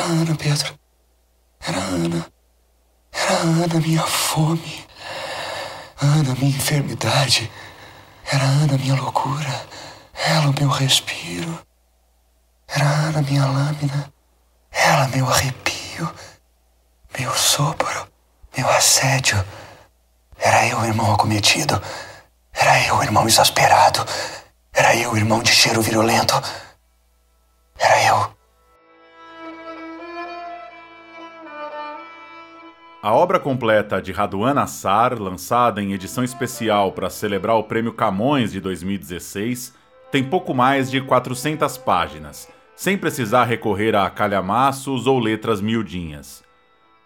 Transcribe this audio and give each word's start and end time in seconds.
Era 0.00 0.08
a 0.08 0.12
Ana, 0.12 0.34
Pedro. 0.34 0.78
Era 1.60 1.78
a 1.78 1.84
Ana. 1.84 2.26
Era 3.12 3.34
a 3.34 3.42
Ana, 3.42 3.80
minha 3.80 4.02
fome. 4.02 4.86
Ana, 6.00 6.34
minha 6.36 6.56
enfermidade. 6.56 7.52
Era 8.32 8.42
a 8.42 8.48
Ana, 8.48 8.78
minha 8.78 8.94
loucura. 8.94 9.66
Ela, 10.14 10.48
o 10.48 10.54
meu 10.58 10.70
respiro. 10.70 11.60
Era 12.66 12.86
a 12.86 12.92
Ana, 13.08 13.20
minha 13.20 13.44
lâmina. 13.44 14.10
Ela, 14.72 15.06
meu 15.08 15.28
arrepio. 15.28 16.10
Meu 17.18 17.34
sopro. 17.34 18.08
Meu 18.56 18.70
assédio. 18.70 19.44
Era 20.38 20.66
eu, 20.66 20.82
irmão 20.82 21.12
acometido. 21.12 21.78
Era 22.54 22.86
eu, 22.86 23.02
irmão 23.02 23.28
exasperado. 23.28 24.02
Era 24.72 24.96
eu, 24.96 25.14
irmão 25.14 25.42
de 25.42 25.52
cheiro 25.52 25.82
virulento. 25.82 26.42
Era 27.78 28.02
eu. 28.04 28.39
A 33.02 33.14
obra 33.14 33.40
completa 33.40 34.00
de 34.02 34.12
Raduan 34.12 34.60
Assar, 34.60 35.18
lançada 35.18 35.80
em 35.80 35.94
edição 35.94 36.22
especial 36.22 36.92
para 36.92 37.08
celebrar 37.08 37.56
o 37.56 37.64
Prêmio 37.64 37.94
Camões 37.94 38.52
de 38.52 38.60
2016, 38.60 39.74
tem 40.12 40.22
pouco 40.22 40.52
mais 40.52 40.90
de 40.90 41.00
400 41.00 41.78
páginas, 41.78 42.46
sem 42.76 42.98
precisar 42.98 43.44
recorrer 43.44 43.96
a 43.96 44.10
calhamaços 44.10 45.06
ou 45.06 45.18
letras 45.18 45.62
miudinhas. 45.62 46.44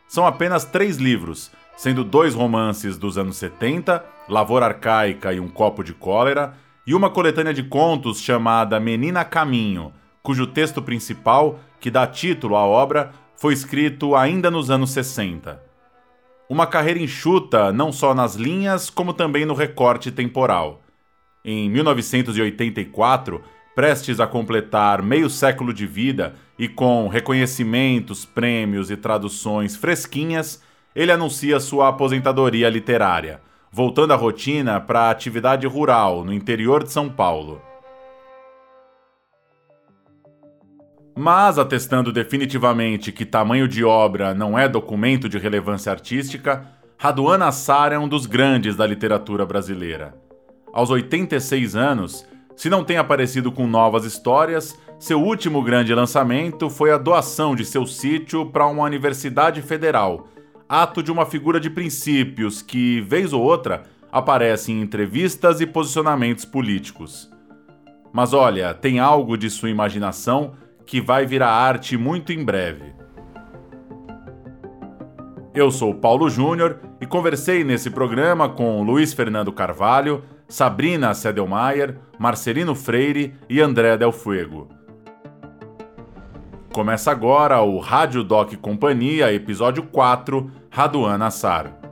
São 0.09 0.27
apenas 0.27 0.65
três 0.65 0.97
livros, 0.97 1.53
sendo 1.77 2.03
dois 2.03 2.35
romances 2.35 2.99
dos 2.99 3.17
anos 3.17 3.37
70, 3.37 4.05
Lavoura 4.29 4.67
Arcaica 4.67 5.33
e 5.33 5.39
Um 5.39 5.49
Copo 5.49 5.85
de 5.85 5.95
Cólera, 5.95 6.55
e 6.85 6.93
uma 6.93 7.09
coletânea 7.09 7.55
de 7.55 7.63
contos 7.63 8.21
chamada 8.21 8.81
Menina 8.81 9.25
Caminho, 9.25 9.93
cujo 10.25 10.45
texto 10.45 10.83
principal, 10.83 11.61
que 11.79 11.89
dá 11.89 12.05
título 12.05 12.57
à 12.57 12.67
obra, 12.67 13.13
foi 13.37 13.55
escrito 13.55 14.17
ainda 14.17 14.51
nos 14.51 14.73
anos 14.73 14.91
60. 14.91 15.64
Uma 16.49 16.67
carreira 16.67 17.01
enxuta 17.01 17.73
não 17.73 17.91
só 17.91 18.15
nas 18.15 18.35
linhas, 18.35 18.91
como 18.91 19.15
também 19.15 19.47
no 19.47 19.55
recorte 19.55 20.11
temporal. 20.11 20.83
Em 21.43 21.71
1984, 21.71 23.43
prestes 23.75 24.21
a 24.21 24.27
completar 24.27 25.03
meio 25.03 25.31
século 25.31 25.73
de 25.73 25.87
vida 25.87 26.35
e 26.59 26.69
com 26.69 27.09
reconhecimentos, 27.09 28.27
prêmios 28.27 28.91
e 28.91 28.97
traduções 28.97 29.75
fresquinhas, 29.75 30.63
ele 30.95 31.11
anuncia 31.11 31.59
sua 31.59 31.89
aposentadoria 31.89 32.69
literária, 32.69 33.41
voltando 33.73 34.13
à 34.13 34.17
rotina 34.17 34.81
para 34.81 35.01
a 35.01 35.11
atividade 35.11 35.67
rural 35.67 36.25
no 36.25 36.33
interior 36.33 36.85
de 36.85 36.93
São 36.93 37.09
Paulo. 37.09 37.61
Mas, 41.17 41.59
atestando 41.59 42.13
definitivamente 42.13 43.13
que 43.13 43.25
tamanho 43.25 43.69
de 43.69 43.85
obra 43.85 44.35
não 44.35 44.59
é 44.59 44.69
documento 44.69 45.29
de 45.29 45.39
relevância 45.39 45.93
artística, 45.93 46.67
Raduan 46.99 47.45
Assar 47.45 47.93
é 47.93 47.99
um 47.99 48.09
dos 48.09 48.27
grandes 48.27 48.75
da 48.75 48.85
literatura 48.85 49.47
brasileira. 49.47 50.15
Aos 50.73 50.91
86 50.91 51.77
anos, 51.77 52.27
se 52.57 52.69
não 52.69 52.83
tem 52.83 52.97
aparecido 52.97 53.53
com 53.53 53.65
novas 53.67 54.05
histórias, 54.05 54.77
seu 54.99 55.23
último 55.23 55.63
grande 55.63 55.95
lançamento 55.95 56.69
foi 56.69 56.91
a 56.91 56.99
doação 56.99 57.55
de 57.55 57.65
seu 57.65 57.87
sítio 57.87 58.47
para 58.47 58.67
uma 58.67 58.83
universidade 58.83 59.63
federal, 59.63 60.27
ato 60.69 61.01
de 61.01 61.13
uma 61.13 61.27
figura 61.27 61.61
de 61.61 61.71
princípios 61.71 62.61
que, 62.61 63.01
vez 63.03 63.33
ou 63.33 63.43
outra, 63.43 63.85
aparece 64.11 64.73
em 64.73 64.81
entrevistas 64.81 65.61
e 65.61 65.67
posicionamentos 65.67 66.45
políticos. 66.45 67.31
Mas 68.13 68.33
olha, 68.33 68.75
tem 68.75 68.99
algo 68.99 69.37
de 69.37 69.51
sua 69.51 69.71
imaginação 69.71 70.55
que 70.87 71.01
vai 71.01 71.27
virar 71.27 71.51
arte 71.51 71.97
muito 71.97 72.33
em 72.33 72.45
breve. 72.45 72.95
Eu 75.55 75.71
sou 75.71 75.95
Paulo 75.95 76.29
Júnior 76.29 76.81
e 77.01 77.07
conversei 77.07 77.63
nesse 77.63 77.89
programa 77.89 78.49
com 78.49 78.83
Luiz 78.83 79.13
Fernando 79.13 79.53
Carvalho, 79.53 80.25
Sabrina 80.49 81.15
Sedelmaier, 81.15 81.97
Marcelino 82.19 82.75
Freire 82.75 83.35
e 83.49 83.61
André 83.61 83.97
Del 83.97 84.11
Fuego. 84.11 84.69
Começa 86.73 87.13
agora 87.13 87.63
o 87.63 87.79
Rádio 87.79 88.25
Doc 88.25 88.53
Companhia, 88.57 89.33
episódio 89.33 89.85
4, 89.85 90.51
Raduan 90.69 91.25
Assar. 91.25 91.84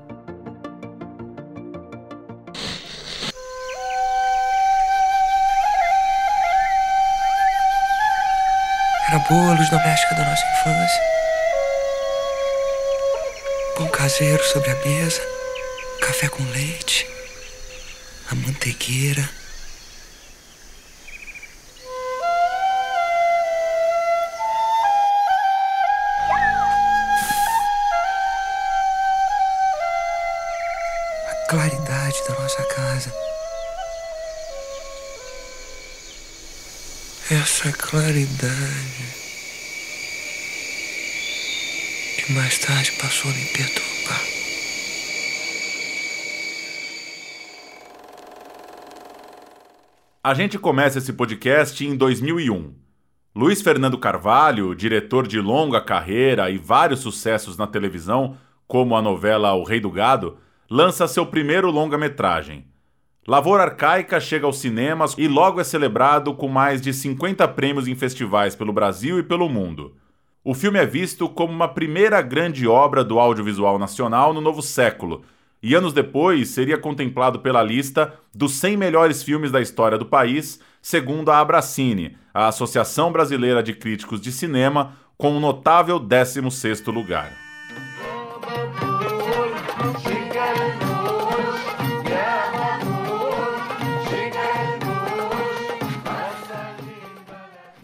Era 9.13 9.21
boa 9.29 9.51
a 9.51 9.55
luz 9.59 9.69
doméstica 9.69 10.15
da 10.15 10.25
nossa 10.25 10.43
infância. 10.43 11.03
Pão 13.77 13.87
caseiro 13.89 14.43
sobre 14.43 14.71
a 14.71 14.75
mesa, 14.77 15.21
café 16.01 16.31
com 16.31 16.43
leite, 16.45 17.07
a 18.31 18.35
manteigueira. 18.35 19.29
Essa 37.43 37.73
claridade 37.73 39.05
que 42.17 42.33
mais 42.35 42.57
tarde 42.61 42.93
passou 42.93 43.29
a 43.33 43.35
me 43.35 43.45
perturbar. 43.47 44.21
A 50.23 50.35
gente 50.35 50.57
começa 50.57 50.99
esse 50.99 51.13
podcast 51.15 51.85
em 51.85 51.97
2001. 51.97 52.77
Luiz 53.35 53.61
Fernando 53.61 53.99
Carvalho, 53.99 54.73
diretor 54.73 55.27
de 55.27 55.41
longa 55.41 55.81
carreira 55.81 56.49
e 56.49 56.59
vários 56.59 57.01
sucessos 57.01 57.57
na 57.57 57.67
televisão, 57.67 58.39
como 58.69 58.95
a 58.95 59.03
novela 59.03 59.53
O 59.55 59.65
Rei 59.65 59.81
do 59.81 59.91
Gado, 59.91 60.39
lança 60.71 61.09
seu 61.09 61.27
primeiro 61.27 61.73
longa-metragem. 61.73 62.72
Lavoura 63.27 63.63
Arcaica 63.63 64.19
chega 64.19 64.47
aos 64.47 64.59
cinemas 64.59 65.15
e 65.17 65.29
logo 65.29 65.61
é 65.61 65.65
celebrado 65.65 66.35
com 66.35 66.49
mais 66.49 66.83
de 66.83 66.93
50 66.93 67.47
prêmios 67.49 67.87
em 67.87 67.95
festivais 67.95 68.57
pelo 68.57 68.73
Brasil 68.73 69.17
e 69.17 69.23
pelo 69.23 69.49
mundo. 69.49 69.95
O 70.43 70.55
filme 70.55 70.81
é 70.81 70.85
visto 70.85 71.29
como 71.29 71.53
uma 71.53 71.69
primeira 71.69 72.21
grande 72.21 72.67
obra 72.67 73.05
do 73.05 73.21
audiovisual 73.21 73.79
nacional 73.79 74.35
no 74.35 74.41
novo 74.41 74.61
século, 74.61 75.23
e 75.63 75.73
anos 75.73 75.93
depois 75.93 76.49
seria 76.49 76.77
contemplado 76.77 77.39
pela 77.39 77.63
lista 77.63 78.13
dos 78.35 78.55
100 78.55 78.77
melhores 78.77 79.23
filmes 79.23 79.53
da 79.53 79.61
história 79.61 79.97
do 79.97 80.07
país, 80.07 80.59
segundo 80.81 81.31
a 81.31 81.39
Abracine, 81.39 82.17
a 82.35 82.49
Associação 82.49 83.13
Brasileira 83.13 83.63
de 83.63 83.73
Críticos 83.73 84.21
de 84.21 84.33
Cinema, 84.33 84.97
com 85.17 85.31
um 85.31 85.39
notável 85.39 86.01
16º 86.01 86.93
lugar. 86.93 87.33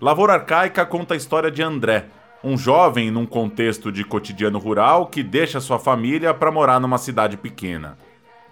Lavoura 0.01 0.35
Arcaica 0.35 0.87
conta 0.87 1.15
a 1.15 1.17
história 1.17 1.51
de 1.51 1.61
André, 1.61 2.07
um 2.45 2.57
jovem 2.57 3.11
num 3.11 3.27
contexto 3.27 3.91
de 3.91 4.05
cotidiano 4.05 4.57
rural 4.57 5.07
que 5.07 5.25
deixa 5.25 5.59
sua 5.59 5.77
família 5.77 6.33
para 6.33 6.53
morar 6.53 6.79
numa 6.79 6.99
cidade 6.99 7.37
pequena. 7.37 7.99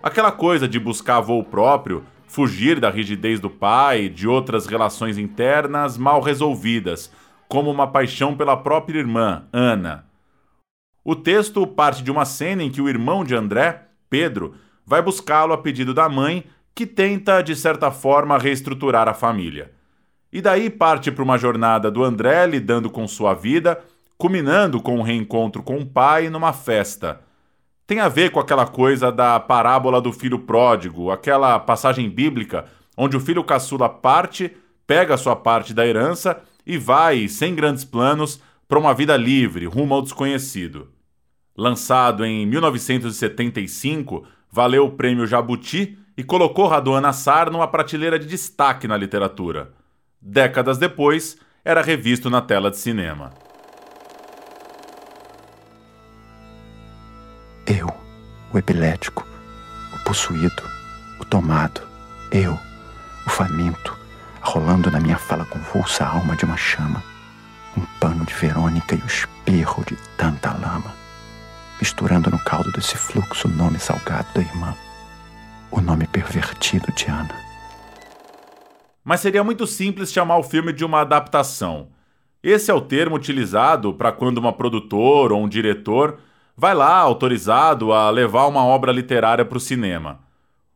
Aquela 0.03 0.33
coisa 0.33 0.67
de 0.67 0.81
buscar 0.81 1.21
voo 1.21 1.45
próprio, 1.45 2.03
fugir 2.27 2.81
da 2.81 2.91
rigidez 2.91 3.39
do 3.39 3.49
pai, 3.49 4.09
de 4.09 4.27
outras 4.27 4.67
relações 4.67 5.19
internas 5.19 5.97
mal 5.97 6.21
resolvidas, 6.21 7.13
como 7.47 7.71
uma 7.71 7.87
paixão 7.87 8.37
pela 8.37 8.57
própria 8.57 8.99
irmã, 8.99 9.45
Ana. 9.53 10.05
O 11.05 11.15
texto 11.15 11.65
parte 11.65 12.03
de 12.03 12.11
uma 12.11 12.25
cena 12.25 12.65
em 12.65 12.71
que 12.73 12.83
o 12.83 12.89
irmão 12.89 13.23
de 13.23 13.37
André, 13.37 13.87
Pedro, 14.11 14.57
vai 14.85 15.01
buscá-lo 15.01 15.53
a 15.53 15.59
pedido 15.59 15.95
da 15.95 16.09
mãe, 16.09 16.45
que 16.75 16.85
tenta, 16.85 17.41
de 17.41 17.55
certa 17.55 17.93
forma, 17.93 18.37
reestruturar 18.37 19.09
a 19.09 19.15
família. 19.15 19.76
E 20.37 20.43
daí 20.43 20.69
parte 20.69 21.11
para 21.11 21.25
uma 21.25 21.39
jornada 21.39 21.91
do 21.91 22.05
André 22.05 22.45
lidando 22.45 22.91
com 22.91 23.09
sua 23.09 23.33
vida, 23.33 23.83
culminando 24.19 24.83
com 24.83 24.99
um 24.99 25.01
reencontro 25.01 25.63
com 25.63 25.79
o 25.79 25.87
pai 25.87 26.29
numa 26.29 26.53
festa. 26.53 27.23
Tem 27.87 28.01
a 28.01 28.09
ver 28.11 28.31
com 28.31 28.39
aquela 28.39 28.67
coisa 28.67 29.11
da 29.11 29.41
parábola 29.41 29.99
do 29.99 30.13
filho 30.13 30.41
pródigo, 30.41 31.11
aquela 31.11 31.59
passagem 31.59 32.11
bíblica 32.11 32.67
onde 32.99 33.17
o 33.17 33.21
filho 33.21 33.43
caçula 33.43 33.89
parte, 33.89 34.55
pega 34.87 35.17
sua 35.17 35.35
parte 35.35 35.73
da 35.73 35.87
herança 35.87 36.39
e 36.67 36.77
vai, 36.77 37.29
sem 37.29 37.55
grandes 37.55 37.87
planos, 37.87 38.39
para 38.69 38.79
uma 38.79 38.93
vida 38.93 39.17
livre, 39.17 39.65
rumo 39.65 39.95
ao 39.95 40.03
desconhecido. 40.03 40.89
Lançado 41.57 42.27
em 42.27 42.45
1975, 42.45 44.27
valeu 44.53 44.85
o 44.85 44.91
prêmio 44.91 45.27
Jabuti 45.27 45.97
e 46.15 46.23
colocou 46.23 46.69
Raduan 46.69 47.01
Nassar 47.01 47.51
numa 47.51 47.67
prateleira 47.67 48.19
de 48.19 48.27
destaque 48.27 48.87
na 48.87 48.99
literatura 48.99 49.73
décadas 50.27 50.77
depois, 50.77 51.37
era 51.65 51.81
revisto 51.81 52.29
na 52.29 52.43
tela 52.43 52.71
de 52.71 52.77
cinema. 52.77 53.33
Eu, 57.65 57.89
o 58.53 58.59
epilético, 58.59 59.25
o 59.95 60.05
possuído, 60.05 60.63
o 61.21 61.25
tomado, 61.25 61.81
eu, 62.33 62.59
o 63.25 63.31
faminto, 63.31 63.97
rolando 64.41 64.91
na 64.91 65.01
minha 65.01 65.17
fala 65.17 65.45
convulsa 65.45 66.05
a 66.05 66.09
alma 66.09 66.35
de 66.37 66.45
uma 66.45 66.57
chama, 66.57 67.03
um 67.77 67.85
pano 68.01 68.25
de 68.25 68.35
Verônica 68.35 68.95
e 68.97 68.99
o 68.99 69.07
espirro 69.07 69.85
de 69.85 69.97
tanta 70.17 70.53
lama, 70.53 70.93
misturando 71.81 72.31
no 72.31 72.39
caldo 72.39 72.73
desse 72.73 72.97
fluxo 72.97 73.47
o 73.47 73.51
nome 73.51 73.79
salgado 73.79 74.27
da 74.35 74.41
irmã, 74.41 74.75
o 75.71 75.81
nome 75.81 76.07
pervertido 76.09 76.93
de 76.93 77.07
Ana. 77.07 77.46
Mas 79.07 79.21
seria 79.21 79.45
muito 79.45 79.69
simples 79.69 80.13
chamar 80.13 80.37
o 80.37 80.43
filme 80.43 80.73
de 80.73 80.85
uma 80.85 81.03
adaptação. 81.03 81.91
Esse 82.43 82.73
é 82.73 82.75
o 82.75 82.81
termo 82.81 83.15
utilizado 83.15 83.95
para 83.95 84.11
quando 84.11 84.39
uma 84.39 84.53
produtora 84.53 85.33
ou 85.33 85.45
um 85.45 85.49
diretor 85.49 86.19
vai 86.57 86.75
lá 86.75 86.97
autorizado 86.97 87.93
a 87.93 88.11
levar 88.11 88.49
uma 88.49 88.65
obra 88.65 88.91
literária 88.91 89.45
para 89.45 89.59
o 89.59 89.61
cinema. 89.61 90.19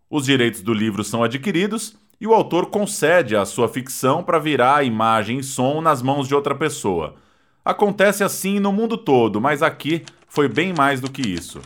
Os 0.08 0.26
direitos 0.26 0.62
do 0.62 0.72
livro 0.72 1.02
são 1.02 1.24
adquiridos 1.24 1.96
e 2.20 2.26
o 2.28 2.32
autor 2.32 2.66
concede 2.66 3.34
a 3.34 3.44
sua 3.44 3.68
ficção 3.68 4.22
para 4.22 4.38
virar 4.38 4.84
imagem 4.84 5.40
e 5.40 5.42
som 5.42 5.80
nas 5.80 6.00
mãos 6.00 6.28
de 6.28 6.34
outra 6.34 6.54
pessoa. 6.54 7.16
Acontece 7.64 8.22
assim 8.22 8.60
no 8.60 8.70
mundo 8.70 8.96
todo, 8.96 9.40
mas 9.40 9.60
aqui 9.60 10.04
foi 10.28 10.46
bem 10.46 10.72
mais 10.72 11.00
do 11.00 11.10
que 11.10 11.20
isso. 11.20 11.60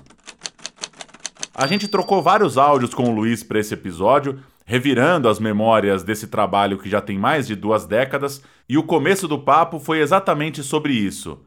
A 1.55 1.67
gente 1.67 1.89
trocou 1.89 2.23
vários 2.23 2.57
áudios 2.57 2.95
com 2.95 3.11
o 3.11 3.15
Luiz 3.15 3.43
para 3.43 3.61
esse 3.61 3.75
episódio, 3.75 4.41
revirando 4.65 5.29
as 5.29 5.39
memórias 5.39 6.03
desse 6.03 6.27
trabalho 6.27 6.79
que 6.79 6.89
já 6.89 7.01
tem 7.01 7.19
mais 7.19 7.47
de 7.47 7.55
duas 7.55 7.87
décadas, 7.87 8.43
e 8.69 8.79
o 8.79 8.83
começo 8.83 9.29
do 9.29 9.39
papo 9.39 9.79
foi 9.79 10.01
exatamente 10.01 10.63
sobre 10.63 10.95
isso. 10.95 11.39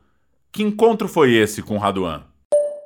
Que 0.51 0.63
encontro 0.63 1.07
foi 1.07 1.33
esse 1.33 1.61
com 1.61 1.77
Raduan? 1.77 2.23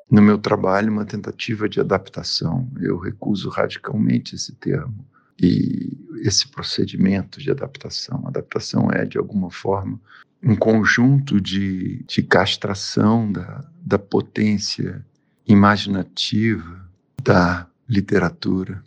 No 0.09 0.21
meu 0.21 0.37
trabalho, 0.37 0.91
uma 0.91 1.05
tentativa 1.05 1.69
de 1.69 1.79
adaptação. 1.79 2.69
Eu 2.79 2.97
recuso 2.97 3.49
radicalmente 3.49 4.35
esse 4.35 4.53
termo 4.55 5.05
e 5.41 5.97
esse 6.21 6.47
procedimento 6.47 7.39
de 7.39 7.49
adaptação. 7.49 8.23
adaptação 8.27 8.89
é, 8.91 9.05
de 9.05 9.17
alguma 9.17 9.49
forma, 9.49 9.99
um 10.43 10.55
conjunto 10.55 11.39
de, 11.39 12.03
de 12.07 12.21
castração 12.23 13.31
da, 13.31 13.63
da 13.81 13.99
potência 13.99 15.05
imaginativa 15.47 16.89
da 17.23 17.67
literatura. 17.87 18.83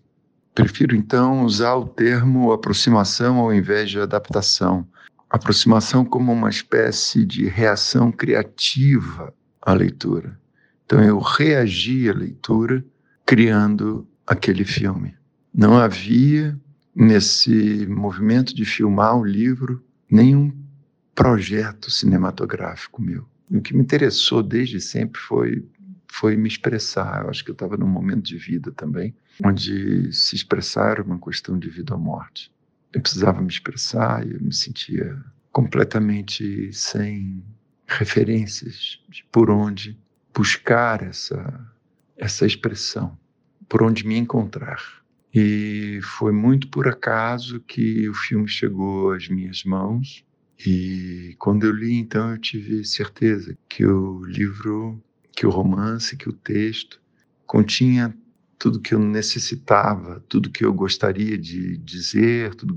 Prefiro 0.55 0.95
então 0.95 1.45
usar 1.45 1.75
o 1.75 1.85
termo 1.85 2.53
aproximação 2.53 3.39
ao 3.39 3.53
invés 3.53 3.91
de 3.91 3.99
adaptação. 3.99 4.87
Aproximação 5.29 6.05
como 6.05 6.33
uma 6.33 6.49
espécie 6.49 7.27
de 7.27 7.47
reação 7.47 8.12
criativa 8.12 9.35
à 9.61 9.73
leitura. 9.73 10.39
Então 10.87 11.03
eu 11.03 11.19
reagi 11.19 12.09
à 12.09 12.15
leitura 12.15 12.85
criando 13.27 14.06
aquele 14.25 14.65
filme. 14.65 15.17
Não 15.53 15.77
havia 15.77 16.56
nesse 16.95 17.85
movimento 17.89 18.55
de 18.55 18.65
filmar 18.65 19.19
o 19.19 19.25
livro 19.25 19.83
nenhum 20.09 20.53
projeto 21.17 21.91
cinematográfico 21.91 23.03
meu. 23.03 23.27
O 23.51 23.61
que 23.61 23.75
me 23.75 23.83
interessou 23.83 24.43
desde 24.43 24.81
sempre 24.81 25.21
foi 25.21 25.67
foi 26.15 26.37
me 26.37 26.49
expressar. 26.49 27.25
Eu 27.25 27.31
acho 27.31 27.45
que 27.45 27.51
eu 27.51 27.55
estava 27.55 27.77
num 27.77 27.89
momento 27.89 28.23
de 28.23 28.37
vida 28.37 28.71
também 28.71 29.15
onde 29.45 30.13
se 30.13 30.37
expressar 30.37 30.93
era 30.93 31.03
uma 31.03 31.19
questão 31.19 31.59
de 31.59 31.69
vida 31.69 31.95
ou 31.95 32.01
morte. 32.01 32.53
Eu 32.93 33.01
precisava 33.01 33.41
me 33.41 33.49
expressar 33.49 34.25
e 34.25 34.33
eu 34.33 34.41
me 34.41 34.55
sentia 34.55 35.21
completamente 35.51 36.73
sem 36.73 37.43
referências 37.87 39.01
de 39.09 39.25
por 39.33 39.51
onde 39.51 39.99
buscar 40.33 41.03
essa, 41.03 41.69
essa 42.17 42.47
expressão, 42.47 43.19
por 43.69 43.83
onde 43.83 44.07
me 44.07 44.17
encontrar. 44.17 44.81
E 45.35 45.99
foi 46.01 46.33
muito 46.33 46.69
por 46.69 46.87
acaso 46.87 47.59
que 47.59 48.09
o 48.09 48.15
filme 48.15 48.47
chegou 48.47 49.11
às 49.11 49.29
minhas 49.29 49.65
mãos. 49.65 50.25
E 50.65 51.35
quando 51.41 51.65
eu 51.67 51.73
li, 51.73 51.95
então, 51.95 52.31
eu 52.31 52.39
tive 52.39 52.85
certeza 52.85 53.59
que 53.69 53.85
o 53.85 54.25
livro, 54.25 55.03
que 55.35 55.47
o 55.47 55.51
romance, 55.51 56.17
que 56.17 56.29
o 56.29 56.33
texto 56.33 57.01
continha 57.47 58.17
tudo 58.59 58.81
que 58.81 58.95
eu 58.95 58.99
necessitava, 58.99 60.25
tudo 60.29 60.51
que 60.51 60.65
eu 60.65 60.73
gostaria 60.73 61.37
de 61.37 61.77
dizer, 61.79 62.55
tudo 62.55 62.75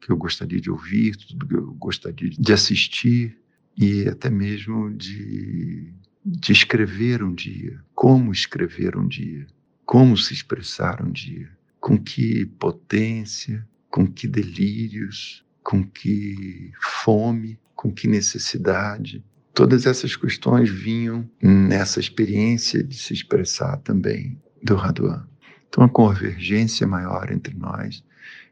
que 0.00 0.10
eu 0.10 0.16
gostaria 0.16 0.60
de 0.60 0.70
ouvir, 0.70 1.16
tudo 1.16 1.46
que 1.46 1.54
eu 1.54 1.74
gostaria 1.74 2.30
de 2.30 2.52
assistir 2.52 3.38
e 3.76 4.08
até 4.08 4.28
mesmo 4.28 4.90
de 4.94 5.94
de 6.24 6.52
escrever 6.52 7.22
um 7.22 7.34
dia, 7.34 7.82
como 7.94 8.32
escrever 8.32 8.96
um 8.96 9.08
dia, 9.08 9.46
como 9.86 10.16
se 10.16 10.34
expressar 10.34 11.02
um 11.02 11.10
dia, 11.10 11.50
com 11.80 11.98
que 11.98 12.44
potência, 12.58 13.66
com 13.90 14.06
que 14.06 14.28
delírios, 14.28 15.42
com 15.62 15.82
que 15.82 16.70
fome, 16.80 17.58
com 17.74 17.90
que 17.90 18.06
necessidade. 18.06 19.24
Todas 19.58 19.86
essas 19.86 20.14
questões 20.14 20.70
vinham 20.70 21.28
nessa 21.42 21.98
experiência 21.98 22.80
de 22.80 22.96
se 22.96 23.12
expressar 23.12 23.78
também 23.78 24.40
do 24.62 24.76
Raduan. 24.76 25.26
Então, 25.68 25.82
a 25.82 25.88
convergência 25.88 26.86
maior 26.86 27.32
entre 27.32 27.56
nós 27.56 28.04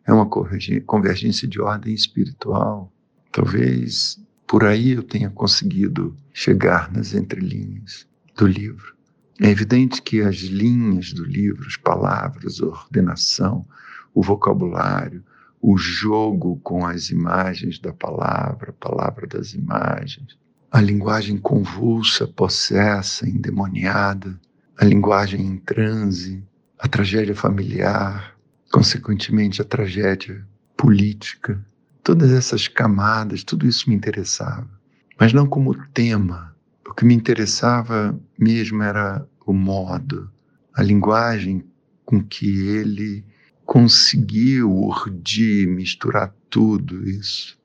é 0.05 0.13
uma 0.13 0.29
convergência 0.29 1.47
de 1.47 1.61
ordem 1.61 1.95
espiritual. 1.95 2.93
Talvez 3.31 4.21
por 4.49 4.65
aí 4.65 4.95
eu 4.95 5.03
tenha 5.05 5.31
conseguido 5.31 6.17
chegar 6.33 6.93
nas 6.93 7.15
entrelinhas 7.15 8.05
do 8.37 8.45
livro. 8.45 8.93
É 9.41 9.49
evidente 9.49 10.03
que 10.03 10.23
as 10.23 10.39
linhas 10.39 11.13
do 11.13 11.25
livro, 11.25 11.69
as 11.69 11.77
palavras, 11.77 12.61
a 12.61 12.67
ordenação, 12.67 13.65
o 14.13 14.25
vocabulário, 14.25 15.23
o 15.63 15.79
jogo 15.79 16.59
com 16.65 16.85
as 16.85 17.11
imagens 17.11 17.79
da 17.79 17.93
palavra, 17.93 18.71
a 18.71 18.73
palavra 18.73 19.25
das 19.29 19.55
imagens, 19.55 20.37
a 20.71 20.81
linguagem 20.81 21.39
convulsa, 21.39 22.27
possessa, 22.27 23.29
endemoniada, 23.29 24.39
a 24.79 24.85
linguagem 24.85 25.41
em 25.41 25.57
transe, 25.57 26.45
a 26.79 26.89
tragédia 26.89 27.35
familiar, 27.35 28.37
consequentemente 28.71 29.63
a 29.63 29.65
tragédia 29.65 30.47
política, 30.77 31.65
Todas 32.07 32.31
essas 32.31 32.69
camadas, 32.69 33.43
tudo 33.43 33.67
isso 33.67 33.91
me 33.91 33.97
interessava, 33.97 34.71
mas 35.19 35.33
não 35.33 35.45
como 35.45 35.75
tema. 35.89 36.55
O 36.89 36.95
que 36.95 37.05
me 37.05 37.13
interessava 37.13 38.17
mesmo 38.39 38.81
era 38.81 39.27
o 39.45 39.53
modo, 39.53 40.31
a 40.73 40.85
linguagem 40.85 41.65
com 42.05 42.23
que 42.23 42.69
ele 42.69 43.25
conseguiu 43.65 44.73
urdir, 44.73 45.67
misturar 45.67 46.33
tudo 46.49 47.03
isso, 47.11 47.56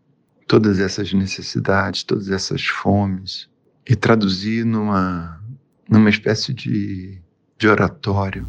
todas 0.51 0.81
essas 0.81 1.13
necessidades, 1.13 2.03
todas 2.03 2.29
essas 2.29 2.61
fomes, 2.61 3.47
e 3.87 3.95
traduzir 3.95 4.65
numa, 4.65 5.41
numa 5.89 6.09
espécie 6.09 6.53
de, 6.53 7.21
de 7.57 7.69
oratório. 7.69 8.45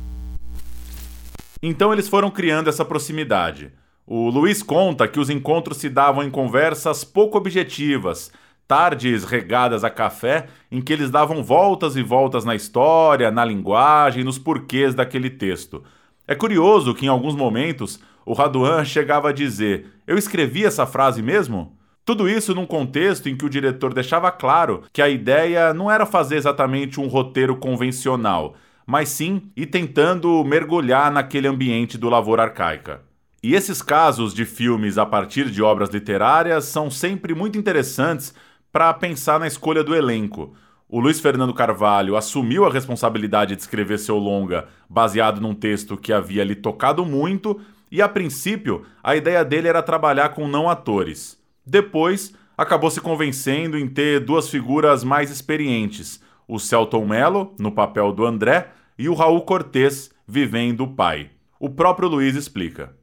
Então 1.63 1.93
eles 1.93 2.09
foram 2.09 2.29
criando 2.29 2.69
essa 2.69 2.85
proximidade. 2.85 3.71
O 4.05 4.29
Luiz 4.31 4.65
conta 4.65 5.07
que 5.07 5.21
os 5.21 5.31
encontros 5.31 5.77
se 5.77 5.89
davam 5.89 6.25
em 6.25 6.31
conversas 6.31 7.05
pouco 7.05 7.39
objetivas, 7.39 8.33
tardes 8.67 9.23
regadas 9.23 9.85
a 9.85 9.91
café, 9.91 10.49
em 10.73 10.81
que 10.81 10.93
eles 10.93 11.09
davam 11.09 11.41
voltas 11.45 11.95
e 11.95 12.03
voltas 12.03 12.45
na 12.45 12.57
história, 12.57 13.31
na 13.31 13.45
linguagem, 13.45 14.25
nos 14.25 14.41
porquês 14.41 14.93
daquele 14.93 15.31
texto. 15.31 15.85
É 16.27 16.35
curioso 16.35 16.97
que 16.97 17.07
em 17.07 17.09
alguns 17.09 17.37
momentos 17.37 18.01
o 18.27 18.33
Raduan 18.33 18.85
chegava 18.85 19.29
a 19.29 19.33
dizer: 19.33 19.87
Eu 20.05 20.19
escrevi 20.19 20.65
essa 20.65 20.85
frase 20.85 21.23
mesmo? 21.23 21.81
Tudo 22.05 22.29
isso 22.29 22.53
num 22.53 22.67
contexto 22.67 23.29
em 23.29 23.37
que 23.37 23.45
o 23.45 23.49
diretor 23.49 23.95
deixava 23.95 24.31
claro 24.33 24.83
que 24.93 25.01
a 25.01 25.09
ideia 25.09 25.73
não 25.73 25.89
era 25.89 26.05
fazer 26.05 26.35
exatamente 26.35 26.99
um 26.99 27.07
roteiro 27.07 27.55
convencional, 27.57 28.57
mas 28.85 29.09
sim 29.09 29.53
ir 29.57 29.67
tentando 29.67 30.43
mergulhar 30.43 31.13
naquele 31.13 31.47
ambiente 31.47 31.97
do 31.97 32.09
lavoura 32.09 32.43
arcaica. 32.43 33.03
E 33.41 33.55
esses 33.55 33.81
casos 33.81 34.35
de 34.35 34.45
filmes 34.45 34.99
a 34.99 35.07
partir 35.07 35.49
de 35.49 35.63
obras 35.63 35.91
literárias 35.91 36.65
são 36.65 36.91
sempre 36.91 37.35
muito 37.35 37.57
interessantes 37.57 38.35
para 38.73 38.93
pensar 38.95 39.39
na 39.39 39.47
escolha 39.47 39.85
do 39.85 39.95
elenco. 39.95 40.55
O 40.89 40.99
Luiz 40.99 41.21
Fernando 41.21 41.55
Carvalho 41.55 42.17
assumiu 42.17 42.65
a 42.65 42.73
responsabilidade 42.73 43.55
de 43.55 43.63
escrever 43.63 43.99
seu 43.99 44.19
longa 44.19 44.67
baseado 44.89 45.41
num 45.41 45.55
texto 45.55 45.97
que 45.97 46.13
havia 46.13 46.43
lhe 46.43 46.57
tocado 46.57 47.05
muito, 47.05 47.61
e 47.91 48.03
a 48.03 48.09
princípio 48.09 48.85
a 49.03 49.15
ideia 49.15 49.45
dele 49.45 49.69
era 49.69 49.83
trabalhar 49.83 50.31
com 50.31 50.49
não 50.49 50.69
atores. 50.69 51.41
Depois, 51.65 52.33
acabou 52.57 52.91
se 52.91 53.01
convencendo 53.01 53.79
em 53.79 53.89
ter 53.89 54.21
duas 54.21 54.49
figuras 54.49 55.05
mais 55.05 55.31
experientes: 55.31 56.21
o 56.47 56.59
Celton 56.59 57.07
Mello, 57.07 57.55
no 57.59 57.73
papel 57.73 58.13
do 58.13 58.27
André, 58.27 58.73
e 58.99 59.09
o 59.09 59.15
Raul 59.15 59.43
Cortez, 59.43 60.11
vivendo 60.27 60.85
o 60.85 60.95
pai. 60.95 61.31
O 61.59 61.71
próprio 61.71 62.09
Luiz 62.09 62.35
explica. 62.37 62.95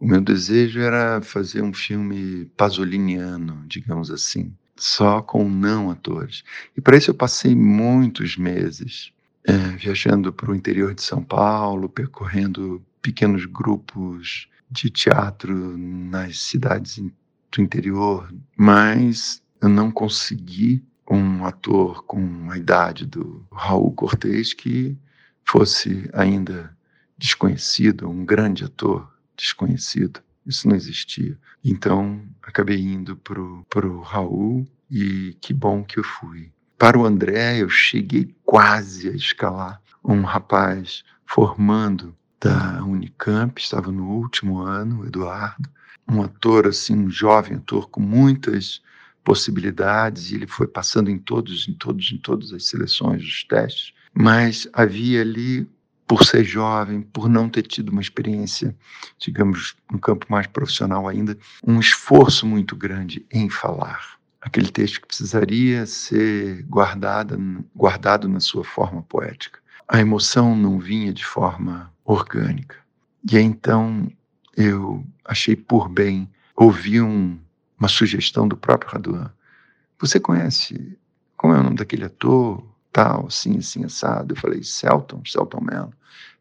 O 0.00 0.06
meu 0.06 0.20
desejo 0.20 0.80
era 0.80 1.20
fazer 1.20 1.62
um 1.62 1.74
filme 1.74 2.46
pasoliniano, 2.56 3.62
digamos 3.66 4.10
assim, 4.10 4.50
só 4.74 5.20
com 5.20 5.46
não 5.46 5.90
atores. 5.90 6.42
E 6.74 6.80
para 6.80 6.96
isso 6.96 7.10
eu 7.10 7.14
passei 7.14 7.54
muitos 7.54 8.38
meses 8.38 9.12
é, 9.44 9.52
viajando 9.76 10.32
para 10.32 10.50
o 10.50 10.54
interior 10.54 10.94
de 10.94 11.02
São 11.02 11.22
Paulo, 11.22 11.88
percorrendo 11.88 12.82
pequenos 13.02 13.44
grupos 13.44 14.48
de 14.70 14.88
teatro 14.90 15.76
nas 15.76 16.38
cidades 16.38 17.02
do 17.50 17.60
interior, 17.60 18.32
mas 18.56 19.42
eu 19.60 19.68
não 19.68 19.90
consegui 19.90 20.84
um 21.10 21.44
ator 21.44 22.04
com 22.04 22.50
a 22.50 22.56
idade 22.56 23.04
do 23.04 23.44
Raul 23.50 23.92
Cortez 23.92 24.54
que 24.54 24.96
fosse 25.44 26.08
ainda 26.12 26.74
desconhecido, 27.18 28.08
um 28.08 28.24
grande 28.24 28.64
ator 28.64 29.12
desconhecido. 29.36 30.20
Isso 30.46 30.68
não 30.68 30.76
existia. 30.76 31.36
Então, 31.64 32.22
acabei 32.42 32.80
indo 32.80 33.16
para 33.16 33.86
o 33.86 34.00
Raul 34.00 34.66
e 34.90 35.36
que 35.40 35.52
bom 35.52 35.84
que 35.84 35.98
eu 35.98 36.04
fui. 36.04 36.50
Para 36.78 36.98
o 36.98 37.04
André, 37.04 37.58
eu 37.58 37.68
cheguei 37.68 38.34
quase 38.44 39.08
a 39.08 39.12
escalar. 39.12 39.82
Um 40.02 40.22
rapaz 40.22 41.02
formando 41.26 42.16
da 42.40 42.82
Unicamp, 42.82 43.60
estava 43.60 43.92
no 43.92 44.08
último 44.08 44.60
ano, 44.60 45.06
Eduardo, 45.06 45.68
um 46.08 46.22
ator 46.22 46.66
assim, 46.66 46.96
um 46.96 47.10
jovem 47.10 47.56
ator 47.58 47.88
com 47.88 48.00
muitas 48.00 48.82
possibilidades, 49.22 50.30
e 50.30 50.36
ele 50.36 50.46
foi 50.46 50.66
passando 50.66 51.10
em 51.10 51.18
todos, 51.18 51.68
em 51.68 51.74
todos, 51.74 52.10
em 52.10 52.16
todas 52.16 52.52
as 52.52 52.66
seleções, 52.66 53.22
os 53.22 53.44
testes, 53.44 53.92
mas 54.14 54.66
havia 54.72 55.20
ali 55.20 55.68
por 56.06 56.24
ser 56.24 56.42
jovem, 56.42 57.02
por 57.02 57.28
não 57.28 57.48
ter 57.48 57.62
tido 57.62 57.90
uma 57.90 58.00
experiência, 58.00 58.74
digamos, 59.16 59.76
no 59.92 59.98
campo 60.00 60.26
mais 60.28 60.46
profissional 60.48 61.06
ainda, 61.06 61.38
um 61.64 61.78
esforço 61.78 62.44
muito 62.44 62.74
grande 62.74 63.24
em 63.30 63.48
falar. 63.48 64.18
Aquele 64.40 64.72
texto 64.72 65.00
que 65.00 65.06
precisaria 65.06 65.86
ser 65.86 66.64
guardado, 66.64 67.64
guardado 67.76 68.28
na 68.28 68.40
sua 68.40 68.64
forma 68.64 69.02
poética. 69.02 69.60
A 69.86 70.00
emoção 70.00 70.56
não 70.56 70.80
vinha 70.80 71.12
de 71.12 71.24
forma 71.24 71.92
orgânica. 72.12 72.76
E 73.30 73.38
então 73.38 74.10
eu 74.56 75.04
achei 75.24 75.54
por 75.54 75.88
bem 75.88 76.28
ouvir 76.56 77.00
um, 77.00 77.38
uma 77.78 77.88
sugestão 77.88 78.48
do 78.48 78.56
próprio 78.56 78.90
Raduan. 78.90 79.30
Você 79.98 80.18
conhece, 80.18 80.98
como 81.36 81.54
é 81.54 81.60
o 81.60 81.62
nome 81.62 81.76
daquele 81.76 82.04
ator, 82.04 82.64
tal, 82.92 83.26
assim, 83.26 83.58
assim, 83.58 83.84
assado? 83.84 84.32
Eu 84.32 84.36
falei, 84.36 84.62
Celton, 84.62 85.22
Celton 85.24 85.60
Mello. 85.60 85.92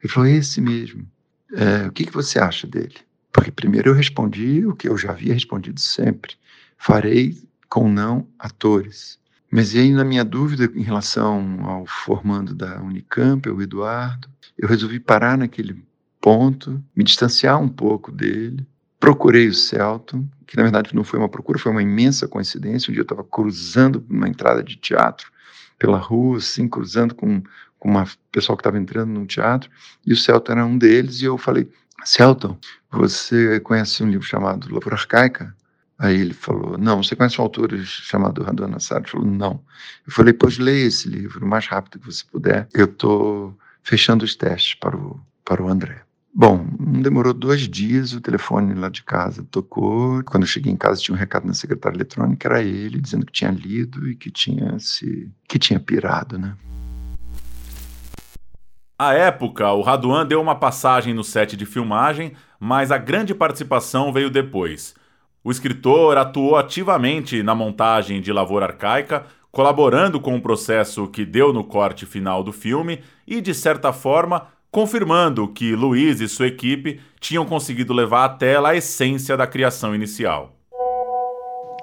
Ele 0.02 0.12
falou, 0.12 0.30
esse 0.30 0.62
mesmo. 0.62 1.06
É, 1.54 1.88
o 1.88 1.92
que, 1.92 2.06
que 2.06 2.14
você 2.14 2.40
acha 2.40 2.66
dele? 2.66 2.96
Porque 3.32 3.52
primeiro 3.52 3.90
eu 3.90 3.94
respondi 3.94 4.66
o 4.66 4.76
que 4.76 4.88
eu 4.88 4.98
já 4.98 5.12
havia 5.12 5.34
respondido 5.34 5.80
sempre. 5.80 6.36
Farei 6.78 7.38
com 7.70 7.90
não 7.90 8.28
atores. 8.40 9.20
Mas 9.52 9.74
e 9.74 9.80
aí, 9.80 9.92
na 9.92 10.04
minha 10.04 10.24
dúvida 10.24 10.70
em 10.76 10.84
relação 10.84 11.60
ao 11.64 11.86
formando 11.86 12.54
da 12.54 12.82
Unicamp, 12.82 13.50
o 13.50 13.62
Eduardo, 13.62 14.30
eu 14.58 14.68
resolvi 14.68 15.00
parar 15.00 15.38
naquele 15.38 15.84
ponto, 16.22 16.84
me 16.96 17.04
distanciar 17.04 17.60
um 17.60 17.70
pouco 17.70 18.12
dele. 18.12 18.66
Procurei 19.00 19.48
o 19.48 19.54
Celton, 19.54 20.28
que 20.46 20.58
na 20.58 20.64
verdade 20.64 20.94
não 20.94 21.04
foi 21.04 21.18
uma 21.18 21.30
procura, 21.30 21.58
foi 21.58 21.72
uma 21.72 21.82
imensa 21.82 22.28
coincidência. 22.28 22.92
Um 22.92 22.94
dia 22.94 23.02
eu 23.02 23.04
estava 23.04 23.24
cruzando 23.24 24.06
uma 24.10 24.28
entrada 24.28 24.62
de 24.62 24.76
teatro 24.76 25.32
pela 25.78 25.98
rua, 25.98 26.38
assim, 26.38 26.68
cruzando 26.68 27.16
com 27.16 27.42
com 27.80 27.90
uma 27.90 28.06
pessoal 28.32 28.58
que 28.58 28.62
estava 28.62 28.78
entrando 28.78 29.10
no 29.10 29.26
teatro, 29.26 29.72
e 30.06 30.12
o 30.12 30.16
Celton 30.18 30.52
era 30.52 30.66
um 30.66 30.78
deles, 30.78 31.22
e 31.22 31.26
eu 31.26 31.38
falei, 31.38 31.72
Celton, 32.04 32.58
você 32.92 33.60
conhece 33.62 34.04
um 34.04 34.10
livro 34.10 34.26
chamado 34.28 34.72
Lavoura 34.72 34.98
Arcaica? 34.98 35.56
Aí 36.00 36.18
ele 36.18 36.34
falou, 36.34 36.78
não, 36.78 37.04
você 37.04 37.14
conhece 37.14 37.42
um 37.42 37.44
autor 37.44 37.78
chamado 37.84 38.42
Radon 38.42 38.74
Assad? 38.74 39.02
Ele 39.02 39.12
falou, 39.12 39.28
não. 39.28 39.62
Eu 40.08 40.14
falei, 40.14 40.32
pois 40.32 40.58
leia 40.58 40.88
esse 40.88 41.10
livro 41.10 41.46
o 41.46 41.50
mais 41.50 41.68
rápido 41.68 42.00
que 42.00 42.06
você 42.06 42.24
puder. 42.32 42.70
Eu 42.74 42.86
estou 42.86 43.58
fechando 43.84 44.24
os 44.24 44.34
testes 44.34 44.76
para 44.76 44.96
o, 44.96 45.20
para 45.44 45.62
o 45.62 45.68
André. 45.68 46.02
Bom, 46.34 46.66
não 46.80 47.02
demorou 47.02 47.34
dois 47.34 47.68
dias, 47.68 48.14
o 48.14 48.22
telefone 48.22 48.74
lá 48.76 48.88
de 48.88 49.04
casa 49.04 49.46
tocou. 49.52 50.24
Quando 50.24 50.44
eu 50.44 50.48
cheguei 50.48 50.72
em 50.72 50.78
casa, 50.78 51.02
tinha 51.02 51.14
um 51.14 51.20
recado 51.20 51.46
na 51.46 51.54
secretária 51.54 51.98
eletrônica, 51.98 52.48
era 52.48 52.62
ele, 52.62 53.02
dizendo 53.02 53.26
que 53.26 53.34
tinha 53.34 53.52
lido 53.52 54.08
e 54.08 54.16
que 54.16 54.32
tinha 54.32 54.80
se 54.80 55.30
que 55.50 55.60
tinha 55.60 55.82
pirado, 55.82 56.38
né? 56.38 56.56
À 58.98 59.14
época, 59.14 59.70
o 59.72 59.82
Raduan 59.82 60.26
deu 60.26 60.42
uma 60.42 60.56
passagem 60.56 61.14
no 61.14 61.24
set 61.24 61.58
de 61.58 61.66
filmagem, 61.66 62.34
mas 62.60 62.92
a 62.92 62.98
grande 62.98 63.34
participação 63.34 64.14
veio 64.14 64.30
depois. 64.30 64.94
O 65.44 65.52
escritor 65.52 66.18
atuou 66.18 66.58
ativamente 66.58 67.42
na 67.42 67.56
montagem 67.56 68.22
de 68.22 68.32
Lavoura 68.32 68.66
Arcaica, 68.66 69.26
colaborando 69.52 70.20
com 70.20 70.36
o 70.36 70.42
processo 70.42 71.08
que 71.08 71.26
deu 71.26 71.54
no 71.54 71.64
corte 71.64 72.06
final 72.06 72.44
do 72.44 72.52
filme 72.52 73.02
e, 73.26 73.40
de 73.40 73.54
certa 73.54 73.94
forma, 73.94 74.48
confirmando 74.70 75.48
que 75.48 75.76
Luiz 75.76 76.20
e 76.20 76.28
sua 76.28 76.48
equipe 76.48 77.00
tinham 77.20 77.46
conseguido 77.46 77.94
levar 77.94 78.26
à 78.26 78.30
tela 78.30 78.70
a 78.70 78.76
essência 78.76 79.36
da 79.38 79.48
criação 79.48 79.96
inicial. 79.96 80.56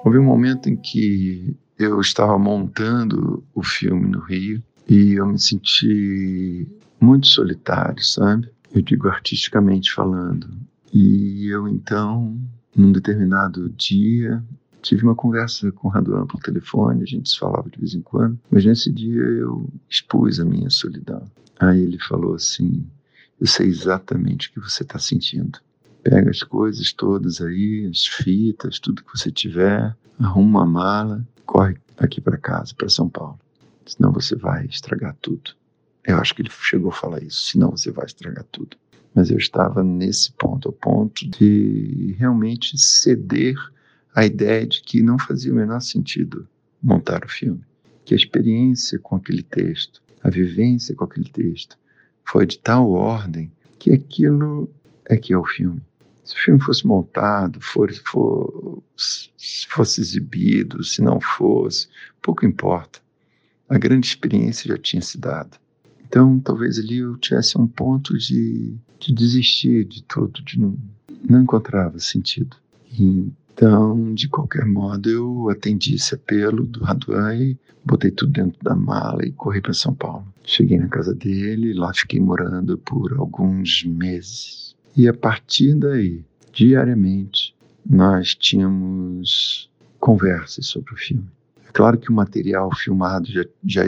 Houve 0.05 0.19
um 0.19 0.23
momento 0.23 0.69
em 0.69 0.77
que 0.77 1.57
eu 1.77 1.99
estava 1.99 2.37
montando 2.37 3.43
o 3.53 3.63
filme 3.63 4.07
no 4.07 4.19
Rio 4.19 4.61
e 4.87 5.13
eu 5.13 5.25
me 5.25 5.39
senti 5.39 6.67
muito 7.01 7.27
solitário, 7.27 8.01
sabe? 8.03 8.49
Eu 8.73 8.81
digo 8.81 9.07
artisticamente 9.07 9.91
falando. 9.91 10.47
E 10.93 11.47
eu 11.51 11.67
então, 11.67 12.37
num 12.77 12.91
determinado 12.91 13.69
dia, 13.69 14.43
tive 14.81 15.03
uma 15.03 15.15
conversa 15.15 15.71
com 15.71 15.87
o 15.87 15.91
Raduan 15.91 16.27
por 16.27 16.39
telefone, 16.39 17.01
a 17.01 17.05
gente 17.05 17.29
se 17.29 17.39
falava 17.39 17.69
de 17.69 17.79
vez 17.79 17.95
em 17.95 18.01
quando, 18.01 18.39
mas 18.51 18.63
nesse 18.63 18.91
dia 18.91 19.21
eu 19.21 19.67
expus 19.89 20.39
a 20.39 20.45
minha 20.45 20.69
solidão. 20.69 21.25
Aí 21.59 21.81
ele 21.81 21.97
falou 21.99 22.35
assim: 22.35 22.85
Eu 23.41 23.47
sei 23.47 23.67
exatamente 23.67 24.49
o 24.49 24.53
que 24.53 24.59
você 24.59 24.83
está 24.83 24.99
sentindo. 24.99 25.59
Pega 26.03 26.29
as 26.29 26.43
coisas 26.43 26.93
todas 26.93 27.41
aí, 27.41 27.89
as 27.89 28.05
fitas, 28.05 28.79
tudo 28.79 29.03
que 29.03 29.17
você 29.17 29.31
tiver, 29.31 29.95
arruma 30.19 30.59
uma 30.59 30.65
mala, 30.65 31.27
corre 31.45 31.75
aqui 31.97 32.21
para 32.21 32.37
casa, 32.37 32.73
para 32.75 32.87
São 32.87 33.09
Paulo. 33.09 33.39
Senão 33.85 34.11
você 34.11 34.35
vai 34.35 34.65
estragar 34.67 35.15
tudo. 35.21 35.51
Eu 36.05 36.17
acho 36.17 36.33
que 36.33 36.41
ele 36.41 36.49
chegou 36.49 36.91
a 36.91 36.93
falar 36.93 37.21
isso, 37.23 37.47
senão 37.47 37.71
você 37.71 37.91
vai 37.91 38.05
estragar 38.05 38.45
tudo. 38.51 38.77
Mas 39.13 39.29
eu 39.29 39.37
estava 39.37 39.83
nesse 39.83 40.31
ponto, 40.33 40.69
ao 40.69 40.73
ponto 40.73 41.27
de 41.27 42.15
realmente 42.17 42.77
ceder 42.77 43.55
à 44.15 44.25
ideia 44.25 44.65
de 44.65 44.81
que 44.81 45.01
não 45.01 45.17
fazia 45.17 45.51
o 45.51 45.55
menor 45.55 45.79
sentido 45.79 46.47
montar 46.81 47.23
o 47.25 47.29
filme. 47.29 47.61
Que 48.05 48.13
a 48.13 48.17
experiência 48.17 48.99
com 48.99 49.15
aquele 49.15 49.43
texto, 49.43 50.01
a 50.23 50.29
vivência 50.29 50.95
com 50.95 51.03
aquele 51.03 51.29
texto, 51.29 51.77
foi 52.23 52.45
de 52.45 52.59
tal 52.59 52.91
ordem 52.91 53.51
que 53.79 53.91
aquilo 53.91 54.69
é 55.05 55.17
que 55.17 55.33
é 55.33 55.37
o 55.37 55.45
filme. 55.45 55.81
Se 56.23 56.35
o 56.35 56.39
filme 56.39 56.59
fosse 56.59 56.85
montado, 56.85 57.61
for, 57.61 57.89
for, 58.05 58.83
fosse 59.69 60.01
exibido, 60.01 60.83
se 60.83 61.01
não 61.01 61.21
fosse, 61.21 61.87
pouco 62.21 62.45
importa. 62.45 62.99
A 63.69 63.77
grande 63.77 64.07
experiência 64.07 64.67
já 64.67 64.77
tinha 64.77 65.01
se 65.01 65.17
dado. 65.17 65.57
Então, 66.07 66.39
talvez 66.39 66.79
ali 66.79 66.97
eu 66.99 67.17
tivesse 67.17 67.57
um 67.57 67.67
ponto 67.67 68.17
de, 68.17 68.73
de 68.99 69.13
desistir 69.13 69.83
de 69.83 70.01
tudo, 70.03 70.41
de 70.41 70.57
não, 70.59 70.77
não 71.29 71.41
encontrava 71.41 71.99
sentido. 71.99 72.55
Então, 72.97 74.13
de 74.13 74.29
qualquer 74.29 74.65
modo, 74.65 75.09
eu 75.09 75.49
atendi 75.49 75.95
esse 75.95 76.15
apelo 76.15 76.65
do 76.65 76.83
Raduan 76.83 77.35
e 77.35 77.57
botei 77.83 78.11
tudo 78.11 78.31
dentro 78.31 78.57
da 78.63 78.75
mala 78.75 79.25
e 79.25 79.31
corri 79.31 79.61
para 79.61 79.73
São 79.73 79.93
Paulo. 79.93 80.25
Cheguei 80.45 80.77
na 80.77 80.87
casa 80.87 81.13
dele, 81.13 81.73
lá 81.73 81.93
fiquei 81.93 82.19
morando 82.19 82.77
por 82.77 83.13
alguns 83.17 83.83
meses. 83.83 84.75
E 84.95 85.07
a 85.07 85.13
partir 85.13 85.75
daí, 85.75 86.23
diariamente, 86.53 87.53
nós 87.85 88.33
tínhamos 88.33 89.69
conversas 89.99 90.67
sobre 90.67 90.93
o 90.93 90.97
filme. 90.97 91.27
Claro 91.77 91.99
que 91.99 92.09
o 92.09 92.15
material 92.15 92.75
filmado 92.75 93.31
já, 93.31 93.45
já, 93.63 93.83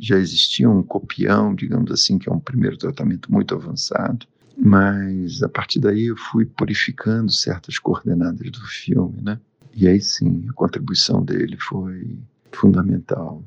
já 0.00 0.16
existia 0.16 0.70
um 0.70 0.80
copião, 0.80 1.52
digamos 1.56 1.90
assim, 1.90 2.16
que 2.16 2.28
é 2.28 2.32
um 2.32 2.38
primeiro 2.38 2.76
tratamento 2.76 3.32
muito 3.32 3.52
avançado, 3.52 4.28
mas 4.56 5.42
a 5.42 5.48
partir 5.48 5.80
daí 5.80 6.06
eu 6.06 6.16
fui 6.16 6.46
purificando 6.46 7.32
certas 7.32 7.80
coordenadas 7.80 8.48
do 8.48 8.60
filme, 8.60 9.20
né? 9.20 9.40
E 9.74 9.88
aí 9.88 10.00
sim, 10.00 10.46
a 10.48 10.52
contribuição 10.52 11.20
dele 11.20 11.56
foi 11.58 12.16
fundamental. 12.52 13.42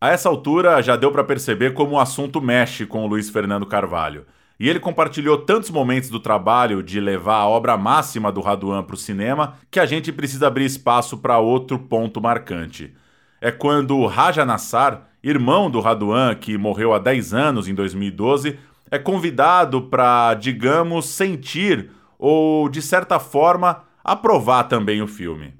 A 0.00 0.08
essa 0.10 0.28
altura 0.28 0.82
já 0.82 0.96
deu 0.96 1.12
para 1.12 1.22
perceber 1.22 1.74
como 1.74 1.92
o 1.92 2.00
assunto 2.00 2.42
mexe 2.42 2.84
com 2.84 3.04
o 3.04 3.06
Luiz 3.06 3.30
Fernando 3.30 3.66
Carvalho. 3.66 4.26
E 4.58 4.68
ele 4.68 4.80
compartilhou 4.80 5.38
tantos 5.38 5.70
momentos 5.70 6.08
do 6.08 6.18
trabalho 6.18 6.82
de 6.82 6.98
levar 6.98 7.36
a 7.36 7.48
obra 7.48 7.76
máxima 7.76 8.32
do 8.32 8.40
Raduan 8.40 8.82
para 8.82 8.94
o 8.94 8.98
cinema 8.98 9.58
que 9.70 9.78
a 9.78 9.84
gente 9.84 10.10
precisa 10.10 10.46
abrir 10.46 10.64
espaço 10.64 11.18
para 11.18 11.38
outro 11.38 11.78
ponto 11.78 12.20
marcante. 12.20 12.94
É 13.38 13.52
quando 13.52 14.06
Raja 14.06 14.46
Nassar, 14.46 15.08
irmão 15.22 15.70
do 15.70 15.80
Raduan, 15.80 16.34
que 16.34 16.56
morreu 16.56 16.94
há 16.94 16.98
10 16.98 17.34
anos 17.34 17.68
em 17.68 17.74
2012, 17.74 18.58
é 18.90 18.98
convidado 18.98 19.82
para, 19.82 20.32
digamos, 20.34 21.06
sentir 21.06 21.90
ou, 22.18 22.68
de 22.68 22.80
certa 22.80 23.18
forma, 23.18 23.84
aprovar 24.02 24.64
também 24.64 25.02
o 25.02 25.06
filme. 25.06 25.54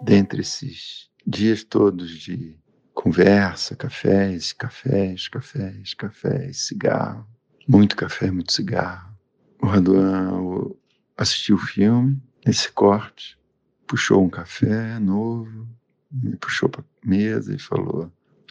Dentre 0.00 0.42
esses 0.42 1.08
dias 1.26 1.64
todos 1.64 2.10
de 2.10 2.56
conversa, 2.94 3.74
cafés, 3.74 4.52
cafés, 4.52 5.26
cafés, 5.28 5.94
cafés, 5.94 6.66
cigarro. 6.66 7.26
Muito 7.72 7.94
café, 7.94 8.32
muito 8.32 8.52
cigarro. 8.52 9.16
O 9.62 9.66
Raduan 9.66 10.72
assistiu 11.16 11.54
o 11.54 11.60
filme, 11.60 12.20
esse 12.44 12.68
corte, 12.72 13.38
puxou 13.86 14.24
um 14.24 14.28
café 14.28 14.98
novo, 14.98 15.68
me 16.10 16.36
puxou 16.36 16.68
para 16.68 16.80
a 16.80 17.08
mesa 17.08 17.54
e 17.54 17.60
falou: 17.60 18.10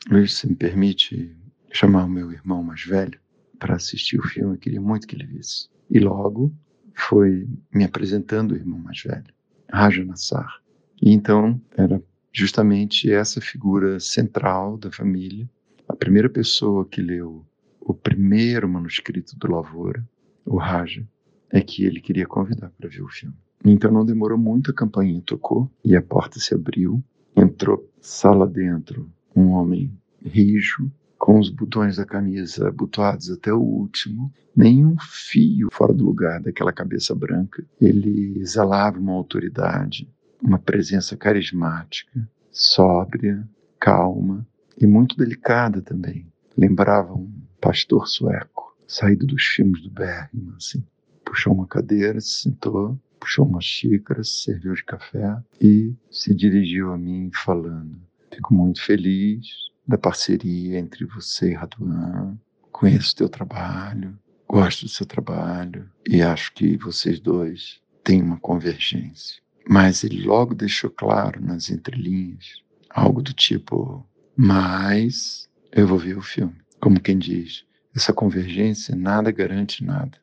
Luiz, 0.10 0.36
você 0.36 0.48
me 0.48 0.56
permite 0.56 1.36
chamar 1.70 2.06
o 2.06 2.10
meu 2.10 2.32
irmão 2.32 2.64
mais 2.64 2.86
velho 2.86 3.20
para 3.60 3.76
assistir 3.76 4.18
o 4.18 4.26
filme? 4.26 4.56
Eu 4.56 4.58
queria 4.58 4.80
muito 4.80 5.06
que 5.06 5.18
ele 5.18 5.26
visse. 5.26 5.68
E 5.90 6.00
logo 6.00 6.56
foi 6.96 7.46
me 7.74 7.84
apresentando 7.84 8.54
o 8.54 8.56
irmão 8.56 8.80
mais 8.80 9.04
velho, 9.04 9.34
Raja 9.70 10.06
Nassar. 10.06 10.62
E 11.02 11.12
então 11.12 11.62
era 11.76 12.02
justamente 12.32 13.12
essa 13.12 13.42
figura 13.42 14.00
central 14.00 14.78
da 14.78 14.90
família, 14.90 15.46
a 15.90 15.94
primeira 15.94 16.30
pessoa 16.30 16.86
que 16.86 17.02
leu 17.02 17.46
o 17.90 17.94
primeiro 17.96 18.70
manuscrito 18.70 19.36
do 19.36 19.52
Lavoura, 19.52 20.08
o 20.46 20.58
Raja, 20.58 21.04
é 21.50 21.60
que 21.60 21.84
ele 21.84 22.00
queria 22.00 22.28
convidar 22.28 22.70
para 22.78 22.88
ver 22.88 23.02
o 23.02 23.08
filme. 23.08 23.36
Então 23.66 23.92
não 23.92 24.06
demorou 24.06 24.38
muito, 24.38 24.70
a 24.70 24.74
campainha 24.76 25.20
tocou 25.26 25.72
e 25.84 25.96
a 25.96 26.02
porta 26.02 26.40
se 26.40 26.54
abriu. 26.54 27.04
Entrou 27.36 27.90
sala 28.00 28.46
dentro 28.46 29.10
um 29.36 29.54
homem 29.54 29.92
rijo, 30.24 30.92
com 31.18 31.40
os 31.40 31.50
botões 31.50 31.98
da 31.98 32.06
camisa 32.06 32.68
abotoados 32.68 33.32
até 33.32 33.52
o 33.52 33.60
último, 33.60 34.32
nenhum 34.56 34.96
fio 35.00 35.70
fora 35.72 35.92
do 35.92 36.06
lugar 36.06 36.40
daquela 36.42 36.72
cabeça 36.72 37.16
branca. 37.16 37.66
Ele 37.82 38.40
exalava 38.40 39.00
uma 39.00 39.14
autoridade, 39.14 40.08
uma 40.40 40.60
presença 40.60 41.18
carismática, 41.18 42.30
sóbria, 42.52 43.50
calma 43.80 44.48
e 44.80 44.86
muito 44.86 45.18
delicada 45.18 45.82
também. 45.82 46.28
Lembrava 46.56 47.16
um 47.16 47.39
pastor 47.60 48.08
sueco, 48.08 48.76
saído 48.88 49.26
dos 49.26 49.44
filmes 49.44 49.82
do 49.82 49.90
Bergman, 49.90 50.54
assim. 50.58 50.84
Puxou 51.24 51.54
uma 51.54 51.68
cadeira, 51.68 52.20
se 52.20 52.42
sentou, 52.42 53.00
puxou 53.20 53.46
uma 53.46 53.62
xícara, 53.62 54.24
serviu 54.24 54.74
de 54.74 54.84
café 54.84 55.38
e 55.62 55.94
se 56.10 56.34
dirigiu 56.34 56.92
a 56.92 56.98
mim 56.98 57.30
falando: 57.34 58.00
Fico 58.34 58.54
muito 58.54 58.82
feliz 58.82 59.48
da 59.88 59.98
parceria 59.98 60.80
entre 60.80 61.06
você 61.06 61.52
e 61.52 61.54
Raduan. 61.54 62.38
Conheço 62.72 63.14
o 63.14 63.18
teu 63.18 63.30
trabalho, 63.30 64.18
gosto 64.48 64.86
do 64.86 64.90
seu 64.90 65.06
trabalho 65.06 65.90
e 66.08 66.22
acho 66.22 66.54
que 66.54 66.78
vocês 66.78 67.20
dois 67.20 67.82
têm 68.04 68.22
uma 68.22 68.40
convergência. 68.40 69.42
Mas 69.68 70.04
ele 70.04 70.24
logo 70.24 70.56
deixou 70.56 70.90
claro 70.90 71.40
nas 71.40 71.70
entrelinhas 71.70 72.64
algo 72.90 73.22
do 73.22 73.34
tipo: 73.34 74.04
mas 74.36 75.50
eu 75.72 75.86
vou 75.86 75.98
ver 75.98 76.18
o 76.18 76.22
filme. 76.22 76.56
Como 76.80 77.00
quem 77.00 77.18
diz, 77.18 77.66
essa 77.94 78.14
convergência 78.14 78.96
nada 78.96 79.32
garante 79.32 79.84
nada. 79.84 80.18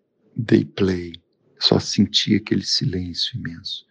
They 0.47 0.65
play. 0.65 1.13
Só 1.59 1.79
senti 1.79 2.35
aquele 2.35 2.65
silêncio 2.65 3.39
imenso. 3.39 3.85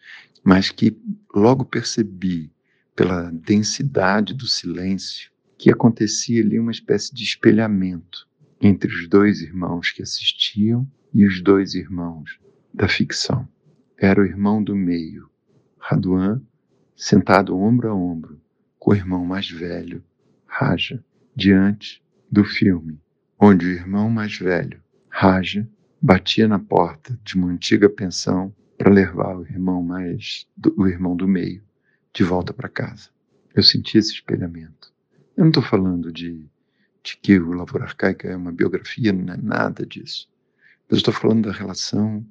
Mas 0.44 0.70
que 0.70 0.98
logo 1.34 1.66
percebi, 1.66 2.52
pela 2.96 3.32
densidade 3.32 4.34
do 4.34 4.48
silêncio, 4.48 5.32
que 5.58 5.72
acontecia 5.72 6.42
ali 6.42 6.60
uma 6.60 6.72
espécie 6.72 7.14
de 7.14 7.24
espelhamento 7.24 8.28
entre 8.62 8.92
os 8.92 9.08
dois 9.08 9.42
irmãos 9.42 9.92
que 9.92 10.02
assistiam 10.02 10.90
e 11.14 11.26
os 11.26 11.42
dois 11.42 11.76
irmãos 11.76 12.40
da 12.74 12.88
ficção. 12.88 13.48
Era 13.98 14.22
o 14.22 14.26
irmão 14.26 14.64
do 14.64 14.76
meio, 14.76 15.30
Raduan, 15.78 16.42
sentado 16.96 17.58
ombro 17.58 17.90
a 17.90 17.96
ombro 17.96 18.42
com 18.78 18.92
o 18.92 18.96
irmão 18.96 19.26
mais 19.26 19.50
velho, 19.50 20.04
Raja, 20.46 21.04
diante 21.36 22.04
do 22.31 22.44
filme, 22.44 23.00
onde 23.40 23.66
o 23.66 23.72
irmão 23.72 24.09
mais 24.09 24.38
velho, 24.38 24.81
Raja, 25.09 25.68
batia 26.01 26.48
na 26.48 26.59
porta 26.59 27.18
de 27.24 27.35
uma 27.35 27.48
antiga 27.48 27.90
pensão 27.90 28.53
para 28.77 28.92
levar 28.92 29.38
o 29.38 29.44
irmão 29.44 29.81
mais 29.81 30.48
do, 30.55 30.74
o 30.77 30.88
irmão 30.88 31.16
do 31.16 31.27
meio 31.27 31.64
de 32.14 32.24
volta 32.24 32.53
para 32.53 32.70
casa. 32.70 33.09
Eu 33.53 33.64
senti 33.64 33.98
esse 33.98 34.14
espelhamento. 34.14 34.94
Eu 35.35 35.44
não 35.44 35.50
estou 35.50 35.64
falando 35.64 36.11
de, 36.11 36.46
de 37.03 37.18
que 37.18 37.40
o 37.40 37.53
Lavoura 37.53 37.85
Arcaica 37.85 38.27
é 38.27 38.35
uma 38.35 38.51
biografia, 38.51 39.11
não 39.11 39.33
é 39.33 39.38
nada 39.38 39.85
disso. 39.85 40.29
Mas 40.90 41.00
estou 41.00 41.14
falando 41.14 41.48
da 41.48 41.53
relação 41.53 42.25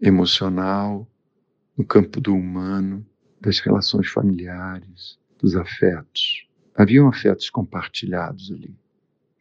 emocional, 0.00 1.08
no 1.76 1.84
campo 1.84 2.20
do 2.20 2.34
humano, 2.34 3.06
das 3.40 3.58
relações 3.58 4.08
familiares, 4.08 5.18
dos 5.38 5.56
afetos. 5.56 6.46
Haviam 6.74 7.08
afetos 7.08 7.50
compartilhados 7.50 8.50
ali, 8.52 8.74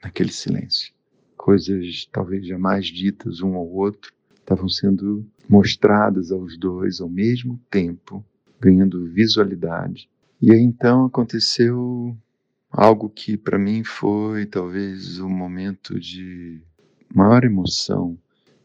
naquele 0.03 0.31
silêncio. 0.31 0.93
Coisas 1.37 2.07
talvez 2.11 2.45
jamais 2.45 2.87
ditas 2.87 3.41
um 3.41 3.55
ao 3.55 3.67
outro 3.67 4.13
estavam 4.35 4.67
sendo 4.67 5.25
mostradas 5.47 6.31
aos 6.31 6.57
dois 6.57 6.99
ao 6.99 7.09
mesmo 7.09 7.59
tempo, 7.69 8.23
ganhando 8.59 9.09
visualidade. 9.09 10.09
E 10.41 10.51
aí 10.51 10.59
então 10.59 11.05
aconteceu 11.05 12.17
algo 12.69 13.09
que 13.09 13.37
para 13.37 13.57
mim 13.57 13.83
foi 13.83 14.45
talvez 14.45 15.19
o 15.19 15.27
um 15.27 15.29
momento 15.29 15.99
de 15.99 16.61
maior 17.13 17.43
emoção 17.43 18.17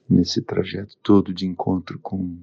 nesse 0.08 0.42
trajeto 0.42 0.96
todo 1.02 1.32
de 1.32 1.46
encontro 1.46 1.98
com 1.98 2.36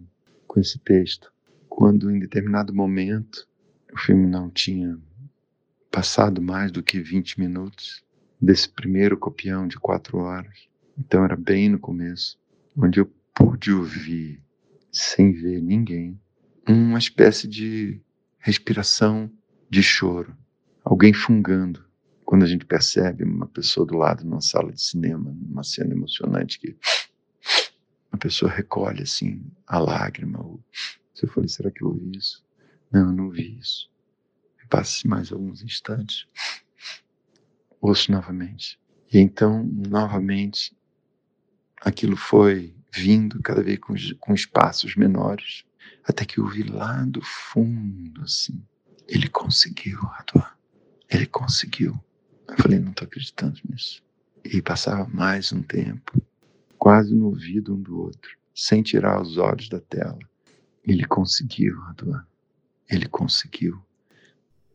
com 0.56 0.62
esse 0.62 0.80
texto, 0.80 1.34
quando 1.68 2.10
em 2.10 2.18
determinado 2.18 2.74
momento 2.74 3.46
o 3.92 4.00
filme 4.00 4.26
não 4.26 4.50
tinha 4.50 4.98
passado 5.92 6.42
mais 6.42 6.72
do 6.72 6.82
que 6.82 7.02
20 7.02 7.42
minutos 7.42 8.05
desse 8.46 8.70
primeiro 8.70 9.18
copião 9.18 9.68
de 9.68 9.76
quatro 9.80 10.20
horas. 10.20 10.68
Então 10.96 11.26
era 11.26 11.36
bem 11.36 11.68
no 11.68 11.80
começo, 11.80 12.40
onde 12.78 13.00
eu 13.00 13.12
pude 13.34 13.72
ouvir, 13.72 14.40
sem 14.92 15.32
ver 15.32 15.60
ninguém, 15.62 16.22
uma 16.68 17.00
espécie 17.00 17.48
de 17.48 18.00
respiração 18.38 19.32
de 19.68 19.82
choro, 19.82 20.38
alguém 20.84 21.12
fungando. 21.12 21.84
Quando 22.24 22.44
a 22.44 22.48
gente 22.48 22.66
percebe 22.66 23.24
uma 23.24 23.48
pessoa 23.48 23.86
do 23.86 23.98
lado 23.98 24.24
numa 24.24 24.42
sala 24.42 24.72
de 24.72 24.82
cinema, 24.82 25.36
numa 25.36 25.64
cena 25.64 25.96
emocionante 25.96 26.60
que 26.60 26.76
a 28.12 28.18
pessoa 28.18 28.52
recolhe 28.52 29.02
assim 29.02 29.44
a 29.66 29.80
lágrima. 29.80 30.40
Se 31.16 31.26
eu 31.26 31.30
falei, 31.30 31.50
será 31.50 31.72
que 31.72 31.84
eu 31.84 31.88
ouvi 31.88 32.16
isso? 32.16 32.44
Não, 32.92 33.10
eu 33.10 33.14
não 33.14 33.30
vi 33.30 33.58
isso. 33.58 33.90
Passe 34.70 35.08
mais 35.08 35.32
alguns 35.32 35.64
instantes. 35.64 36.28
Ouço 37.88 38.12
novamente. 38.12 38.80
E 39.14 39.20
então, 39.20 39.64
novamente, 39.64 40.76
aquilo 41.80 42.18
foi 42.18 42.76
vindo 42.92 43.40
cada 43.44 43.62
vez 43.62 43.78
com, 43.78 43.94
com 44.20 44.34
espaços 44.34 44.96
menores, 44.96 45.64
até 46.04 46.26
que 46.26 46.40
eu 46.40 46.48
vi 46.48 46.64
lá 46.64 47.06
do 47.06 47.22
fundo, 47.22 48.24
assim. 48.24 48.60
Ele 49.08 49.30
conseguiu 49.30 50.00
atuar. 50.18 50.58
Ele 51.08 51.28
conseguiu. 51.28 51.94
Eu 52.48 52.58
falei, 52.58 52.80
não 52.80 52.90
estou 52.90 53.06
acreditando 53.06 53.62
nisso. 53.70 54.04
E 54.44 54.64
passava 54.64 55.08
mais 55.08 55.54
um 55.54 55.62
tempo 55.62 56.20
quase 56.80 57.14
no 57.14 57.28
ouvido 57.28 57.76
um 57.76 57.82
do 57.84 58.00
outro, 58.02 58.36
sem 58.52 58.82
tirar 58.82 59.22
os 59.22 59.38
olhos 59.38 59.70
da 59.70 59.80
tela. 59.80 60.18
Ele 60.84 61.06
conseguiu, 61.06 61.80
Raduan. 61.82 62.26
Ele 62.90 63.08
conseguiu. 63.08 63.80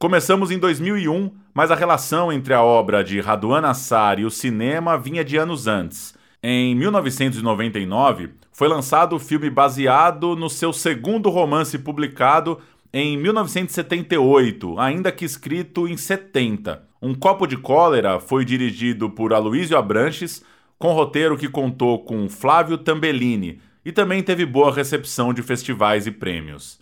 Começamos 0.03 0.51
em 0.51 0.59
2001, 0.59 1.31
mas 1.53 1.71
a 1.71 1.75
relação 1.75 2.33
entre 2.33 2.55
a 2.55 2.63
obra 2.63 3.05
de 3.05 3.21
Raduan 3.21 3.61
Assar 3.67 4.19
e 4.19 4.25
o 4.25 4.31
cinema 4.31 4.97
vinha 4.97 5.23
de 5.23 5.37
anos 5.37 5.67
antes. 5.67 6.15
Em 6.43 6.75
1999, 6.75 8.31
foi 8.51 8.67
lançado 8.67 9.15
o 9.15 9.19
filme 9.19 9.51
baseado 9.51 10.35
no 10.35 10.49
seu 10.49 10.73
segundo 10.73 11.29
romance 11.29 11.79
publicado 11.79 12.59
em 12.91 13.19
1978, 13.19 14.81
ainda 14.81 15.13
que 15.13 15.27
escrito 15.27 15.87
em 15.87 15.99
70. 15.99 16.83
Um 17.03 17.15
Copo 17.15 17.47
de 17.47 17.59
Cólera 17.59 18.19
foi 18.19 18.43
dirigido 18.43 19.11
por 19.11 19.35
Aloysio 19.35 19.77
Abranches, 19.77 20.43
com 20.79 20.95
roteiro 20.95 21.37
que 21.37 21.47
contou 21.47 21.99
com 21.99 22.27
Flávio 22.27 22.79
Tambellini 22.79 23.61
e 23.85 23.93
também 23.93 24.23
teve 24.23 24.47
boa 24.47 24.73
recepção 24.73 25.35
de 25.35 25.43
festivais 25.43 26.07
e 26.07 26.11
prêmios. 26.11 26.81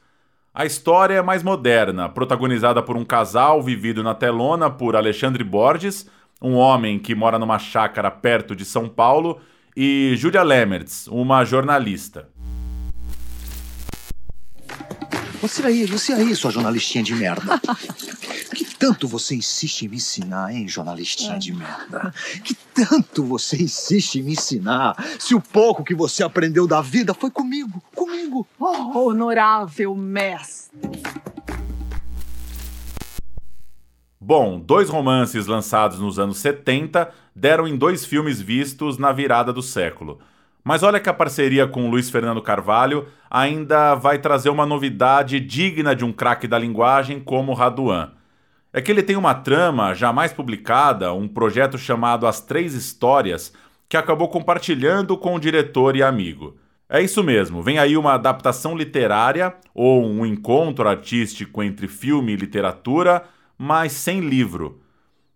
A 0.58 0.66
história 0.66 1.14
é 1.14 1.22
mais 1.22 1.40
moderna, 1.40 2.08
protagonizada 2.08 2.82
por 2.82 2.96
um 2.96 3.04
casal 3.04 3.62
vivido 3.62 4.02
na 4.02 4.12
telona 4.12 4.68
por 4.68 4.96
Alexandre 4.96 5.44
Borges, 5.44 6.10
um 6.42 6.54
homem 6.54 6.98
que 6.98 7.14
mora 7.14 7.38
numa 7.38 7.60
chácara 7.60 8.10
perto 8.10 8.56
de 8.56 8.64
São 8.64 8.88
Paulo, 8.88 9.40
e 9.76 10.14
Julia 10.16 10.42
Lemertz, 10.42 11.06
uma 11.06 11.44
jornalista. 11.44 12.28
Você 15.40 15.64
aí, 15.64 15.86
você 15.86 16.12
aí, 16.12 16.34
sua 16.34 16.50
jornalistinha 16.50 17.04
de 17.04 17.14
merda. 17.14 17.60
que 18.52 18.64
tanto 18.78 19.08
você 19.08 19.34
insiste 19.34 19.82
em 19.82 19.88
me 19.88 19.96
ensinar, 19.96 20.54
hein, 20.54 20.68
jornalistinha 20.68 21.38
de 21.38 21.52
merda? 21.52 22.14
Que 22.44 22.54
tanto 22.54 23.24
você 23.24 23.56
insiste 23.56 24.20
em 24.20 24.22
me 24.22 24.32
ensinar 24.32 24.96
se 25.18 25.34
o 25.34 25.40
pouco 25.40 25.82
que 25.82 25.94
você 25.94 26.22
aprendeu 26.22 26.66
da 26.66 26.80
vida 26.80 27.12
foi 27.12 27.30
comigo, 27.30 27.82
comigo. 27.94 28.46
Oh, 28.58 29.08
honorável 29.08 29.94
mestre. 29.94 30.78
Bom, 34.20 34.60
dois 34.60 34.88
romances 34.88 35.46
lançados 35.46 35.98
nos 35.98 36.18
anos 36.18 36.38
70 36.38 37.10
deram 37.34 37.66
em 37.66 37.76
dois 37.76 38.04
filmes 38.04 38.40
vistos 38.40 38.98
na 38.98 39.10
virada 39.10 39.52
do 39.52 39.62
século. 39.62 40.18
Mas 40.62 40.82
olha 40.82 41.00
que 41.00 41.08
a 41.08 41.14
parceria 41.14 41.66
com 41.66 41.88
Luiz 41.88 42.10
Fernando 42.10 42.42
Carvalho 42.42 43.08
ainda 43.30 43.94
vai 43.94 44.18
trazer 44.18 44.50
uma 44.50 44.66
novidade 44.66 45.40
digna 45.40 45.96
de 45.96 46.04
um 46.04 46.12
craque 46.12 46.46
da 46.46 46.58
linguagem 46.58 47.20
como 47.20 47.54
Raduan. 47.54 48.12
É 48.72 48.80
que 48.80 48.92
ele 48.92 49.02
tem 49.02 49.16
uma 49.16 49.34
trama 49.34 49.94
jamais 49.94 50.32
publicada, 50.32 51.12
um 51.12 51.26
projeto 51.26 51.78
chamado 51.78 52.26
As 52.26 52.40
Três 52.40 52.74
Histórias, 52.74 53.52
que 53.88 53.96
acabou 53.96 54.28
compartilhando 54.28 55.16
com 55.16 55.34
o 55.34 55.40
diretor 55.40 55.96
e 55.96 56.02
amigo. 56.02 56.56
É 56.88 57.02
isso 57.02 57.22
mesmo, 57.22 57.62
vem 57.62 57.78
aí 57.78 57.96
uma 57.96 58.14
adaptação 58.14 58.76
literária 58.76 59.54
ou 59.74 60.06
um 60.06 60.24
encontro 60.24 60.88
artístico 60.88 61.62
entre 61.62 61.86
filme 61.86 62.32
e 62.32 62.36
literatura, 62.36 63.24
mas 63.58 63.92
sem 63.92 64.20
livro. 64.20 64.80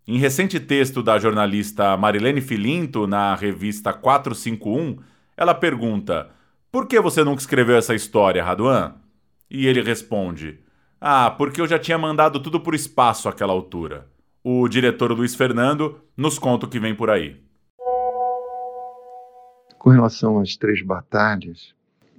Em 0.06 0.18
recente 0.18 0.58
texto 0.58 1.02
da 1.02 1.18
jornalista 1.18 1.96
Marilene 1.96 2.40
Filinto 2.40 3.06
na 3.06 3.34
revista 3.34 3.92
451, 3.92 4.98
ela 5.36 5.54
pergunta: 5.54 6.30
Por 6.70 6.86
que 6.86 7.00
você 7.00 7.22
nunca 7.22 7.40
escreveu 7.40 7.76
essa 7.76 7.94
história, 7.94 8.42
Raduan? 8.42 8.94
E 9.50 9.66
ele 9.66 9.82
responde: 9.82 10.58
Ah, 11.04 11.32
porque 11.32 11.60
eu 11.60 11.66
já 11.66 11.80
tinha 11.80 11.98
mandado 11.98 12.38
tudo 12.38 12.60
por 12.60 12.76
espaço 12.76 13.28
àquela 13.28 13.52
altura. 13.52 14.06
O 14.44 14.68
diretor 14.68 15.10
Luiz 15.10 15.34
Fernando 15.34 16.00
nos 16.16 16.38
conta 16.38 16.64
o 16.64 16.68
que 16.68 16.78
vem 16.78 16.94
por 16.94 17.10
aí. 17.10 17.42
Com 19.80 19.90
relação 19.90 20.38
às 20.38 20.54
três 20.54 20.80
batalhas, 20.80 21.74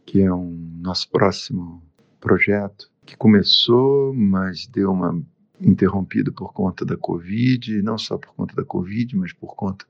que 0.05 0.21
é 0.21 0.33
um 0.33 0.81
nosso 0.81 1.09
próximo 1.09 1.81
projeto, 2.19 2.91
que 3.05 3.15
começou, 3.15 4.13
mas 4.13 4.67
deu 4.67 4.91
uma 4.91 5.17
interrompida 5.61 6.29
por 6.33 6.51
conta 6.51 6.83
da 6.83 6.97
Covid, 6.97 7.81
não 7.83 7.97
só 7.97 8.17
por 8.17 8.35
conta 8.35 8.53
da 8.53 8.65
Covid, 8.65 9.15
mas 9.15 9.31
por 9.31 9.55
conta 9.55 9.85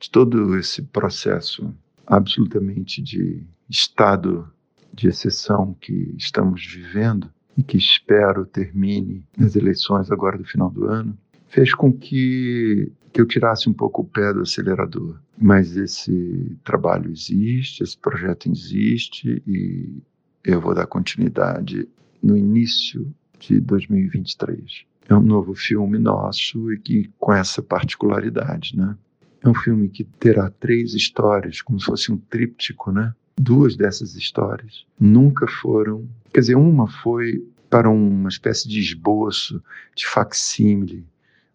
de 0.00 0.10
todo 0.10 0.58
esse 0.58 0.82
processo 0.82 1.72
absolutamente 2.04 3.00
de 3.00 3.46
estado 3.70 4.50
de 4.92 5.06
exceção 5.06 5.76
que 5.80 6.12
estamos 6.18 6.66
vivendo 6.66 7.30
e 7.56 7.62
que 7.62 7.76
espero 7.76 8.46
termine 8.46 9.24
nas 9.36 9.56
eleições 9.56 10.10
agora 10.10 10.38
do 10.38 10.44
final 10.44 10.70
do 10.70 10.86
ano, 10.86 11.16
fez 11.48 11.74
com 11.74 11.92
que, 11.92 12.90
que 13.12 13.20
eu 13.20 13.26
tirasse 13.26 13.68
um 13.68 13.72
pouco 13.72 14.02
o 14.02 14.06
pé 14.06 14.32
do 14.32 14.40
acelerador. 14.40 15.18
Mas 15.38 15.76
esse 15.76 16.56
trabalho 16.64 17.10
existe, 17.10 17.82
esse 17.82 17.96
projeto 17.96 18.50
existe 18.50 19.42
e 19.46 20.02
eu 20.44 20.60
vou 20.60 20.74
dar 20.74 20.86
continuidade 20.86 21.88
no 22.22 22.36
início 22.36 23.12
de 23.38 23.60
2023. 23.60 24.84
É 25.08 25.14
um 25.14 25.20
novo 25.20 25.54
filme 25.54 25.98
nosso 25.98 26.72
e 26.72 26.78
que 26.78 27.10
com 27.18 27.32
essa 27.32 27.62
particularidade, 27.62 28.76
né? 28.76 28.96
É 29.44 29.48
um 29.48 29.54
filme 29.54 29.88
que 29.88 30.04
terá 30.04 30.48
três 30.50 30.94
histórias, 30.94 31.60
como 31.60 31.78
se 31.80 31.86
fosse 31.86 32.12
um 32.12 32.16
tríptico, 32.16 32.92
né? 32.92 33.12
Duas 33.38 33.76
dessas 33.76 34.14
histórias 34.14 34.84
nunca 34.98 35.46
foram, 35.46 36.08
quer 36.32 36.40
dizer, 36.40 36.54
uma 36.54 36.88
foi 36.88 37.42
para 37.70 37.88
uma 37.88 38.28
espécie 38.28 38.68
de 38.68 38.80
esboço, 38.80 39.62
de 39.96 40.06
facsímile, 40.06 41.06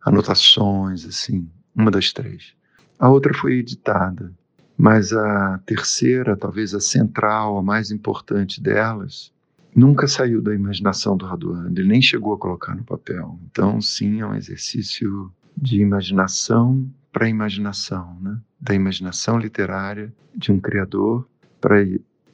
anotações, 0.04 1.06
assim, 1.06 1.48
uma 1.76 1.92
das 1.92 2.12
três. 2.12 2.54
A 2.98 3.10
outra 3.10 3.34
foi 3.34 3.60
editada, 3.60 4.34
mas 4.76 5.14
a 5.14 5.60
terceira, 5.66 6.36
talvez 6.36 6.74
a 6.74 6.80
central, 6.80 7.58
a 7.58 7.62
mais 7.62 7.92
importante 7.92 8.62
delas, 8.62 9.32
nunca 9.76 10.08
saiu 10.08 10.42
da 10.42 10.56
imaginação 10.56 11.16
do 11.16 11.26
Raduan, 11.26 11.70
ele 11.70 11.88
nem 11.88 12.02
chegou 12.02 12.34
a 12.34 12.38
colocar 12.38 12.76
no 12.76 12.84
papel. 12.84 13.40
Então, 13.52 13.80
sim, 13.80 14.22
é 14.22 14.26
um 14.26 14.34
exercício 14.34 15.32
de 15.56 15.82
imaginação 15.82 16.90
para 17.12 17.30
imaginação, 17.30 18.18
né? 18.22 18.40
da 18.60 18.74
imaginação 18.74 19.38
literária 19.38 20.14
de 20.36 20.52
um 20.52 20.60
criador 20.60 21.28
para 21.60 21.78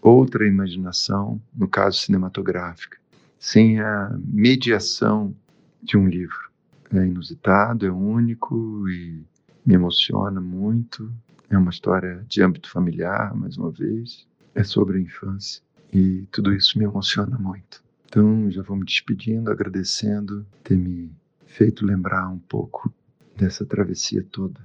outra 0.01 0.47
imaginação, 0.47 1.41
no 1.53 1.67
caso 1.67 1.99
cinematográfica, 1.99 2.97
sem 3.39 3.79
a 3.79 4.15
mediação 4.25 5.36
de 5.81 5.97
um 5.97 6.07
livro 6.07 6.53
é 6.97 7.07
inusitado, 7.07 7.86
é 7.86 7.91
único 7.91 8.88
e 8.89 9.23
me 9.65 9.73
emociona 9.73 10.39
muito. 10.39 11.12
É 11.49 11.57
uma 11.57 11.71
história 11.71 12.23
de 12.27 12.41
âmbito 12.41 12.69
familiar, 12.69 13.36
mais 13.36 13.57
uma 13.57 13.71
vez. 13.71 14.27
É 14.55 14.63
sobre 14.63 14.97
a 14.97 15.01
infância 15.01 15.62
e 15.91 16.27
tudo 16.31 16.53
isso 16.53 16.77
me 16.77 16.86
emociona 16.86 17.38
muito. 17.38 17.83
Então, 18.05 18.49
já 18.51 18.62
vou 18.62 18.77
me 18.77 18.86
despedindo, 18.86 19.49
agradecendo 19.49 20.45
ter 20.63 20.77
me 20.77 21.12
feito 21.45 21.86
lembrar 21.86 22.29
um 22.29 22.39
pouco 22.39 22.93
dessa 23.36 23.65
travessia 23.65 24.23
toda, 24.31 24.59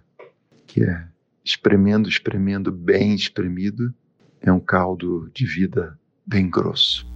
que 0.66 0.82
é 0.82 1.08
espremendo, 1.42 2.08
espremendo, 2.08 2.70
bem 2.70 3.14
espremido, 3.14 3.94
é 4.40 4.52
um 4.52 4.60
caldo 4.60 5.30
de 5.34 5.46
vida 5.46 5.98
bem 6.26 6.48
grosso. 6.48 7.06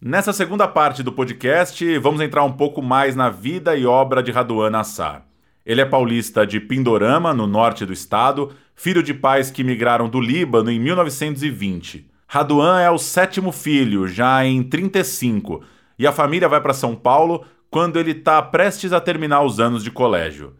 Nessa 0.00 0.32
segunda 0.32 0.68
parte 0.68 1.02
do 1.02 1.12
podcast, 1.12 1.98
vamos 1.98 2.20
entrar 2.20 2.44
um 2.44 2.52
pouco 2.52 2.80
mais 2.80 3.16
na 3.16 3.28
vida 3.28 3.76
e 3.76 3.84
obra 3.84 4.22
de 4.22 4.30
Raduan 4.30 4.70
Nassar. 4.70 5.26
Ele 5.66 5.80
é 5.80 5.84
paulista 5.84 6.46
de 6.46 6.60
Pindorama, 6.60 7.34
no 7.34 7.46
norte 7.46 7.84
do 7.84 7.92
estado, 7.92 8.52
filho 8.74 9.02
de 9.02 9.12
pais 9.12 9.50
que 9.50 9.64
migraram 9.64 10.08
do 10.08 10.20
Líbano 10.20 10.70
em 10.70 10.78
1920. 10.78 12.08
Raduan 12.26 12.80
é 12.80 12.90
o 12.90 12.96
sétimo 12.96 13.50
filho, 13.52 14.06
já 14.06 14.44
em 14.44 14.62
35, 14.62 15.62
e 15.98 16.06
a 16.06 16.12
família 16.12 16.48
vai 16.48 16.60
para 16.60 16.72
São 16.72 16.94
Paulo 16.94 17.44
quando 17.70 17.98
ele 17.98 18.12
está 18.12 18.40
prestes 18.40 18.92
a 18.92 19.00
terminar 19.00 19.42
os 19.42 19.58
anos 19.58 19.82
de 19.82 19.90
colégio. 19.90 20.54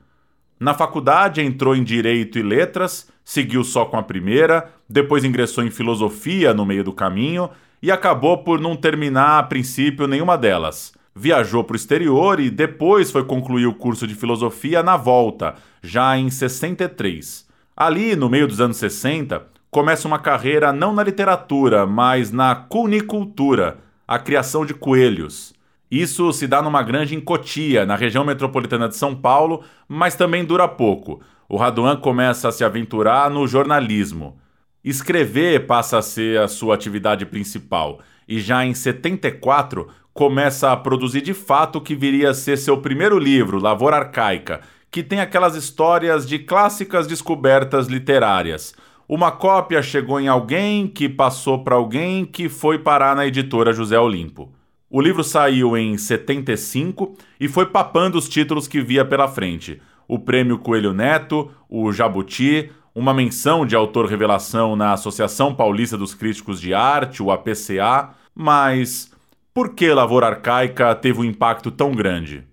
Na 0.61 0.75
faculdade 0.75 1.41
entrou 1.41 1.77
em 1.77 1.85
Direito 1.85 2.39
e 2.39 2.43
Letras, 2.43 3.09
seguiu 3.25 3.63
só 3.63 3.85
com 3.85 3.97
a 3.97 4.03
primeira, 4.03 4.73
depois 4.89 5.25
ingressou 5.25 5.63
em 5.63 5.71
Filosofia 5.71 6.53
no 6.53 6.67
meio 6.67 6.83
do 6.83 6.93
caminho 6.93 7.49
e 7.81 7.93
acabou 7.93 8.39
por 8.39 8.61
não 8.61 8.75
terminar 8.75 9.39
a 9.39 9.43
princípio 9.43 10.09
nenhuma 10.09 10.37
delas. 10.37 10.93
Viajou 11.15 11.63
para 11.63 11.75
o 11.75 11.77
exterior 11.77 12.41
e 12.41 12.51
depois 12.51 13.11
foi 13.11 13.25
concluir 13.25 13.67
o 13.67 13.75
curso 13.75 14.07
de 14.07 14.15
filosofia 14.15 14.83
na 14.83 14.97
volta, 14.97 15.55
já 15.83 16.17
em 16.17 16.31
63. 16.31 17.47
Ali, 17.77 18.17
no 18.17 18.29
meio 18.29 18.49
dos 18.49 18.61
anos 18.61 18.77
60, 18.79 19.47
começa 19.71 20.09
uma 20.09 20.19
carreira 20.19 20.73
não 20.73 20.93
na 20.93 21.03
literatura, 21.03 21.87
mas 21.87 22.33
na 22.33 22.55
cunicultura, 22.55 23.79
a 24.07 24.19
criação 24.19 24.65
de 24.67 24.75
coelhos. 24.75 25.53
Isso 25.91 26.33
se 26.33 26.47
dá 26.47 26.61
numa 26.61 26.83
granja 26.83 27.15
em 27.15 27.21
Cotia, 27.21 27.87
na 27.87 27.97
região 27.97 28.25
metropolitana 28.25 28.89
de 28.89 28.97
São 28.97 29.15
Paulo, 29.15 29.63
mas 29.89 30.15
também 30.15 30.45
dura 30.45 30.69
pouco. 30.69 31.21
O 31.49 31.57
Raduan 31.57 31.97
começa 31.97 32.49
a 32.49 32.53
se 32.53 32.63
aventurar 32.63 33.31
no 33.31 33.47
jornalismo. 33.47 34.39
Escrever 34.85 35.67
passa 35.67 35.99
a 35.99 36.03
ser 36.03 36.41
a 36.41 36.49
sua 36.49 36.75
atividade 36.75 37.25
principal 37.25 38.01
e 38.29 38.39
já 38.39 38.65
em 38.65 38.75
74 38.75 39.89
começa 40.13 40.71
a 40.71 40.77
produzir 40.77 41.23
de 41.23 41.33
fato 41.33 41.77
o 41.77 41.81
que 41.81 41.95
viria 41.95 42.31
a 42.31 42.35
ser 42.35 42.59
seu 42.59 42.79
primeiro 42.79 43.19
livro, 43.19 43.59
Lavoura 43.59 43.97
Arcaica, 43.97 44.61
que 44.91 45.03
tem 45.03 45.21
aquelas 45.21 45.55
histórias 45.55 46.27
de 46.27 46.39
clássicas 46.39 47.07
descobertas 47.07 47.87
literárias. 47.87 48.75
Uma 49.09 49.31
cópia 49.31 49.81
chegou 49.83 50.21
em 50.21 50.29
alguém, 50.29 50.87
que 50.87 51.09
passou 51.09 51.65
para 51.65 51.77
alguém, 51.77 52.27
que 52.27 52.49
foi 52.49 52.79
parar 52.79 53.17
na 53.17 53.27
editora 53.27 53.73
José 53.73 53.99
Olimpo. 53.99 54.53
O 54.91 55.03
livro 55.03 55.23
saiu 55.23 55.77
em 55.77 55.99
75 55.99 57.15
e 57.39 57.47
foi 57.47 57.67
papando 57.67 58.17
os 58.17 58.27
títulos 58.27 58.67
que 58.67 58.81
via 58.81 59.05
pela 59.05 59.29
frente: 59.29 59.83
o 60.09 60.19
Prêmio 60.19 60.59
Coelho 60.59 60.95
Neto, 60.95 61.51
o 61.69 61.93
Jabuti, 61.93 62.71
uma 62.95 63.13
menção 63.13 63.67
de 63.67 63.77
autor 63.77 64.07
revelação 64.07 64.75
na 64.75 64.95
Associação 64.95 65.55
Paulista 65.55 65.99
dos 65.99 66.15
Críticos 66.15 66.59
de 66.59 66.73
Arte, 66.73 67.23
o 67.23 67.31
APCA, 67.31 68.15
mas 68.35 69.13
por 69.53 69.75
que 69.75 69.93
Lavoura 69.93 70.29
Arcaica 70.29 70.95
teve 70.95 71.21
um 71.21 71.25
impacto 71.25 71.71
tão 71.71 71.93
grande? 71.93 72.47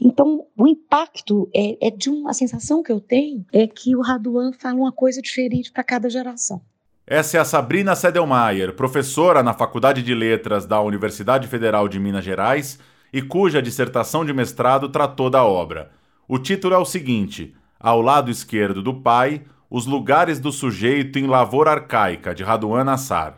Então, 0.00 0.46
o 0.56 0.68
impacto 0.68 1.48
é, 1.54 1.88
é, 1.88 1.90
de 1.90 2.10
uma 2.10 2.32
sensação 2.32 2.82
que 2.82 2.92
eu 2.92 3.00
tenho 3.00 3.44
é 3.52 3.66
que 3.66 3.96
o 3.96 4.00
Raduan 4.00 4.52
fala 4.52 4.76
uma 4.76 4.92
coisa 4.92 5.20
diferente 5.20 5.72
para 5.72 5.82
cada 5.82 6.08
geração. 6.08 6.60
Essa 7.06 7.36
é 7.36 7.40
a 7.40 7.44
Sabrina 7.44 7.96
Sedelmaier, 7.96 8.74
professora 8.74 9.42
na 9.42 9.52
Faculdade 9.52 10.04
de 10.04 10.14
Letras 10.14 10.66
da 10.66 10.80
Universidade 10.80 11.48
Federal 11.48 11.88
de 11.88 11.98
Minas 11.98 12.24
Gerais 12.24 12.78
e 13.12 13.20
cuja 13.20 13.60
dissertação 13.60 14.24
de 14.24 14.32
mestrado 14.32 14.88
tratou 14.88 15.28
da 15.28 15.44
obra. 15.44 15.90
O 16.28 16.38
título 16.38 16.74
é 16.74 16.78
o 16.78 16.84
seguinte: 16.84 17.56
Ao 17.78 18.00
lado 18.00 18.30
esquerdo 18.30 18.80
do 18.80 19.02
pai, 19.02 19.42
os 19.68 19.84
Lugares 19.84 20.38
do 20.38 20.52
Sujeito 20.52 21.18
em 21.18 21.26
Lavoura 21.26 21.72
Arcaica, 21.72 22.32
de 22.32 22.44
Raduan 22.44 22.84
Nassar. 22.84 23.36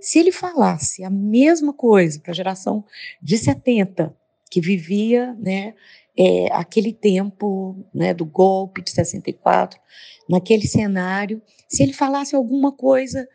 Se 0.00 0.20
ele 0.20 0.30
falasse 0.30 1.02
a 1.02 1.10
mesma 1.10 1.72
coisa 1.72 2.20
para 2.20 2.30
a 2.30 2.34
geração 2.34 2.84
de 3.20 3.36
70, 3.36 4.14
que 4.48 4.60
vivia 4.60 5.34
né, 5.40 5.74
é, 6.16 6.46
aquele 6.52 6.92
tempo 6.92 7.84
né, 7.92 8.14
do 8.14 8.24
golpe 8.24 8.80
de 8.80 8.92
64, 8.92 9.80
naquele 10.28 10.68
cenário, 10.68 11.42
se 11.68 11.82
ele 11.82 11.92
falasse 11.92 12.34
alguma 12.34 12.72
coisa 12.72 13.26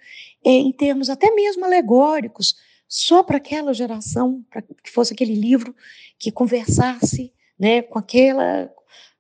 é, 0.44 0.50
em 0.50 0.72
termos 0.72 1.10
até 1.10 1.32
mesmo 1.32 1.66
alegóricos 1.66 2.56
só 2.88 3.24
para 3.24 3.38
aquela 3.38 3.74
geração, 3.74 4.44
para 4.50 4.62
que 4.62 4.90
fosse 4.90 5.14
aquele 5.14 5.34
livro 5.34 5.74
que 6.20 6.32
conversasse 6.32 7.34
né, 7.58 7.82
com, 7.82 7.98
aquela, 7.98 8.70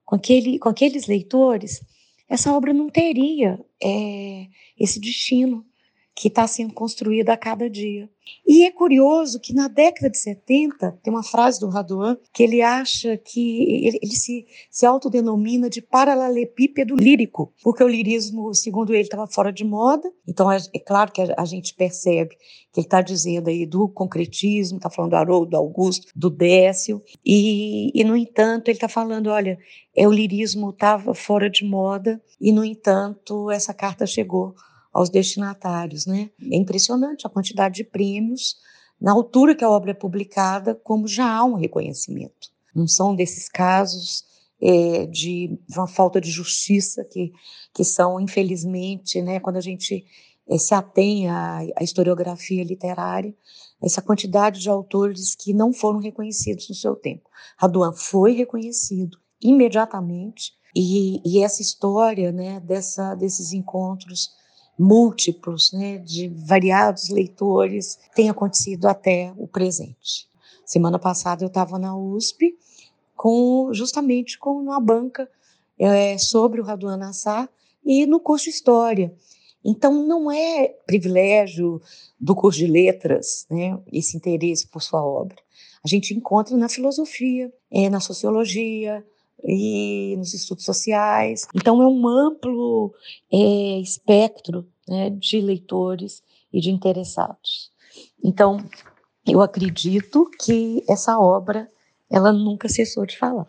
com, 0.04 0.15
aquele, 0.15 0.60
com 0.60 0.67
aqueles 0.67 1.08
leitores, 1.08 1.82
essa 2.28 2.54
obra 2.54 2.74
não 2.74 2.89
teria 2.89 3.60
é, 3.82 4.47
esse 4.78 5.00
destino 5.00 5.65
que 6.15 6.28
está 6.28 6.45
sendo 6.45 6.74
construída 6.74 7.34
a 7.34 7.38
cada 7.38 7.69
dia. 7.69 8.10
E 8.45 8.65
é 8.65 8.71
curioso 8.71 9.39
que 9.39 9.54
na 9.54 9.67
década 9.67 10.10
de 10.10 10.17
70, 10.17 11.00
tem 11.04 11.12
uma 11.12 11.24
frase 11.24 11.60
do 11.60 11.69
Raduan 11.69 12.17
que 12.34 12.43
ele 12.43 12.62
acha 12.62 13.17
que 13.17 13.88
ele, 13.88 14.00
ele 14.02 14.12
se, 14.12 14.45
se 14.69 14.86
autodenomina 14.86 15.69
de 15.69 15.82
paralelepípedo 15.82 16.95
lírico, 16.95 17.54
porque 17.63 17.84
o 17.84 17.88
lirismo, 17.88 18.54
segundo 18.54 18.93
ele, 18.93 19.04
estava 19.04 19.26
fora 19.28 19.52
de 19.52 19.63
moda. 19.63 20.12
Então 20.28 20.52
é, 20.52 20.58
é 20.74 20.80
claro 20.80 21.12
que 21.12 21.21
a, 21.21 21.34
a, 21.38 21.45
gente 21.45 21.74
percebe 21.74 22.36
que 22.71 22.80
ele 22.80 22.88
está 22.88 23.02
dizendo 23.02 23.50
aí 23.50 23.65
do 23.65 23.88
concretismo, 23.88 24.78
está 24.78 24.89
falando 24.89 25.12
do 25.12 25.17
Haroldo, 25.17 25.52
do 25.52 25.58
Augusto, 25.58 26.08
do 26.15 26.30
Décio, 26.30 27.02
e, 27.26 27.91
e 28.00 28.04
no 28.04 28.15
entanto 28.15 28.67
ele 28.67 28.78
está 28.78 28.88
falando, 28.88 29.28
olha, 29.28 29.58
é, 29.95 30.08
o 30.08 30.12
lirismo 30.12 30.69
estava 30.69 31.13
fora 31.13 31.50
de 31.50 31.65
moda, 31.65 32.21
e 32.39 32.52
no 32.52 32.63
entanto 32.63 33.50
essa 33.50 33.74
carta 33.74 34.06
chegou 34.06 34.56
aos 34.92 35.10
destinatários. 35.10 36.06
Né? 36.06 36.30
É 36.52 36.58
impressionante 36.58 37.26
a 37.26 37.30
quantidade 37.30 37.76
de 37.76 37.84
prêmios 37.84 38.56
na 39.00 39.12
altura 39.12 39.56
que 39.56 39.64
a 39.64 39.70
obra 39.70 39.92
é 39.92 39.96
publicada, 39.96 40.76
como 40.76 41.08
já 41.08 41.28
há 41.28 41.44
um 41.44 41.56
reconhecimento. 41.56 42.50
Não 42.74 42.88
são 42.88 43.16
desses 43.16 43.50
casos 43.50 44.24
é, 44.62 45.08
de 45.08 45.58
uma 45.76 45.88
falta 45.88 46.22
de 46.22 46.30
justiça 46.30 47.04
que, 47.04 47.34
que 47.74 47.84
são, 47.84 48.20
infelizmente, 48.20 49.22
né, 49.22 49.40
quando 49.40 49.58
a 49.58 49.62
gente 49.62 50.06
é, 50.48 50.58
se 50.58 50.74
atém 50.74 51.28
à, 51.30 51.60
à 51.76 51.84
historiografia 51.84 52.64
literária, 52.64 53.34
essa 53.82 54.02
quantidade 54.02 54.60
de 54.60 54.70
autores 54.70 55.34
que 55.34 55.54
não 55.54 55.74
foram 55.74 56.00
reconhecidos 56.00 56.70
no 56.70 56.76
seu 56.76 56.96
tempo. 56.96 57.28
Raduan 57.58 57.94
foi 57.94 58.34
reconhecido 58.34 59.18
imediatamente, 59.42 60.54
e, 60.76 61.22
e 61.26 61.44
essa 61.44 61.62
história 61.62 62.32
né, 62.32 62.60
dessa, 62.60 63.16
desses 63.16 63.52
encontros 63.52 64.30
múltiplos, 64.82 65.72
né, 65.72 66.00
de 66.00 66.28
variados 66.30 67.10
leitores, 67.10 68.00
tem 68.15 68.30
acontecido 68.30 68.88
até 68.88 69.32
o 69.38 69.48
presente. 69.48 70.28
Semana 70.65 70.98
passada 70.98 71.44
eu 71.44 71.48
estava 71.48 71.78
na 71.78 71.96
USP 71.96 72.58
com 73.15 73.70
justamente 73.74 74.39
com 74.39 74.52
uma 74.58 74.80
banca 74.80 75.30
é, 75.78 76.17
sobre 76.17 76.60
o 76.60 76.63
Raduan 76.63 76.98
Nassar 76.98 77.48
e 77.86 78.08
no 78.08 78.20
curso 78.20 78.50
História. 78.50 79.13
Então 79.63 79.94
não 80.08 80.32
é 80.32 80.70
privilégio 80.88 81.80
do 82.20 82.34
curso 82.34 82.58
de 82.58 82.67
Letras, 82.67 83.46
né, 83.52 83.80
esse 83.94 84.17
interesse 84.17 84.67
por 84.67 84.82
sua 84.82 85.06
obra. 85.06 85.38
A 85.84 85.88
gente 85.88 86.13
encontra 86.15 86.58
na 86.58 86.67
filosofia, 86.67 87.54
é, 87.70 87.88
na 87.88 88.00
sociologia, 88.00 89.06
e 89.44 90.16
nos 90.18 90.34
estudos 90.34 90.66
sociais. 90.66 91.48
Então, 91.56 91.82
é 91.82 91.88
um 91.88 92.08
amplo 92.08 92.94
é, 93.32 93.80
espectro 93.80 94.68
né, 94.88 95.10
de 95.10 95.42
leitores 95.42 96.22
e 96.52 96.60
de 96.60 96.70
interessados. 96.72 97.72
Então, 98.24 98.58
eu 99.26 99.42
acredito 99.42 100.30
que 100.44 100.84
essa 100.88 101.20
obra 101.20 101.68
ela 102.10 102.34
nunca 102.34 102.68
cessou 102.68 103.06
de 103.06 103.18
falar. 103.18 103.48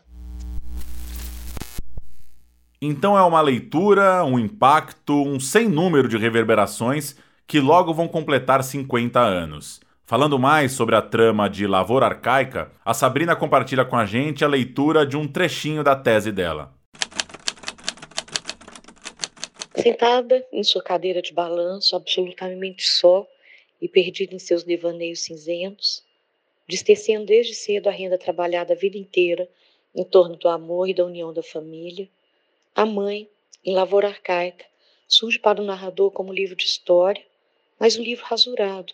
Então 2.81 3.17
é 3.17 3.23
uma 3.23 3.41
leitura, 3.41 4.25
um 4.25 4.39
impacto, 4.39 5.15
um 5.15 5.39
sem 5.39 5.69
número 5.69 6.09
de 6.09 6.17
reverberações 6.17 7.17
que 7.47 7.61
logo 7.61 7.95
vão 7.95 8.09
completar 8.09 8.63
50 8.65 9.21
anos. 9.21 9.81
Falando 10.13 10.39
mais 10.39 10.73
sobre 10.73 10.95
a 10.95 11.01
trama 11.01 11.49
de 11.49 11.67
Lavoura 11.67 12.05
Arcaica, 12.05 12.71
a 12.85 12.93
Sabrina 12.93 13.35
compartilha 13.35 13.83
com 13.83 13.97
a 13.97 14.05
gente 14.05 14.45
a 14.45 14.47
leitura 14.47 15.07
de 15.07 15.17
um 15.17 15.27
trechinho 15.27 15.83
da 15.83 15.97
tese 15.97 16.31
dela. 16.31 16.71
Sentada 19.75 20.47
em 20.53 20.63
sua 20.63 20.83
cadeira 20.83 21.23
de 21.23 21.33
balanço, 21.33 21.97
absolutamente 21.97 22.87
só 22.87 23.27
e 23.81 23.89
perdida 23.89 24.35
em 24.35 24.39
seus 24.39 24.65
devaneios 24.65 25.21
cinzentos, 25.21 26.05
destecendo 26.69 27.25
desde 27.25 27.55
cedo 27.55 27.89
a 27.89 27.91
renda 27.91 28.19
trabalhada 28.19 28.75
a 28.75 28.77
vida 28.77 28.99
inteira 28.99 29.49
em 29.95 30.05
torno 30.05 30.37
do 30.37 30.47
amor 30.47 30.91
e 30.91 30.95
da 30.95 31.07
união 31.07 31.33
da 31.33 31.43
família, 31.43 32.07
a 32.75 32.85
mãe, 32.85 33.31
em 33.65 33.73
Lavoura 33.73 34.09
Arcaica, 34.09 34.67
surge 35.09 35.39
para 35.39 35.63
o 35.63 35.65
narrador 35.65 36.11
como 36.11 36.35
livro 36.35 36.55
de 36.55 36.67
história, 36.67 37.25
mas 37.81 37.97
um 37.97 38.03
livro 38.03 38.27
rasurado, 38.27 38.93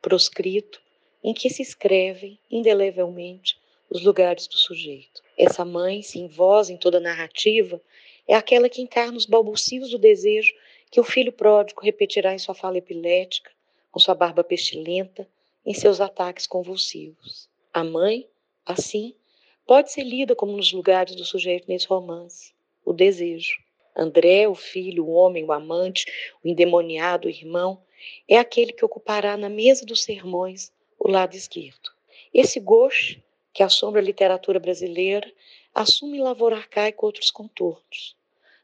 proscrito, 0.00 0.80
em 1.22 1.34
que 1.34 1.50
se 1.50 1.62
escrevem 1.62 2.38
indelevelmente 2.50 3.58
os 3.90 4.02
lugares 4.04 4.46
do 4.46 4.56
sujeito. 4.56 5.22
Essa 5.36 5.64
mãe, 5.64 6.02
sem 6.02 6.28
voz 6.28 6.70
em 6.70 6.76
toda 6.76 6.98
a 6.98 7.00
narrativa, 7.00 7.80
é 8.26 8.34
aquela 8.34 8.68
que 8.68 8.80
encarna 8.80 9.18
os 9.18 9.26
balbucios 9.26 9.90
do 9.90 9.98
desejo 9.98 10.54
que 10.90 11.00
o 11.00 11.04
filho 11.04 11.32
pródigo 11.32 11.82
repetirá 11.82 12.32
em 12.32 12.38
sua 12.38 12.54
fala 12.54 12.78
epilética, 12.78 13.50
com 13.90 13.98
sua 13.98 14.14
barba 14.14 14.44
pestilenta, 14.44 15.28
em 15.64 15.74
seus 15.74 16.00
ataques 16.00 16.46
convulsivos. 16.46 17.48
A 17.72 17.84
mãe, 17.84 18.28
assim, 18.64 19.14
pode 19.66 19.92
ser 19.92 20.04
lida 20.04 20.34
como 20.34 20.56
nos 20.56 20.72
lugares 20.72 21.14
do 21.14 21.24
sujeito 21.24 21.66
nesse 21.68 21.86
romance, 21.86 22.54
o 22.84 22.92
desejo. 22.92 23.56
André, 23.96 24.48
o 24.48 24.54
filho, 24.54 25.06
o 25.06 25.10
homem, 25.10 25.44
o 25.44 25.52
amante, 25.52 26.06
o 26.42 26.48
endemoniado, 26.48 27.26
o 27.26 27.30
irmão, 27.30 27.82
é 28.28 28.38
aquele 28.38 28.72
que 28.72 28.84
ocupará 28.84 29.36
na 29.36 29.48
mesa 29.48 29.84
dos 29.84 30.02
sermões 30.02 30.72
o 30.98 31.08
lado 31.10 31.34
esquerdo. 31.34 31.90
Esse 32.32 32.60
gauche, 32.60 33.22
que 33.52 33.62
assombra 33.62 34.00
a 34.00 34.04
literatura 34.04 34.60
brasileira, 34.60 35.30
assume 35.74 36.18
em 36.18 36.22
lavoura 36.22 36.56
arcaico 36.56 37.06
outros 37.06 37.30
contornos. 37.30 38.16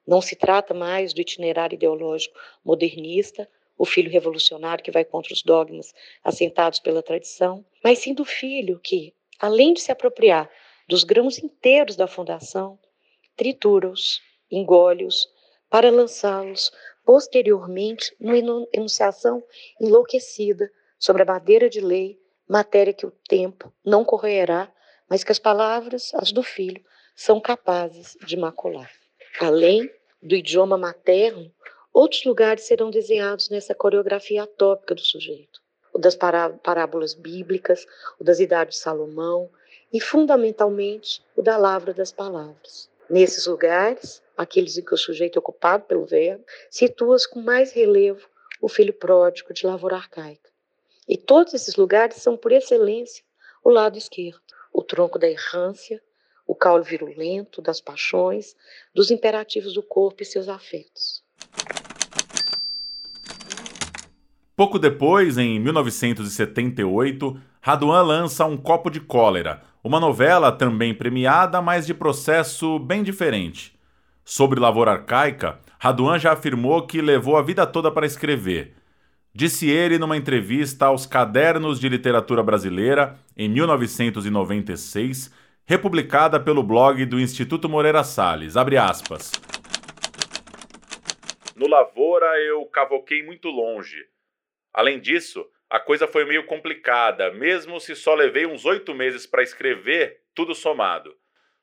Não 0.07 0.21
se 0.21 0.37
trata 0.37 0.73
mais 0.73 1.13
do 1.13 1.21
itinerário 1.21 1.75
ideológico 1.75 2.39
modernista, 2.65 3.49
o 3.77 3.85
filho 3.85 4.11
revolucionário 4.11 4.85
que 4.85 4.91
vai 4.91 5.05
contra 5.05 5.33
os 5.33 5.43
dogmas 5.43 5.93
assentados 6.23 6.79
pela 6.79 7.03
tradição, 7.03 7.65
mas 7.83 7.99
sim 7.99 8.15
do 8.15 8.25
filho 8.25 8.79
que, 8.79 9.13
além 9.39 9.75
de 9.75 9.81
se 9.81 9.93
apropriar 9.93 10.49
dos 10.89 11.05
grãos 11.05 11.39
inteiros 11.39 11.97
da 11.97 12.07
fundação, 12.07 12.79
tritura-os, 13.37 14.23
engole-os, 14.51 15.29
para 15.69 15.91
lançá-los 15.91 16.71
posteriormente 17.07 18.15
numa 18.21 18.67
enunciação 18.73 19.43
enlouquecida 19.81 20.69
sobre 20.99 21.23
a 21.23 21.25
madeira 21.25 21.71
de 21.71 21.81
lei, 21.81 22.21
matéria 22.49 22.93
que 22.93 23.07
o 23.07 23.13
tempo 23.29 23.73
não 23.85 24.05
corroerá, 24.05 24.71
mas 25.09 25.23
que 25.23 25.31
as 25.31 25.39
palavras, 25.39 26.13
as 26.15 26.33
do 26.33 26.43
filho, 26.43 26.85
são 27.15 27.41
capazes 27.41 28.19
de 28.27 28.37
macular. 28.37 28.91
Além 29.41 29.89
do 30.21 30.35
idioma 30.35 30.77
materno, 30.77 31.51
outros 31.93 32.25
lugares 32.25 32.65
serão 32.65 32.91
desenhados 32.91 33.49
nessa 33.51 33.75
coreografia 33.75 34.43
atópica 34.43 34.95
do 34.95 35.01
sujeito. 35.01 35.61
O 35.93 35.99
das 35.99 36.17
parábolas 36.17 37.15
bíblicas, 37.15 37.87
o 38.19 38.25
das 38.25 38.41
idades 38.41 38.77
de 38.77 38.83
Salomão 38.83 39.49
e, 39.93 40.01
fundamentalmente, 40.01 41.23
o 41.37 41.41
da 41.41 41.57
lavra 41.57 41.95
das 41.95 42.11
palavras. 42.11 42.91
Nesses 43.09 43.47
lugares, 43.47 44.23
aqueles 44.37 44.77
em 44.77 44.85
que 44.85 44.95
o 44.95 44.99
sujeito 44.99 45.37
é 45.37 45.41
ocupado 45.41 45.85
pelo 45.85 46.05
verbo, 46.05 46.45
situa-se 46.71 47.29
com 47.29 47.41
mais 47.41 47.73
relevo 47.73 48.29
o 48.61 48.69
filho 48.69 48.93
pródigo 48.93 49.53
de 49.53 49.67
lavoura 49.67 49.97
arcaica. 49.97 50.51
E 51.09 51.17
todos 51.17 51.55
esses 51.55 51.77
lugares 51.77 52.17
são, 52.17 52.37
por 52.37 52.53
excelência, 52.53 53.25
o 53.63 53.71
lado 53.71 53.97
esquerdo, 53.97 54.41
o 54.73 54.83
tronco 54.83 55.19
da 55.19 55.29
errância, 55.29 56.03
o 56.47 56.55
caule 56.55 56.85
virulento 56.85 57.61
das 57.61 57.81
paixões, 57.81 58.55
dos 58.95 59.11
imperativos 59.11 59.75
do 59.75 59.83
corpo 59.83 60.23
e 60.23 60.27
seus 60.27 60.49
afetos. 60.49 61.25
Pouco 64.57 64.79
depois, 64.79 65.37
em 65.37 65.61
1978, 65.61 67.39
Raduan 67.61 68.03
lança 68.03 68.45
Um 68.47 68.57
Copo 68.57 68.89
de 68.89 69.01
Cólera, 69.01 69.63
uma 69.85 70.01
novela 70.01 70.51
também 70.51 70.95
premiada, 70.95 71.61
mas 71.61 71.87
de 71.87 71.93
processo 71.93 72.79
bem 72.79 73.03
diferente. 73.03 73.76
Sobre 74.29 74.59
lavoura 74.59 74.91
arcaica, 74.91 75.61
Raduan 75.79 76.19
já 76.19 76.33
afirmou 76.33 76.85
que 76.85 77.01
levou 77.01 77.37
a 77.37 77.43
vida 77.43 77.65
toda 77.65 77.93
para 77.93 78.05
escrever. 78.05 78.75
Disse 79.33 79.71
ele 79.71 80.01
numa 80.01 80.17
entrevista 80.17 80.87
aos 80.87 81.07
Cadernos 81.07 81.79
de 81.79 81.89
Literatura 81.89 82.43
Brasileira, 82.43 83.17
em 83.37 83.49
1996, 83.49 85.33
republicada 85.65 86.41
pelo 86.41 86.65
blog 86.65 87.07
do 87.07 87.21
Instituto 87.21 87.69
Moreira 87.69 88.03
Salles. 88.03 88.57
Abre 88.57 88.77
aspas. 88.77 89.31
No 91.55 91.69
Lavoura 91.69 92.27
eu 92.41 92.67
cavoquei 92.67 93.23
muito 93.23 93.49
longe. 93.49 94.09
Além 94.75 94.99
disso, 94.99 95.47
a 95.71 95.79
coisa 95.79 96.09
foi 96.09 96.25
meio 96.25 96.45
complicada, 96.47 97.33
mesmo 97.33 97.79
se 97.79 97.95
só 97.95 98.13
levei 98.13 98.45
uns 98.45 98.65
oito 98.65 98.93
meses 98.93 99.25
para 99.25 99.45
escrever, 99.45 100.23
tudo 100.35 100.53
somado. 100.53 101.15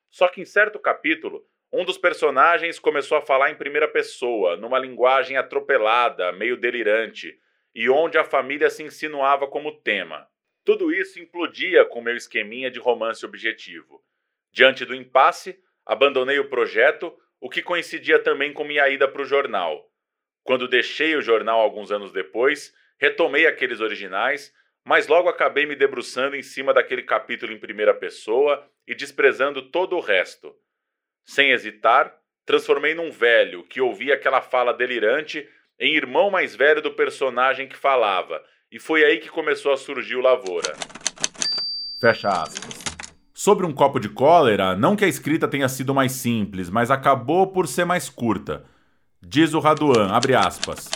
Só 0.09 0.29
que 0.29 0.39
em 0.39 0.45
certo 0.45 0.79
capítulo 0.79 1.43
um 1.73 1.83
dos 1.83 1.97
personagens 1.97 2.77
começou 2.77 3.17
a 3.17 3.21
falar 3.21 3.49
em 3.49 3.55
primeira 3.55 3.87
pessoa, 3.87 4.55
numa 4.55 4.77
linguagem 4.77 5.37
atropelada, 5.37 6.31
meio 6.31 6.55
delirante, 6.55 7.35
e 7.73 7.89
onde 7.89 8.15
a 8.15 8.23
família 8.23 8.69
se 8.69 8.83
insinuava 8.83 9.47
como 9.47 9.81
tema. 9.81 10.27
Tudo 10.63 10.93
isso 10.93 11.19
implodia 11.19 11.83
com 11.83 11.99
meu 11.99 12.15
esqueminha 12.15 12.69
de 12.69 12.79
romance 12.79 13.25
objetivo. 13.25 14.03
Diante 14.51 14.85
do 14.85 14.93
impasse, 14.93 15.59
abandonei 15.83 16.37
o 16.37 16.47
projeto, 16.47 17.11
o 17.41 17.49
que 17.49 17.63
coincidia 17.63 18.19
também 18.19 18.53
com 18.53 18.63
minha 18.63 18.87
ida 18.87 19.07
para 19.07 19.23
o 19.23 19.25
jornal. 19.25 19.89
Quando 20.43 20.67
deixei 20.67 21.15
o 21.15 21.23
jornal 21.23 21.59
alguns 21.59 21.91
anos 21.91 22.11
depois, 22.11 22.71
retomei 22.99 23.47
aqueles 23.47 23.81
originais, 23.81 24.53
mas 24.85 25.07
logo 25.07 25.27
acabei 25.27 25.65
me 25.65 25.75
debruçando 25.75 26.35
em 26.35 26.43
cima 26.43 26.71
daquele 26.71 27.01
capítulo 27.01 27.51
em 27.51 27.57
primeira 27.57 27.95
pessoa 27.95 28.69
e 28.87 28.93
desprezando 28.93 29.71
todo 29.71 29.95
o 29.95 29.99
resto. 29.99 30.55
Sem 31.25 31.51
hesitar, 31.51 32.13
transformei 32.45 32.93
num 32.93 33.11
velho 33.11 33.63
que 33.63 33.81
ouvia 33.81 34.15
aquela 34.15 34.41
fala 34.41 34.73
delirante 34.73 35.47
em 35.79 35.95
irmão 35.95 36.29
mais 36.29 36.55
velho 36.55 36.81
do 36.81 36.93
personagem 36.93 37.67
que 37.67 37.75
falava, 37.75 38.43
e 38.71 38.79
foi 38.79 39.03
aí 39.03 39.19
que 39.19 39.29
começou 39.29 39.71
a 39.71 39.77
surgir 39.77 40.15
o 40.15 40.21
Lavoura. 40.21 40.73
Fecha 41.99 42.29
aspas. 42.29 42.83
Sobre 43.33 43.65
um 43.65 43.73
copo 43.73 43.99
de 43.99 44.09
cólera, 44.09 44.75
não 44.75 44.95
que 44.95 45.03
a 45.05 45.07
escrita 45.07 45.47
tenha 45.47 45.67
sido 45.67 45.93
mais 45.93 46.11
simples, 46.11 46.69
mas 46.69 46.91
acabou 46.91 47.51
por 47.51 47.67
ser 47.67 47.85
mais 47.85 48.09
curta. 48.09 48.63
Diz 49.21 49.53
o 49.53 49.59
Raduan, 49.59 50.11
abre 50.11 50.35
aspas. 50.35 50.89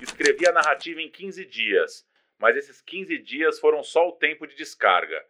Escrevi 0.00 0.48
a 0.48 0.52
narrativa 0.52 1.00
em 1.00 1.10
15 1.10 1.44
dias, 1.44 2.04
mas 2.38 2.56
esses 2.56 2.80
15 2.80 3.18
dias 3.18 3.58
foram 3.58 3.82
só 3.82 4.08
o 4.08 4.12
tempo 4.12 4.46
de 4.46 4.56
descarga. 4.56 5.22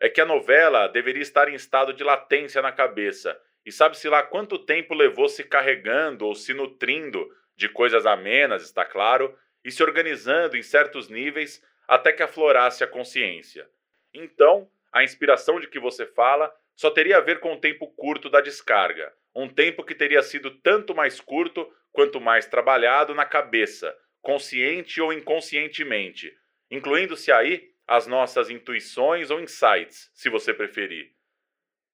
É 0.00 0.08
que 0.08 0.20
a 0.20 0.26
novela 0.26 0.86
deveria 0.88 1.22
estar 1.22 1.48
em 1.48 1.54
estado 1.54 1.92
de 1.92 2.04
latência 2.04 2.62
na 2.62 2.72
cabeça, 2.72 3.36
e 3.64 3.72
sabe-se 3.72 4.08
lá 4.08 4.22
quanto 4.22 4.58
tempo 4.58 4.94
levou 4.94 5.28
se 5.28 5.44
carregando 5.44 6.26
ou 6.26 6.34
se 6.34 6.52
nutrindo 6.52 7.28
de 7.56 7.68
coisas 7.68 8.06
amenas, 8.06 8.62
está 8.62 8.84
claro, 8.84 9.36
e 9.64 9.70
se 9.70 9.82
organizando 9.82 10.56
em 10.56 10.62
certos 10.62 11.08
níveis 11.08 11.62
até 11.86 12.12
que 12.12 12.22
aflorasse 12.22 12.82
a 12.82 12.86
consciência. 12.86 13.68
Então, 14.12 14.68
a 14.92 15.04
inspiração 15.04 15.60
de 15.60 15.68
que 15.68 15.78
você 15.78 16.06
fala 16.06 16.52
só 16.74 16.90
teria 16.90 17.18
a 17.18 17.20
ver 17.20 17.40
com 17.40 17.54
o 17.54 17.60
tempo 17.60 17.86
curto 17.94 18.28
da 18.28 18.40
descarga, 18.40 19.12
um 19.34 19.48
tempo 19.48 19.84
que 19.84 19.94
teria 19.94 20.22
sido 20.22 20.50
tanto 20.58 20.94
mais 20.94 21.20
curto 21.20 21.70
quanto 21.92 22.20
mais 22.20 22.46
trabalhado 22.46 23.14
na 23.14 23.24
cabeça, 23.24 23.94
consciente 24.20 25.00
ou 25.00 25.12
inconscientemente, 25.12 26.34
incluindo-se 26.70 27.30
aí 27.30 27.70
as 27.86 28.06
nossas 28.06 28.50
intuições 28.50 29.30
ou 29.30 29.40
insights, 29.40 30.10
se 30.14 30.28
você 30.30 30.54
preferir. 30.54 31.12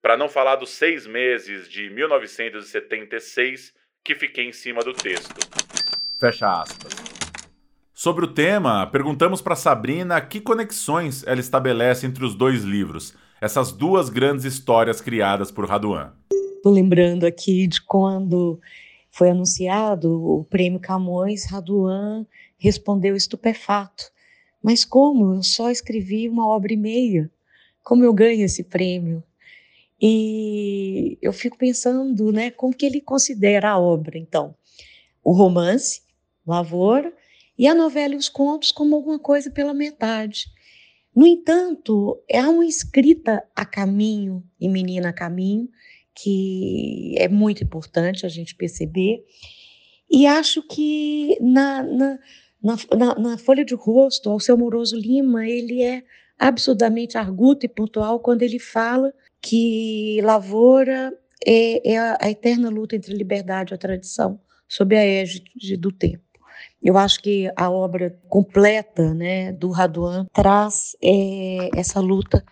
Para 0.00 0.16
não 0.16 0.28
falar 0.28 0.56
dos 0.56 0.70
seis 0.70 1.06
meses 1.06 1.68
de 1.68 1.90
1976 1.90 3.72
que 4.04 4.14
fiquei 4.14 4.48
em 4.48 4.52
cima 4.52 4.82
do 4.82 4.92
texto. 4.92 5.34
Fecha 6.20 6.62
aspas. 6.62 6.92
Sobre 7.92 8.24
o 8.24 8.32
tema, 8.32 8.86
perguntamos 8.86 9.42
para 9.42 9.56
Sabrina 9.56 10.20
que 10.20 10.40
conexões 10.40 11.26
ela 11.26 11.40
estabelece 11.40 12.06
entre 12.06 12.24
os 12.24 12.34
dois 12.34 12.62
livros, 12.62 13.12
essas 13.40 13.72
duas 13.72 14.08
grandes 14.08 14.44
histórias 14.44 15.00
criadas 15.00 15.50
por 15.50 15.68
Raduan. 15.68 16.12
Estou 16.56 16.72
lembrando 16.72 17.26
aqui 17.26 17.66
de 17.66 17.82
quando 17.82 18.60
foi 19.10 19.30
anunciado 19.30 20.12
o 20.12 20.44
prêmio 20.44 20.78
Camões, 20.78 21.44
Raduan 21.44 22.24
respondeu 22.56 23.16
estupefato. 23.16 24.04
Mas 24.62 24.84
como? 24.84 25.34
Eu 25.34 25.42
só 25.42 25.70
escrevi 25.70 26.28
uma 26.28 26.46
obra 26.46 26.72
e 26.72 26.76
meia. 26.76 27.28
Como 27.82 28.04
eu 28.04 28.12
ganho 28.12 28.44
esse 28.44 28.62
prêmio? 28.62 29.24
E 30.00 31.18
eu 31.20 31.32
fico 31.32 31.58
pensando, 31.58 32.30
né, 32.30 32.50
como 32.50 32.74
que 32.74 32.86
ele 32.86 33.00
considera 33.00 33.70
a 33.70 33.78
obra, 33.78 34.16
então. 34.16 34.54
O 35.24 35.32
romance, 35.32 36.02
Lavoura, 36.46 37.12
e 37.58 37.66
a 37.66 37.74
novela 37.74 38.14
e 38.14 38.16
os 38.16 38.28
contos 38.28 38.70
como 38.70 38.94
alguma 38.94 39.18
coisa 39.18 39.50
pela 39.50 39.74
metade. 39.74 40.46
No 41.14 41.26
entanto, 41.26 42.22
é 42.28 42.40
uma 42.42 42.64
escrita 42.64 43.42
a 43.54 43.64
caminho 43.64 44.44
e 44.60 44.68
menina 44.68 45.08
a 45.08 45.12
caminho, 45.12 45.68
que 46.14 47.14
é 47.18 47.28
muito 47.28 47.64
importante 47.64 48.24
a 48.24 48.28
gente 48.28 48.54
perceber. 48.54 49.24
E 50.08 50.26
acho 50.26 50.62
que 50.62 51.36
na, 51.40 51.82
na, 51.82 52.18
na, 52.62 53.14
na 53.18 53.38
Folha 53.38 53.64
de 53.64 53.74
Rosto, 53.74 54.30
ao 54.30 54.38
seu 54.38 54.56
Moroso 54.56 54.96
Lima, 54.96 55.46
ele 55.48 55.82
é 55.82 56.04
absurdamente 56.38 57.18
arguto 57.18 57.64
e 57.64 57.68
pontual 57.68 58.20
quando 58.20 58.42
ele 58.42 58.60
fala 58.60 59.12
que 59.40 60.20
lavoura 60.22 61.12
é, 61.46 61.92
é 61.92 61.98
a, 61.98 62.30
eterna 62.30 62.68
luta 62.68 62.96
entre 62.96 63.14
liberdade 63.14 63.72
e 63.72 63.74
a 63.74 63.78
tradição, 63.78 64.40
sob 64.68 64.96
a 64.96 65.04
égide 65.04 65.76
do 65.76 65.92
tempo. 65.92 66.24
Eu 66.82 66.96
acho 66.96 67.20
que 67.20 67.50
a 67.56 67.70
obra 67.70 68.18
completa 68.28 69.12
né, 69.14 69.52
do 69.52 69.70
Raduan 69.70 70.26
traz 70.32 70.96
é, 71.02 71.70
essa 71.74 72.00
luta 72.00 72.44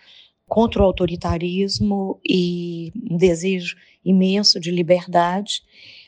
contra 0.47 0.83
o 0.83 0.85
autoritarismo 0.85 2.21
e 2.29 2.93
um 3.11 3.17
desejo 3.17 3.77
imenso 4.05 4.59
de 4.61 4.71
liberdade. 4.71 5.63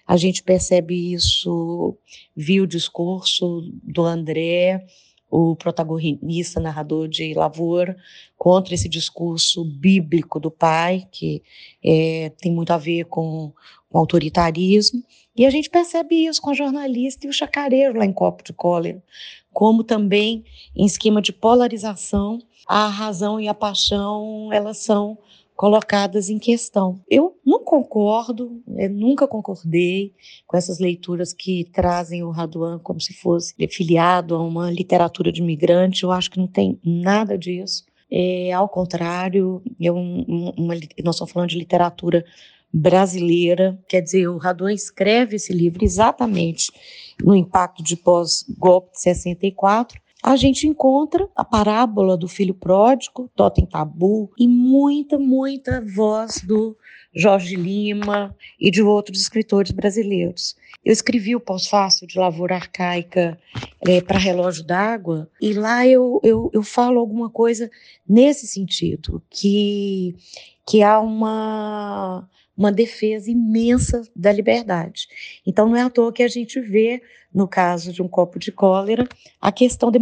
A 0.06 0.16
gente 0.16 0.42
percebe 0.42 1.12
isso, 1.12 1.96
viu 2.34 2.64
o 2.64 2.68
discurso 2.68 3.62
do 3.82 4.04
André, 4.04 4.84
o 5.30 5.54
protagonista, 5.54 6.60
narrador 6.60 7.08
de 7.08 7.34
Lavoura, 7.34 7.96
contra 8.36 8.74
esse 8.74 8.88
discurso 8.88 9.64
bíblico 9.64 10.40
do 10.40 10.50
pai, 10.50 11.06
que 11.10 11.42
é, 11.84 12.32
tem 12.40 12.52
muito 12.52 12.72
a 12.72 12.78
ver 12.78 13.04
com 13.04 13.52
o 13.90 13.98
autoritarismo. 13.98 15.02
E 15.36 15.46
a 15.46 15.50
gente 15.50 15.70
percebe 15.70 16.26
isso 16.26 16.40
com 16.40 16.50
a 16.50 16.54
jornalista 16.54 17.26
e 17.26 17.30
o 17.30 17.32
chacareiro 17.32 17.98
lá 17.98 18.04
em 18.04 18.12
Copo 18.12 18.42
de 18.42 18.52
Cólera, 18.52 19.02
como 19.52 19.84
também 19.84 20.44
em 20.74 20.84
esquema 20.84 21.20
de 21.20 21.32
polarização, 21.32 22.40
a 22.66 22.88
razão 22.88 23.40
e 23.40 23.48
a 23.48 23.54
paixão, 23.54 24.52
elas 24.52 24.78
são 24.78 25.18
colocadas 25.58 26.30
em 26.30 26.38
questão. 26.38 27.00
Eu 27.10 27.36
não 27.44 27.64
concordo, 27.64 28.62
nunca 28.92 29.26
concordei 29.26 30.14
com 30.46 30.56
essas 30.56 30.78
leituras 30.78 31.32
que 31.32 31.64
trazem 31.72 32.22
o 32.22 32.30
Raduan 32.30 32.78
como 32.78 33.00
se 33.00 33.12
fosse 33.12 33.52
filiado 33.66 34.36
a 34.36 34.40
uma 34.40 34.70
literatura 34.70 35.32
de 35.32 35.42
imigrante. 35.42 36.04
Eu 36.04 36.12
acho 36.12 36.30
que 36.30 36.38
não 36.38 36.46
tem 36.46 36.78
nada 36.84 37.36
disso. 37.36 37.84
É, 38.08 38.52
ao 38.52 38.68
contrário, 38.68 39.60
eu, 39.80 39.96
uma, 39.96 40.76
nós 41.02 41.14
estamos 41.16 41.32
falando 41.32 41.50
de 41.50 41.58
literatura 41.58 42.24
brasileira, 42.72 43.76
quer 43.88 44.00
dizer, 44.00 44.28
o 44.28 44.38
Raduan 44.38 44.72
escreve 44.72 45.34
esse 45.34 45.52
livro 45.52 45.84
exatamente 45.84 46.70
no 47.20 47.34
impacto 47.34 47.82
de 47.82 47.96
pós-golpe 47.96 48.92
de 48.92 49.00
64, 49.00 50.00
a 50.28 50.36
gente 50.36 50.66
encontra 50.66 51.26
a 51.34 51.42
parábola 51.42 52.14
do 52.14 52.28
filho 52.28 52.52
pródigo, 52.52 53.30
Totem 53.34 53.64
Tabu, 53.64 54.30
e 54.38 54.46
muita, 54.46 55.18
muita 55.18 55.80
voz 55.80 56.42
do 56.42 56.76
Jorge 57.14 57.56
Lima 57.56 58.36
e 58.60 58.70
de 58.70 58.82
outros 58.82 59.22
escritores 59.22 59.70
brasileiros. 59.70 60.54
Eu 60.84 60.92
escrevi 60.92 61.34
o 61.34 61.40
pós-fácil 61.40 62.06
de 62.06 62.18
Lavoura 62.18 62.56
Arcaica 62.56 63.38
é, 63.80 64.02
para 64.02 64.18
Relógio 64.18 64.64
d'Água, 64.64 65.30
e 65.40 65.54
lá 65.54 65.86
eu, 65.86 66.20
eu, 66.22 66.50
eu 66.52 66.62
falo 66.62 67.00
alguma 67.00 67.30
coisa 67.30 67.70
nesse 68.06 68.46
sentido, 68.46 69.22
que, 69.30 70.14
que 70.66 70.82
há 70.82 71.00
uma 71.00 72.28
uma 72.58 72.72
defesa 72.72 73.30
imensa 73.30 74.02
da 74.16 74.32
liberdade. 74.32 75.06
Então, 75.46 75.68
não 75.68 75.76
é 75.76 75.82
à 75.82 75.88
toa 75.88 76.12
que 76.12 76.24
a 76.24 76.28
gente 76.28 76.60
vê, 76.60 77.00
no 77.32 77.46
caso 77.46 77.92
de 77.92 78.02
um 78.02 78.08
copo 78.08 78.36
de 78.36 78.50
cólera, 78.50 79.08
a 79.40 79.52
questão 79.52 79.92
da 79.92 79.98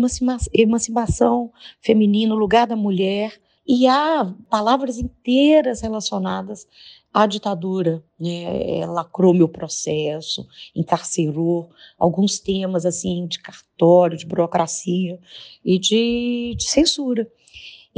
emancipação 0.54 1.52
feminina, 1.82 2.34
o 2.34 2.38
lugar 2.38 2.66
da 2.66 2.74
mulher, 2.74 3.38
e 3.68 3.86
há 3.86 4.32
palavras 4.48 4.96
inteiras 4.96 5.82
relacionadas 5.82 6.66
à 7.12 7.26
ditadura. 7.26 8.02
Né? 8.18 8.86
Lacrou 8.86 9.34
meu 9.34 9.48
processo, 9.48 10.46
encarcerou 10.74 11.68
alguns 11.98 12.38
temas 12.38 12.86
assim 12.86 13.26
de 13.26 13.38
cartório, 13.38 14.16
de 14.16 14.24
burocracia 14.24 15.18
e 15.62 15.78
de, 15.78 16.54
de 16.56 16.70
censura. 16.70 17.30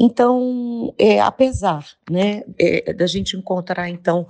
Então, 0.00 0.94
é, 0.96 1.18
apesar 1.18 1.84
né, 2.08 2.44
é, 2.56 2.92
da 2.92 3.04
gente 3.04 3.36
encontrar, 3.36 3.88
então, 3.88 4.28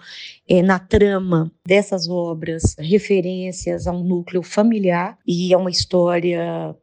é, 0.48 0.62
na 0.62 0.78
trama 0.78 1.52
dessas 1.66 2.08
obras 2.08 2.74
referências 2.78 3.86
a 3.86 3.92
um 3.92 4.02
núcleo 4.02 4.42
familiar 4.42 5.18
e 5.26 5.52
a 5.52 5.58
uma 5.58 5.70
história 5.70 6.74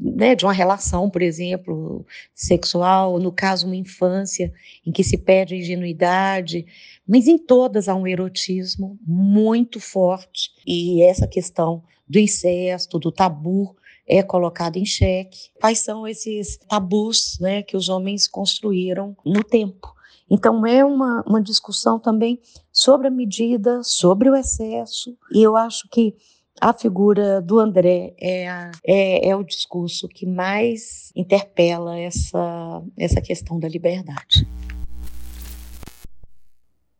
né, 0.00 0.34
de 0.34 0.44
uma 0.44 0.52
relação, 0.52 1.08
por 1.08 1.22
exemplo, 1.22 2.04
sexual, 2.34 3.20
no 3.20 3.30
caso, 3.30 3.66
uma 3.66 3.76
infância 3.76 4.52
em 4.84 4.90
que 4.90 5.04
se 5.04 5.16
perde 5.16 5.54
a 5.54 5.58
ingenuidade, 5.58 6.66
mas 7.06 7.28
em 7.28 7.38
todas 7.38 7.88
há 7.88 7.94
um 7.94 8.08
erotismo 8.08 8.98
muito 9.06 9.78
forte. 9.78 10.50
E 10.66 11.00
essa 11.04 11.28
questão 11.28 11.84
do 12.08 12.18
incesto, 12.18 12.98
do 12.98 13.12
tabu, 13.12 13.76
é 14.06 14.22
colocado 14.22 14.76
em 14.76 14.84
xeque. 14.84 15.50
Quais 15.60 15.80
são 15.80 16.06
esses 16.06 16.56
tabus 16.68 17.38
né, 17.40 17.62
que 17.62 17.76
os 17.76 17.88
homens 17.88 18.28
construíram 18.28 19.16
no 19.24 19.42
tempo? 19.42 19.92
Então, 20.30 20.66
é 20.66 20.84
uma, 20.84 21.22
uma 21.26 21.42
discussão 21.42 21.98
também 21.98 22.40
sobre 22.72 23.08
a 23.08 23.10
medida, 23.10 23.82
sobre 23.82 24.30
o 24.30 24.34
excesso, 24.34 25.14
e 25.30 25.42
eu 25.42 25.56
acho 25.56 25.88
que 25.90 26.14
a 26.60 26.72
figura 26.72 27.40
do 27.42 27.58
André 27.58 28.14
é, 28.20 28.70
é, 28.86 29.28
é 29.28 29.36
o 29.36 29.42
discurso 29.42 30.06
que 30.08 30.24
mais 30.24 31.12
interpela 31.16 31.98
essa, 31.98 32.82
essa 32.96 33.20
questão 33.20 33.58
da 33.58 33.68
liberdade. 33.68 34.46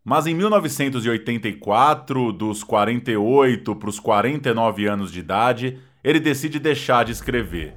Mas 0.05 0.27
em 0.27 0.35
1984, 0.35 2.33
dos 2.33 2.65
48 2.65 3.77
para 3.77 3.89
os 3.89 4.01
49 4.01 4.87
anos 4.89 5.13
de 5.13 5.21
idade, 5.21 5.79
ele 6.03 6.19
decide 6.19 6.59
deixar 6.59 7.05
de 7.05 7.13
escrever. 7.13 7.75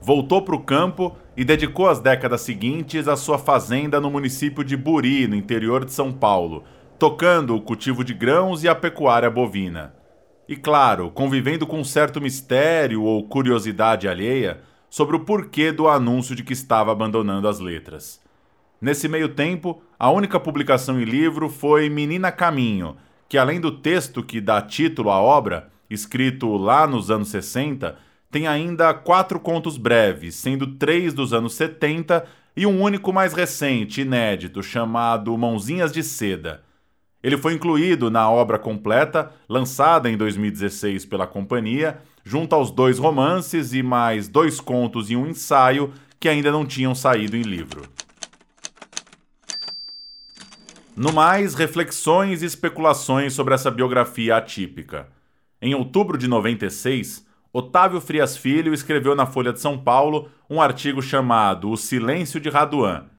Voltou 0.00 0.42
para 0.42 0.54
o 0.54 0.62
campo 0.62 1.16
e 1.36 1.44
dedicou 1.44 1.88
as 1.88 2.00
décadas 2.00 2.42
seguintes 2.42 3.08
à 3.08 3.16
sua 3.16 3.38
fazenda 3.38 4.00
no 4.00 4.10
município 4.10 4.62
de 4.62 4.76
Buri, 4.76 5.26
no 5.26 5.34
interior 5.34 5.84
de 5.84 5.92
São 5.92 6.12
Paulo, 6.12 6.64
tocando 6.98 7.56
o 7.56 7.60
cultivo 7.60 8.04
de 8.04 8.14
grãos 8.14 8.62
e 8.62 8.68
a 8.68 8.74
pecuária 8.74 9.30
bovina. 9.30 9.94
E 10.48 10.56
claro, 10.56 11.10
convivendo 11.10 11.66
com 11.66 11.78
um 11.78 11.84
certo 11.84 12.20
mistério 12.20 13.02
ou 13.02 13.26
curiosidade 13.28 14.08
alheia 14.08 14.60
sobre 14.88 15.16
o 15.16 15.20
porquê 15.20 15.70
do 15.72 15.88
anúncio 15.88 16.34
de 16.34 16.42
que 16.42 16.52
estava 16.52 16.92
abandonando 16.92 17.48
as 17.48 17.60
letras. 17.60 18.20
Nesse 18.80 19.08
meio 19.08 19.28
tempo, 19.28 19.82
a 19.98 20.10
única 20.10 20.38
publicação 20.38 21.00
em 21.00 21.04
livro 21.04 21.48
foi 21.48 21.88
Menina 21.88 22.30
Caminho, 22.30 22.96
que 23.28 23.36
além 23.36 23.60
do 23.60 23.72
texto 23.72 24.22
que 24.22 24.40
dá 24.40 24.62
título 24.62 25.10
à 25.10 25.20
obra, 25.20 25.68
escrito 25.90 26.56
lá 26.56 26.86
nos 26.86 27.10
anos 27.10 27.28
60, 27.28 27.96
tem 28.30 28.46
ainda 28.46 28.92
quatro 28.92 29.40
contos 29.40 29.78
breves, 29.78 30.34
sendo 30.34 30.74
três 30.74 31.14
dos 31.14 31.32
anos 31.32 31.54
70 31.54 32.26
e 32.56 32.66
um 32.66 32.82
único 32.82 33.12
mais 33.12 33.32
recente, 33.32 34.00
inédito, 34.02 34.62
chamado 34.62 35.36
Mãozinhas 35.36 35.92
de 35.92 36.02
Seda. 36.02 36.62
Ele 37.22 37.36
foi 37.36 37.54
incluído 37.54 38.10
na 38.10 38.30
obra 38.30 38.58
completa, 38.58 39.32
lançada 39.48 40.10
em 40.10 40.16
2016 40.16 41.04
pela 41.04 41.26
companhia, 41.26 41.98
junto 42.24 42.54
aos 42.54 42.70
dois 42.70 42.98
romances 42.98 43.72
e 43.72 43.82
mais 43.82 44.28
dois 44.28 44.60
contos 44.60 45.10
e 45.10 45.16
um 45.16 45.26
ensaio 45.26 45.92
que 46.20 46.28
ainda 46.28 46.52
não 46.52 46.66
tinham 46.66 46.94
saído 46.94 47.36
em 47.36 47.42
livro. 47.42 47.82
No 50.96 51.12
mais, 51.12 51.54
reflexões 51.54 52.42
e 52.42 52.46
especulações 52.46 53.32
sobre 53.32 53.54
essa 53.54 53.70
biografia 53.70 54.36
atípica. 54.36 55.08
Em 55.60 55.74
outubro 55.74 56.16
de 56.16 56.28
96, 56.28 57.26
Otávio 57.52 58.00
Frias 58.00 58.36
Filho 58.36 58.72
escreveu 58.72 59.16
na 59.16 59.26
Folha 59.26 59.52
de 59.52 59.60
São 59.60 59.76
Paulo 59.76 60.30
um 60.48 60.62
artigo 60.62 61.02
chamado 61.02 61.70
O 61.70 61.76
Silêncio 61.76 62.38
de 62.38 62.48
Raduan. 62.48 63.10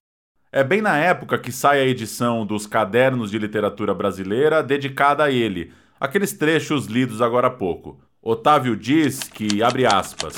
É 0.50 0.64
bem 0.64 0.80
na 0.80 0.98
época 0.98 1.38
que 1.38 1.52
sai 1.52 1.80
a 1.80 1.86
edição 1.86 2.46
dos 2.46 2.66
Cadernos 2.66 3.30
de 3.30 3.38
Literatura 3.38 3.92
Brasileira 3.92 4.62
dedicada 4.62 5.24
a 5.24 5.30
ele, 5.30 5.72
aqueles 6.00 6.32
trechos 6.32 6.86
lidos 6.86 7.20
agora 7.20 7.48
há 7.48 7.50
pouco. 7.50 8.02
Otávio 8.22 8.74
diz 8.74 9.20
que, 9.24 9.62
abre 9.62 9.84
aspas, 9.84 10.34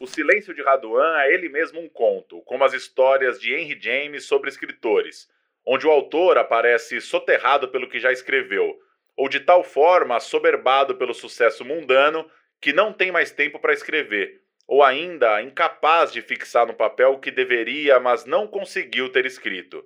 o 0.00 0.06
Silêncio 0.06 0.54
de 0.54 0.62
Raduan 0.62 1.18
é 1.20 1.34
ele 1.34 1.48
mesmo 1.48 1.80
um 1.80 1.88
conto, 1.88 2.42
como 2.42 2.64
as 2.64 2.72
histórias 2.72 3.40
de 3.40 3.52
Henry 3.52 3.78
James 3.80 4.26
sobre 4.26 4.50
escritores 4.50 5.26
onde 5.70 5.86
o 5.86 5.90
autor 5.90 6.38
aparece 6.38 6.98
soterrado 6.98 7.68
pelo 7.68 7.90
que 7.90 8.00
já 8.00 8.10
escreveu, 8.10 8.74
ou 9.18 9.28
de 9.28 9.40
tal 9.40 9.64
forma 9.64 10.14
assoberbado 10.14 10.94
pelo 10.94 11.12
sucesso 11.12 11.64
mundano 11.64 12.30
que 12.60 12.72
não 12.72 12.92
tem 12.92 13.10
mais 13.10 13.32
tempo 13.32 13.58
para 13.58 13.72
escrever, 13.72 14.44
ou 14.64 14.80
ainda 14.80 15.42
incapaz 15.42 16.12
de 16.12 16.22
fixar 16.22 16.68
no 16.68 16.74
papel 16.74 17.14
o 17.14 17.18
que 17.18 17.32
deveria, 17.32 17.98
mas 17.98 18.24
não 18.24 18.46
conseguiu 18.46 19.10
ter 19.10 19.26
escrito. 19.26 19.84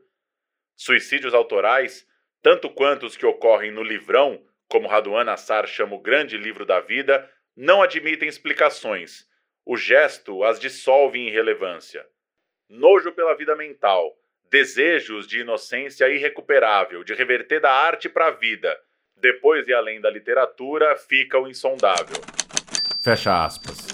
Suicídios 0.76 1.32
autorais, 1.32 2.06
tanto 2.42 2.68
quanto 2.68 3.06
os 3.06 3.16
que 3.16 3.24
ocorrem 3.24 3.70
no 3.70 3.82
livrão, 3.82 4.44
como 4.68 4.86
Raduan 4.86 5.30
Assar 5.30 5.66
chama 5.66 5.96
o 5.96 6.00
grande 6.00 6.36
livro 6.36 6.66
da 6.66 6.80
vida, 6.80 7.26
não 7.56 7.80
admitem 7.80 8.28
explicações. 8.28 9.26
O 9.64 9.78
gesto 9.78 10.44
as 10.44 10.60
dissolve 10.60 11.18
em 11.18 11.28
irrelevância. 11.28 12.06
Nojo 12.68 13.12
pela 13.12 13.34
vida 13.34 13.56
mental, 13.56 14.14
desejos 14.50 15.26
de 15.26 15.40
inocência 15.40 16.06
irrecuperável, 16.10 17.02
de 17.02 17.14
reverter 17.14 17.60
da 17.60 17.72
arte 17.72 18.10
para 18.10 18.26
a 18.26 18.30
vida. 18.30 18.78
Depois 19.22 19.68
e 19.68 19.72
além 19.72 20.00
da 20.00 20.10
literatura, 20.10 20.96
fica 20.96 21.38
o 21.38 21.46
insondável. 21.46 22.20
Fecha 23.00 23.44
aspas. 23.44 23.86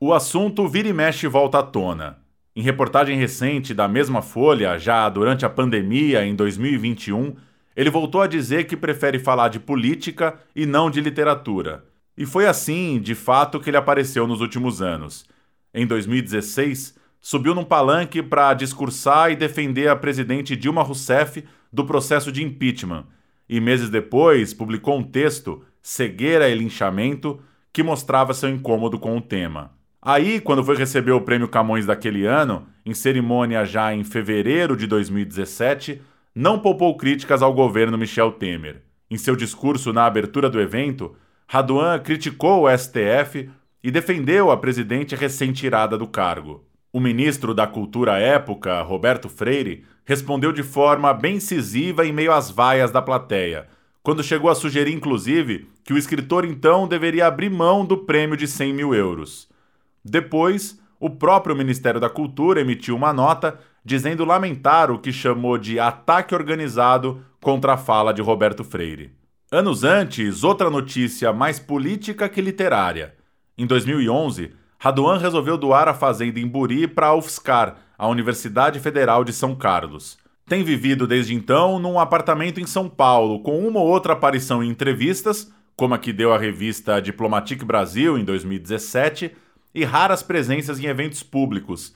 O 0.00 0.14
assunto 0.14 0.66
vira 0.66 0.88
e 0.88 0.94
mexe 0.94 1.26
volta 1.26 1.58
à 1.58 1.62
tona. 1.62 2.18
Em 2.56 2.62
reportagem 2.62 3.18
recente 3.18 3.74
da 3.74 3.86
mesma 3.86 4.22
Folha, 4.22 4.78
já 4.78 5.06
durante 5.10 5.44
a 5.44 5.50
pandemia 5.50 6.24
em 6.24 6.34
2021, 6.34 7.36
ele 7.76 7.90
voltou 7.90 8.22
a 8.22 8.26
dizer 8.26 8.64
que 8.64 8.78
prefere 8.78 9.18
falar 9.18 9.48
de 9.48 9.60
política 9.60 10.40
e 10.56 10.64
não 10.64 10.90
de 10.90 11.02
literatura. 11.02 11.84
E 12.16 12.24
foi 12.24 12.46
assim, 12.46 12.98
de 12.98 13.14
fato, 13.14 13.60
que 13.60 13.68
ele 13.68 13.76
apareceu 13.76 14.26
nos 14.26 14.40
últimos 14.40 14.80
anos. 14.80 15.26
Em 15.74 15.86
2016, 15.86 16.98
subiu 17.20 17.54
num 17.54 17.64
palanque 17.64 18.22
para 18.22 18.54
discursar 18.54 19.30
e 19.30 19.36
defender 19.36 19.88
a 19.88 19.96
presidente 19.96 20.56
Dilma 20.56 20.82
Rousseff 20.82 21.44
do 21.70 21.84
processo 21.84 22.32
de 22.32 22.42
impeachment, 22.42 23.04
e 23.50 23.60
meses 23.60 23.90
depois 23.90 24.54
publicou 24.54 24.96
um 24.96 25.02
texto, 25.02 25.64
Cegueira 25.82 26.48
e 26.48 26.54
Linchamento, 26.54 27.40
que 27.72 27.82
mostrava 27.82 28.32
seu 28.32 28.48
incômodo 28.48 28.96
com 28.96 29.16
o 29.16 29.20
tema. 29.20 29.72
Aí, 30.00 30.40
quando 30.40 30.62
foi 30.62 30.76
receber 30.76 31.10
o 31.10 31.20
prêmio 31.20 31.48
Camões 31.48 31.84
daquele 31.84 32.24
ano, 32.24 32.68
em 32.86 32.94
cerimônia 32.94 33.64
já 33.64 33.92
em 33.92 34.04
fevereiro 34.04 34.76
de 34.76 34.86
2017, 34.86 36.00
não 36.32 36.60
poupou 36.60 36.96
críticas 36.96 37.42
ao 37.42 37.52
governo 37.52 37.98
Michel 37.98 38.30
Temer. 38.30 38.82
Em 39.10 39.18
seu 39.18 39.34
discurso 39.34 39.92
na 39.92 40.06
abertura 40.06 40.48
do 40.48 40.60
evento, 40.60 41.16
Raduan 41.48 41.98
criticou 41.98 42.62
o 42.62 42.78
STF 42.78 43.50
e 43.82 43.90
defendeu 43.90 44.52
a 44.52 44.56
presidente 44.56 45.16
recém-tirada 45.16 45.98
do 45.98 46.06
cargo. 46.06 46.64
O 46.92 46.98
ministro 46.98 47.54
da 47.54 47.68
Cultura 47.68 48.14
à 48.14 48.18
época, 48.18 48.82
Roberto 48.82 49.28
Freire, 49.28 49.84
respondeu 50.04 50.50
de 50.50 50.64
forma 50.64 51.14
bem 51.14 51.36
incisiva 51.36 52.04
em 52.04 52.12
meio 52.12 52.32
às 52.32 52.50
vaias 52.50 52.90
da 52.90 53.00
plateia, 53.00 53.68
quando 54.02 54.24
chegou 54.24 54.50
a 54.50 54.56
sugerir, 54.56 54.92
inclusive, 54.92 55.68
que 55.84 55.92
o 55.92 55.98
escritor 55.98 56.44
então 56.44 56.88
deveria 56.88 57.28
abrir 57.28 57.48
mão 57.48 57.84
do 57.84 57.98
prêmio 57.98 58.36
de 58.36 58.48
100 58.48 58.72
mil 58.74 58.92
euros. 58.92 59.48
Depois, 60.04 60.80
o 60.98 61.08
próprio 61.08 61.54
Ministério 61.54 62.00
da 62.00 62.10
Cultura 62.10 62.60
emitiu 62.60 62.96
uma 62.96 63.12
nota 63.12 63.60
dizendo 63.84 64.24
lamentar 64.24 64.90
o 64.90 64.98
que 64.98 65.12
chamou 65.12 65.56
de 65.56 65.78
ataque 65.78 66.34
organizado 66.34 67.24
contra 67.40 67.74
a 67.74 67.76
fala 67.76 68.12
de 68.12 68.20
Roberto 68.20 68.64
Freire. 68.64 69.12
Anos 69.52 69.84
antes, 69.84 70.42
outra 70.42 70.68
notícia 70.68 71.32
mais 71.32 71.60
política 71.60 72.28
que 72.28 72.40
literária. 72.40 73.14
Em 73.56 73.66
2011, 73.66 74.52
Raduan 74.82 75.18
resolveu 75.18 75.58
doar 75.58 75.88
a 75.88 75.92
fazenda 75.92 76.40
em 76.40 76.46
Buri 76.46 76.88
para 76.88 77.08
a 77.08 77.14
UFSCar, 77.14 77.76
a 77.98 78.08
Universidade 78.08 78.80
Federal 78.80 79.22
de 79.22 79.30
São 79.30 79.54
Carlos. 79.54 80.16
Tem 80.48 80.64
vivido 80.64 81.06
desde 81.06 81.34
então 81.34 81.78
num 81.78 82.00
apartamento 82.00 82.58
em 82.58 82.66
São 82.66 82.88
Paulo, 82.88 83.40
com 83.40 83.58
uma 83.58 83.78
ou 83.78 83.86
outra 83.86 84.14
aparição 84.14 84.64
em 84.64 84.70
entrevistas, 84.70 85.52
como 85.76 85.92
a 85.92 85.98
que 85.98 86.14
deu 86.14 86.32
à 86.32 86.38
revista 86.38 86.98
Diplomatique 86.98 87.62
Brasil 87.62 88.16
em 88.16 88.24
2017, 88.24 89.30
e 89.74 89.84
raras 89.84 90.22
presenças 90.22 90.80
em 90.80 90.86
eventos 90.86 91.22
públicos. 91.22 91.94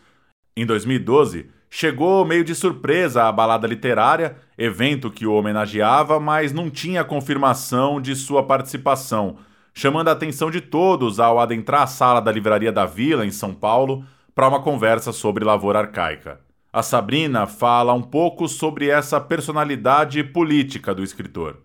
Em 0.54 0.66
2012, 0.66 1.46
chegou 1.70 2.22
meio 2.26 2.44
de 2.44 2.54
surpresa 2.54 3.24
à 3.24 3.32
balada 3.32 3.66
literária, 3.66 4.36
evento 4.58 5.10
que 5.10 5.26
o 5.26 5.32
homenageava, 5.32 6.20
mas 6.20 6.52
não 6.52 6.68
tinha 6.68 7.02
confirmação 7.02 7.98
de 7.98 8.14
sua 8.14 8.42
participação 8.42 9.38
chamando 9.74 10.08
a 10.08 10.12
atenção 10.12 10.50
de 10.50 10.60
todos 10.60 11.18
ao 11.18 11.40
adentrar 11.40 11.82
a 11.82 11.86
sala 11.86 12.20
da 12.20 12.30
Livraria 12.30 12.70
da 12.70 12.86
Vila, 12.86 13.26
em 13.26 13.30
São 13.32 13.52
Paulo, 13.52 14.04
para 14.32 14.48
uma 14.48 14.62
conversa 14.62 15.12
sobre 15.12 15.44
lavoura 15.44 15.80
arcaica. 15.80 16.40
A 16.72 16.82
Sabrina 16.82 17.46
fala 17.46 17.92
um 17.92 18.02
pouco 18.02 18.48
sobre 18.48 18.88
essa 18.88 19.20
personalidade 19.20 20.22
política 20.22 20.94
do 20.94 21.02
escritor. 21.02 21.60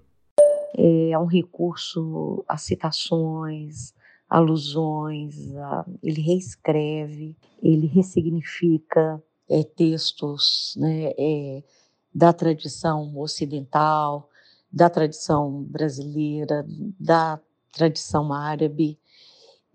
É 0.76 1.18
um 1.18 1.26
recurso 1.26 2.43
a 2.47 2.57
citações, 2.57 3.93
alusões, 4.30 5.55
a, 5.55 5.86
ele 6.03 6.22
reescreve, 6.22 7.36
ele 7.62 7.88
ressignifica 7.88 9.22
é, 9.49 9.64
textos 9.64 10.76
né, 10.80 11.12
é, 11.18 11.64
da 12.14 12.32
tradição 12.32 13.18
ocidental, 13.18 14.30
da 14.72 14.89
tradição 14.89 15.64
brasileira, 15.64 16.64
da 16.99 17.39
tradição 17.72 18.34
árabe. 18.34 19.00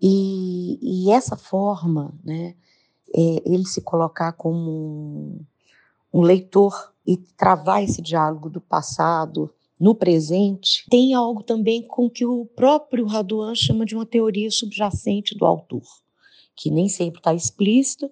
E, 0.01 1.05
e 1.07 1.11
essa 1.11 1.35
forma, 1.35 2.13
né, 2.23 2.55
é, 3.15 3.41
ele 3.45 3.65
se 3.65 3.81
colocar 3.81 4.33
como 4.33 5.39
um, 6.13 6.21
leitor 6.21 6.93
e 7.07 7.17
travar 7.17 7.83
esse 7.83 8.01
diálogo 8.01 8.49
do 8.49 8.59
passado 8.59 9.53
no 9.79 9.93
presente, 9.93 10.85
tem 10.89 11.13
algo 11.13 11.43
também 11.43 11.81
com 11.81 12.09
que 12.09 12.25
o 12.25 12.45
próprio 12.45 13.05
Raduan 13.05 13.53
chama 13.55 13.85
de 13.85 13.95
uma 13.95 14.05
teoria 14.05 14.49
subjacente 14.49 15.37
do 15.37 15.45
autor, 15.45 15.83
que 16.55 16.71
nem 16.71 16.87
sempre 16.87 17.19
está 17.19 17.33
explícito, 17.33 18.09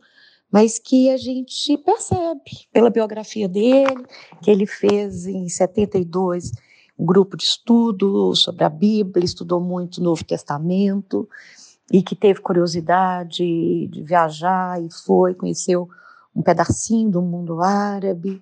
mas 0.52 0.78
que 0.78 1.10
a 1.10 1.18
gente 1.18 1.78
percebe 1.78 2.68
pela 2.72 2.90
biografia 2.90 3.48
dele, 3.48 4.06
que 4.42 4.52
ele 4.52 4.68
fez 4.68 5.26
em 5.26 5.50
72 5.50 6.52
grupo 7.06 7.36
de 7.36 7.44
estudo 7.44 8.36
sobre 8.36 8.64
a 8.64 8.70
Bíblia, 8.70 9.26
estudou 9.26 9.60
muito 9.60 9.98
o 9.98 10.04
Novo 10.04 10.24
Testamento 10.24 11.28
e 11.92 12.02
que 12.02 12.16
teve 12.16 12.40
curiosidade 12.40 13.38
de 13.88 14.04
viajar 14.04 14.82
e 14.82 14.92
foi, 14.92 15.34
conheceu 15.34 15.90
um 16.36 16.42
pedacinho 16.42 17.12
do 17.12 17.22
mundo 17.22 17.62
árabe. 17.62 18.42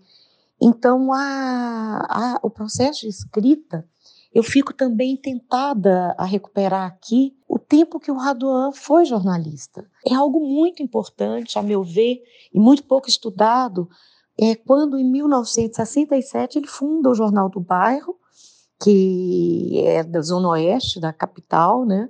Então, 0.61 1.11
a, 1.11 2.05
a, 2.09 2.39
o 2.43 2.49
processo 2.49 3.01
de 3.01 3.07
escrita, 3.07 3.85
eu 4.33 4.43
fico 4.43 4.73
também 4.73 5.17
tentada 5.17 6.15
a 6.17 6.23
recuperar 6.23 6.87
aqui 6.87 7.35
o 7.47 7.59
tempo 7.59 7.99
que 7.99 8.11
o 8.11 8.17
Raduan 8.17 8.71
foi 8.71 9.03
jornalista. 9.05 9.85
É 10.07 10.13
algo 10.13 10.39
muito 10.39 10.81
importante, 10.81 11.59
a 11.59 11.61
meu 11.61 11.83
ver, 11.83 12.21
e 12.53 12.59
muito 12.59 12.83
pouco 12.83 13.09
estudado, 13.09 13.89
é 14.39 14.55
quando 14.55 14.97
em 14.97 15.03
1967 15.03 16.59
ele 16.59 16.67
funda 16.67 17.09
o 17.09 17.15
Jornal 17.15 17.49
do 17.49 17.59
Bairro, 17.59 18.20
que 18.81 19.83
é 19.85 20.03
da 20.03 20.21
Zona 20.21 20.49
Oeste 20.49 20.99
da 20.99 21.13
capital, 21.13 21.85
né? 21.85 22.09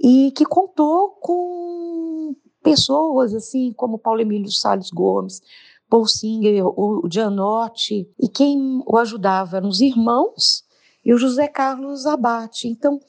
E 0.00 0.32
que 0.32 0.44
contou 0.44 1.10
com 1.20 2.34
pessoas 2.62 3.34
assim 3.34 3.72
como 3.72 3.98
Paulo 3.98 4.20
Emílio 4.20 4.50
Salles 4.50 4.90
Gomes, 4.90 5.40
Paul 5.88 6.06
Singer, 6.06 6.64
o 6.66 7.08
Gianotti, 7.10 8.08
e 8.18 8.28
quem 8.28 8.82
o 8.86 8.96
ajudava 8.96 9.56
eram 9.56 9.68
os 9.68 9.80
irmãos 9.80 10.64
e 11.04 11.12
o 11.12 11.18
José 11.18 11.48
Carlos 11.48 12.06
Abate. 12.06 12.68
Então, 12.68 13.00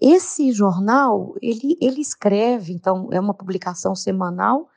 esse 0.00 0.52
jornal, 0.52 1.34
ele, 1.40 1.76
ele 1.80 2.00
escreve, 2.00 2.72
então, 2.72 3.08
é 3.12 3.20
uma 3.20 3.32
publicação 3.32 3.94
semanal, 3.94 4.68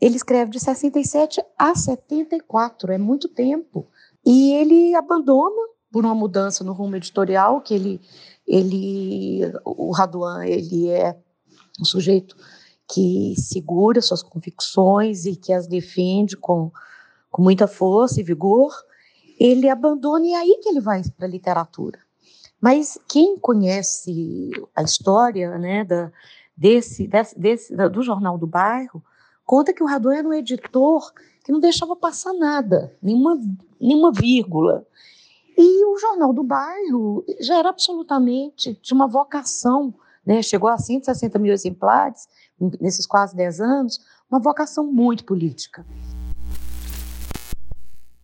ele 0.00 0.16
escreve 0.16 0.50
de 0.50 0.60
67 0.60 1.40
a 1.56 1.74
74, 1.74 2.92
é 2.92 2.98
muito 2.98 3.28
tempo. 3.28 3.86
E 4.24 4.52
ele 4.52 4.94
abandona 4.94 5.75
por 5.96 6.04
uma 6.04 6.14
mudança 6.14 6.62
no 6.62 6.74
rumo 6.74 6.94
editorial, 6.94 7.62
que 7.62 7.72
ele, 7.72 7.98
ele 8.46 9.50
o 9.64 9.90
Raduan, 9.92 10.44
ele 10.44 10.90
é 10.90 11.18
um 11.80 11.86
sujeito 11.86 12.36
que 12.86 13.34
segura 13.38 14.02
suas 14.02 14.22
convicções 14.22 15.24
e 15.24 15.34
que 15.34 15.54
as 15.54 15.66
defende 15.66 16.36
com, 16.36 16.70
com 17.30 17.40
muita 17.40 17.66
força 17.66 18.20
e 18.20 18.22
vigor, 18.22 18.74
ele 19.40 19.70
abandona 19.70 20.26
e 20.26 20.32
é 20.32 20.36
aí 20.36 20.60
que 20.62 20.68
ele 20.68 20.82
vai 20.82 21.00
para 21.16 21.26
a 21.26 21.30
literatura. 21.30 21.98
Mas 22.60 22.98
quem 23.08 23.38
conhece 23.38 24.50
a 24.74 24.82
história 24.82 25.56
né, 25.56 25.82
da, 25.82 26.12
desse, 26.54 27.08
desse, 27.08 27.40
desse, 27.40 27.74
do 27.74 28.02
Jornal 28.02 28.36
do 28.36 28.46
Bairro, 28.46 29.02
conta 29.46 29.72
que 29.72 29.82
o 29.82 29.86
Radon 29.86 30.12
era 30.12 30.28
um 30.28 30.34
editor 30.34 31.10
que 31.42 31.50
não 31.50 31.58
deixava 31.58 31.96
passar 31.96 32.34
nada, 32.34 32.94
nenhuma, 33.02 33.40
nenhuma 33.80 34.12
vírgula. 34.12 34.86
E 35.56 35.84
o 35.86 35.98
Jornal 35.98 36.34
do 36.34 36.42
Bairro 36.42 37.24
já 37.40 37.58
era 37.58 37.70
absolutamente, 37.70 38.74
tinha 38.82 38.94
uma 38.94 39.08
vocação, 39.08 39.94
né, 40.24 40.42
chegou 40.42 40.68
a 40.68 40.76
160 40.76 41.38
mil 41.38 41.52
exemplares 41.52 42.28
nesses 42.80 43.06
quase 43.06 43.34
10 43.34 43.60
anos, 43.60 44.00
uma 44.30 44.40
vocação 44.40 44.84
muito 44.84 45.24
política. 45.24 45.86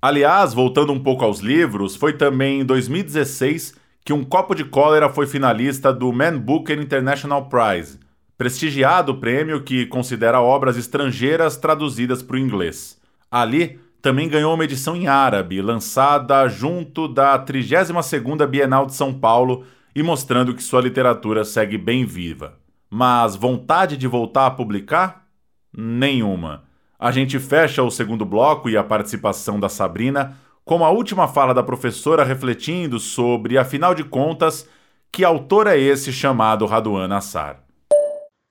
Aliás, 0.00 0.52
voltando 0.52 0.92
um 0.92 1.02
pouco 1.02 1.24
aos 1.24 1.38
livros, 1.38 1.94
foi 1.94 2.12
também 2.16 2.60
em 2.60 2.64
2016 2.64 3.74
que 4.04 4.12
Um 4.12 4.24
Copo 4.24 4.54
de 4.54 4.64
Cólera 4.64 5.08
foi 5.08 5.26
finalista 5.26 5.92
do 5.92 6.12
Man 6.12 6.38
Booker 6.38 6.78
International 6.78 7.48
Prize, 7.48 8.00
prestigiado 8.36 9.20
prêmio 9.20 9.62
que 9.62 9.86
considera 9.86 10.40
obras 10.40 10.76
estrangeiras 10.76 11.56
traduzidas 11.56 12.20
para 12.20 12.34
o 12.34 12.38
inglês. 12.38 12.98
Ali, 13.30 13.78
também 14.02 14.28
ganhou 14.28 14.52
uma 14.52 14.64
edição 14.64 14.96
em 14.96 15.06
árabe, 15.06 15.62
lançada 15.62 16.48
junto 16.48 17.06
da 17.06 17.38
32ª 17.38 18.44
Bienal 18.48 18.84
de 18.84 18.94
São 18.94 19.14
Paulo 19.14 19.64
e 19.94 20.02
mostrando 20.02 20.52
que 20.54 20.62
sua 20.62 20.80
literatura 20.80 21.44
segue 21.44 21.78
bem 21.78 22.04
viva. 22.04 22.58
Mas 22.90 23.36
vontade 23.36 23.96
de 23.96 24.08
voltar 24.08 24.46
a 24.46 24.50
publicar? 24.50 25.28
Nenhuma. 25.72 26.64
A 26.98 27.12
gente 27.12 27.38
fecha 27.38 27.82
o 27.82 27.90
segundo 27.90 28.24
bloco 28.24 28.68
e 28.68 28.76
a 28.76 28.82
participação 28.82 29.60
da 29.60 29.68
Sabrina 29.68 30.36
com 30.64 30.84
a 30.84 30.90
última 30.90 31.28
fala 31.28 31.54
da 31.54 31.62
professora 31.62 32.24
refletindo 32.24 32.98
sobre, 32.98 33.56
afinal 33.56 33.94
de 33.94 34.02
contas, 34.02 34.68
que 35.12 35.24
autor 35.24 35.68
é 35.68 35.78
esse 35.78 36.12
chamado 36.12 36.66
Raduan 36.66 37.06
Nassar? 37.06 37.62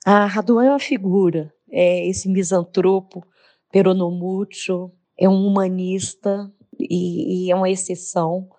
Ah, 0.06 0.26
Raduan 0.26 0.66
é 0.66 0.70
uma 0.70 0.80
figura, 0.80 1.54
é 1.70 2.08
esse 2.08 2.30
misantropo 2.30 3.24
peronomútil, 3.72 4.92
é 5.18 5.30
um 5.30 5.46
humanista 5.46 6.52
e, 6.80 7.46
e 7.46 7.52
é 7.52 7.56
uma 7.56 7.70
exceção, 7.70 8.50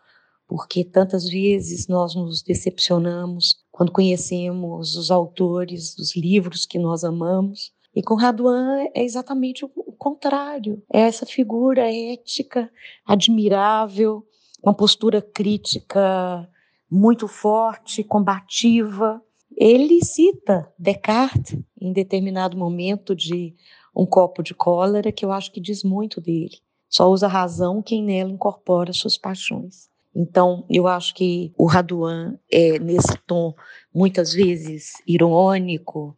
porque 0.47 0.85
tantas 0.85 1.29
vezes 1.29 1.89
nós 1.89 2.15
nos 2.15 2.43
decepcionamos 2.43 3.57
quando 3.71 3.93
conhecemos 3.93 4.97
os 4.97 5.11
autores 5.11 5.95
dos 5.95 6.15
livros 6.17 6.67
que 6.67 6.79
nós 6.79 7.05
amamos 7.05 7.73
e 7.95 8.03
com 8.03 8.15
Raduan 8.15 8.87
é 8.95 9.05
exatamente 9.05 9.65
o 9.65 9.69
contrário. 9.99 10.83
É 10.91 11.01
essa 11.01 11.27
figura 11.27 11.93
ética, 11.93 12.71
admirável, 13.05 14.27
uma 14.63 14.75
postura 14.75 15.21
crítica 15.21 16.49
muito 16.91 17.29
forte, 17.29 18.03
combativa. 18.03 19.21
Ele 19.55 20.03
cita 20.03 20.73
Descartes 20.79 21.59
em 21.79 21.93
determinado 21.93 22.57
momento 22.57 23.15
de 23.15 23.55
um 23.95 24.07
copo 24.07 24.43
de 24.43 24.55
cólera, 24.55 25.13
que 25.13 25.25
eu 25.25 25.33
acho 25.33 25.53
que 25.53 25.61
diz 25.61 25.83
muito 25.83 26.21
dele. 26.21 26.59
Só 26.89 27.11
usa 27.11 27.27
razão 27.27 27.83
quem 27.83 28.03
nela 28.03 28.31
incorpora 28.31 28.93
suas 28.93 29.17
paixões. 29.17 29.91
Então, 30.15 30.67
eu 30.69 30.87
acho 30.87 31.15
que 31.15 31.53
o 31.57 31.67
Raduan 31.67 32.39
é 32.51 32.79
nesse 32.79 33.17
tom 33.27 33.55
muitas 33.95 34.33
vezes 34.35 34.93
irônico 35.07 36.17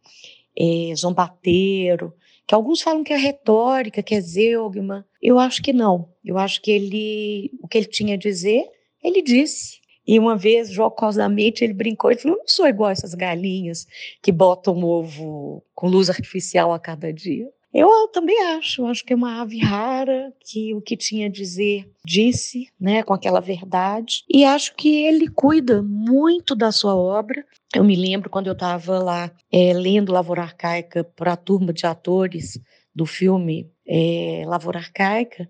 é, 0.57 0.93
zombateiro, 0.95 2.13
que 2.47 2.53
alguns 2.53 2.81
falam 2.81 3.03
que 3.03 3.13
é 3.13 3.17
retórica, 3.17 4.03
que 4.03 4.15
é 4.15 4.21
zeugma. 4.21 5.05
Eu 5.21 5.39
acho 5.39 5.61
que 5.61 5.73
não. 5.73 6.09
Eu 6.23 6.37
acho 6.37 6.61
que 6.61 6.71
ele, 6.71 7.51
o 7.61 7.67
que 7.67 7.77
ele 7.77 7.87
tinha 7.87 8.15
a 8.15 8.17
dizer, 8.17 8.69
ele 9.03 9.21
disse. 9.21 9.79
E 10.07 10.19
uma 10.19 10.37
vez, 10.37 10.69
jocosamente, 10.69 11.63
ele 11.63 11.73
brincou 11.73 12.11
e 12.11 12.17
falou: 12.17 12.37
Eu 12.37 12.41
não 12.41 12.47
sou 12.47 12.67
igual 12.67 12.91
essas 12.91 13.15
galinhas 13.15 13.87
que 14.21 14.31
botam 14.31 14.83
ovo 14.83 15.63
com 15.73 15.87
luz 15.87 16.09
artificial 16.09 16.71
a 16.71 16.79
cada 16.79 17.11
dia. 17.11 17.49
Eu 17.77 18.07
também 18.07 18.41
acho, 18.41 18.85
acho 18.85 19.03
que 19.03 19.11
é 19.11 19.15
uma 19.17 19.41
ave 19.41 19.59
rara, 19.59 20.33
que 20.39 20.73
o 20.73 20.79
que 20.79 20.95
tinha 20.95 21.27
a 21.27 21.29
dizer 21.29 21.85
disse, 22.05 22.69
né, 22.79 23.03
com 23.03 23.13
aquela 23.13 23.41
verdade. 23.41 24.23
E 24.29 24.45
acho 24.45 24.73
que 24.77 25.03
ele 25.03 25.27
cuida 25.27 25.83
muito 25.83 26.55
da 26.55 26.71
sua 26.71 26.95
obra. 26.95 27.45
Eu 27.75 27.83
me 27.83 27.97
lembro 27.97 28.29
quando 28.29 28.47
eu 28.47 28.53
estava 28.53 28.99
lá 28.99 29.29
é, 29.51 29.73
lendo 29.73 30.13
Lavoura 30.13 30.43
Arcaica 30.43 31.03
para 31.03 31.33
a 31.33 31.37
turma 31.37 31.73
de 31.73 31.85
atores 31.85 32.57
do 32.95 33.05
filme 33.05 33.69
é, 33.85 34.43
Lavoura 34.47 34.79
Arcaica, 34.79 35.45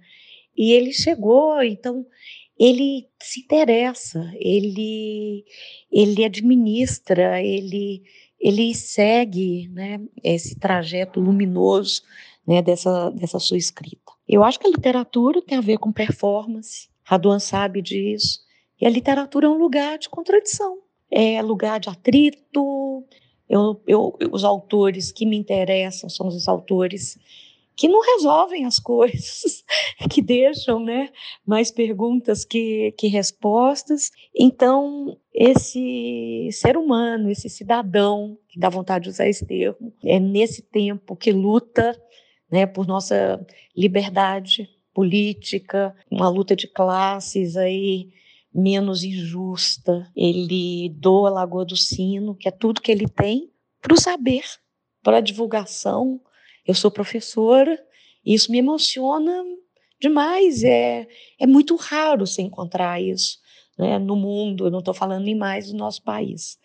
e 0.58 0.72
ele 0.72 0.94
chegou, 0.94 1.62
então 1.62 2.08
ele 2.58 3.08
se 3.22 3.42
interessa, 3.42 4.32
ele, 4.40 5.46
ele 5.92 6.26
administra, 6.26 7.40
ele 7.40 8.02
ele 8.40 8.74
segue 8.74 9.70
né, 9.70 10.00
esse 10.24 10.56
trajeto 10.60 11.20
luminoso 11.20 12.02
né, 12.46 12.62
dessa, 12.62 13.10
dessa 13.12 13.40
sua 13.40 13.58
escrita. 13.58 14.12
Eu 14.28 14.44
acho 14.44 14.60
que 14.60 14.68
a 14.68 14.72
literatura 14.72 15.42
tem 15.42 15.58
a 15.58 15.62
ver 15.62 15.78
com 15.78 15.92
performance, 15.92 16.90
Raduan 17.04 17.40
sabe 17.40 17.82
disso, 17.82 18.40
e 18.80 18.86
a 18.86 18.90
literatura 18.90 19.48
é 19.48 19.50
um 19.50 19.58
lugar 19.58 19.98
de 19.98 20.10
contradição, 20.10 20.80
é 21.10 21.42
lugar 21.42 21.80
de 21.80 21.90
atrito. 21.90 23.04
Eu, 23.48 23.82
eu, 23.88 24.18
os 24.32 24.44
autores 24.44 25.12
que 25.12 25.26
me 25.26 25.38
interessam 25.38 26.10
são 26.10 26.28
os 26.28 26.48
autores 26.48 27.18
que 27.76 27.88
não 27.88 28.02
resolvem 28.02 28.66
as 28.66 28.80
coisas, 28.80 29.64
que 30.10 30.22
deixam 30.22 30.80
né, 30.80 31.10
mais 31.46 31.72
perguntas 31.72 32.46
que, 32.46 32.94
que 32.98 33.08
respostas. 33.08 34.12
Então, 34.34 35.18
esse 35.34 36.50
ser 36.52 36.78
humano, 36.78 37.30
esse 37.30 37.50
cidadão, 37.50 38.38
que 38.48 38.60
dá 38.60 38.70
vontade 38.70 39.04
de 39.04 39.10
usar 39.10 39.28
esse 39.28 39.46
termo, 39.46 39.94
é 40.04 40.20
nesse 40.20 40.62
tempo 40.62 41.16
que 41.16 41.32
luta 41.32 42.00
né, 42.50 42.66
por 42.66 42.88
nossa 42.88 43.46
liberdade 43.76 44.70
política, 44.94 45.94
uma 46.10 46.30
luta 46.30 46.56
de 46.56 46.68
classes 46.68 47.58
aí 47.58 48.10
menos 48.54 49.04
injusta. 49.04 50.10
Ele 50.16 50.90
doa 50.96 51.30
a 51.30 51.34
Lagoa 51.34 51.66
do 51.66 51.76
Sino, 51.76 52.34
que 52.34 52.48
é 52.48 52.52
tudo 52.52 52.82
que 52.82 52.92
ele 52.92 53.08
tem, 53.08 53.52
para 53.82 53.94
o 53.94 54.00
saber, 54.00 54.44
para 55.04 55.18
a 55.18 55.22
divulgação, 55.22 56.22
eu 56.66 56.74
sou 56.74 56.90
professora 56.90 57.80
e 58.26 58.34
isso 58.34 58.52
me 58.52 58.58
emociona 58.58 59.44
demais. 60.00 60.64
É, 60.64 61.08
é 61.40 61.48
muito 61.48 61.76
raro 61.76 62.26
se 62.26 62.42
encontrar 62.42 63.02
isso 63.02 63.40
né, 63.78 64.00
no 64.00 64.16
mundo. 64.16 64.66
Eu 64.66 64.72
não 64.72 64.80
estou 64.80 64.94
falando 64.94 65.26
nem 65.26 65.36
mais 65.36 65.72
do 65.72 65.78
nosso 65.78 66.02
país. 66.04 66.58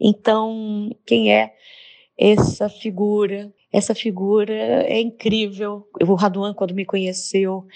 Então, 0.00 0.90
quem 1.06 1.32
é 1.32 1.54
essa 2.16 2.68
figura? 2.68 3.52
Essa 3.72 3.94
figura 3.94 4.54
é 4.54 5.00
incrível. 5.00 5.88
O 6.00 6.14
Raduan, 6.14 6.54
quando 6.54 6.74
me 6.74 6.84
conheceu, 6.84 7.66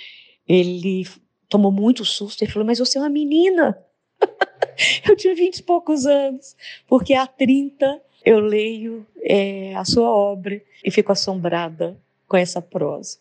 ele 0.46 1.04
tomou 1.48 1.72
muito 1.72 2.04
susto. 2.04 2.42
Ele 2.42 2.52
falou: 2.52 2.66
Mas 2.66 2.78
você 2.78 2.98
é 2.98 3.00
uma 3.00 3.10
menina. 3.10 3.78
eu 5.08 5.16
tinha 5.16 5.34
vinte 5.34 5.58
e 5.58 5.62
poucos 5.62 6.06
anos, 6.06 6.56
porque 6.86 7.14
há 7.14 7.26
30 7.26 8.00
eu 8.24 8.40
leio 8.40 9.06
é, 9.22 9.74
a 9.74 9.84
sua 9.84 10.10
obra 10.10 10.60
e 10.84 10.90
fico 10.90 11.12
assombrada 11.12 11.98
com 12.26 12.36
essa 12.36 12.60
prosa. 12.62 13.18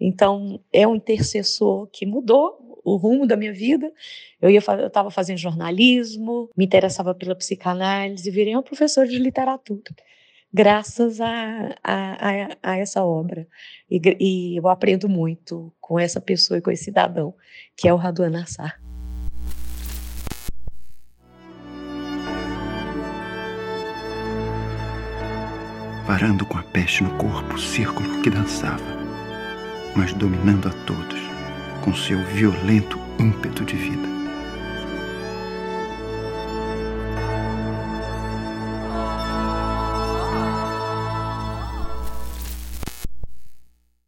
Então, 0.00 0.60
é 0.72 0.86
um 0.86 0.94
intercessor 0.94 1.86
que 1.88 2.06
mudou 2.06 2.80
o 2.84 2.96
rumo 2.96 3.26
da 3.26 3.36
minha 3.36 3.52
vida. 3.52 3.92
Eu 4.40 4.50
estava 4.50 5.10
fazendo 5.10 5.38
jornalismo, 5.38 6.50
me 6.56 6.64
interessava 6.64 7.14
pela 7.14 7.34
psicanálise, 7.34 8.30
virei 8.30 8.54
uma 8.54 8.62
professora 8.62 9.06
de 9.06 9.18
literatura, 9.18 9.94
graças 10.52 11.20
a, 11.20 11.76
a, 11.82 12.30
a, 12.30 12.48
a 12.62 12.76
essa 12.78 13.04
obra. 13.04 13.46
E, 13.90 14.00
e, 14.20 14.56
eu 14.56 14.68
aprendo 14.68 15.08
muito 15.08 15.72
com 15.80 15.98
essa 15.98 16.20
pessoa 16.20 16.58
e 16.58 16.62
com 16.62 16.70
esse 16.70 16.84
cidadão, 16.84 17.34
que 17.76 17.88
é 17.88 17.92
o 17.92 17.96
Raduan 17.96 18.30
Nassar. 18.30 18.87
Parando 26.08 26.44
com 26.44 26.58
a 26.58 26.62
peste 26.62 27.04
no 27.04 27.10
corpo, 27.10 27.54
o 27.54 27.58
círculo 27.58 28.22
que 28.22 28.30
dançava 28.30 28.98
mas 29.98 30.12
dominando 30.12 30.68
a 30.68 30.72
todos 30.86 31.18
com 31.82 31.92
seu 31.92 32.18
violento 32.26 33.00
ímpeto 33.18 33.64
de 33.64 33.74
vida. 33.74 34.08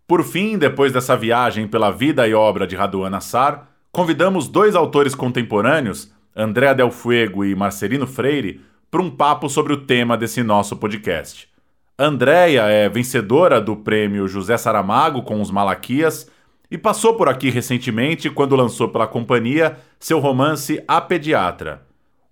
Por 0.06 0.22
fim, 0.22 0.56
depois 0.56 0.92
dessa 0.92 1.16
viagem 1.16 1.66
pela 1.66 1.90
vida 1.90 2.28
e 2.28 2.34
obra 2.34 2.68
de 2.68 2.76
Raduan 2.76 3.16
Assar, 3.16 3.68
convidamos 3.90 4.46
dois 4.46 4.76
autores 4.76 5.12
contemporâneos, 5.12 6.12
André 6.36 6.72
Del 6.72 6.92
Fuego 6.92 7.44
e 7.44 7.52
Marcelino 7.56 8.06
Freire, 8.06 8.60
para 8.88 9.02
um 9.02 9.10
papo 9.10 9.48
sobre 9.48 9.72
o 9.72 9.84
tema 9.84 10.16
desse 10.16 10.42
nosso 10.44 10.76
podcast. 10.76 11.49
Andréia 12.02 12.62
é 12.62 12.88
vencedora 12.88 13.60
do 13.60 13.76
prêmio 13.76 14.26
José 14.26 14.56
Saramago 14.56 15.20
com 15.20 15.38
os 15.38 15.50
Malaquias 15.50 16.30
e 16.70 16.78
passou 16.78 17.12
por 17.12 17.28
aqui 17.28 17.50
recentemente 17.50 18.30
quando 18.30 18.56
lançou 18.56 18.88
pela 18.88 19.06
companhia 19.06 19.76
seu 19.98 20.18
romance 20.18 20.82
A 20.88 20.98
Pediatra. 20.98 21.82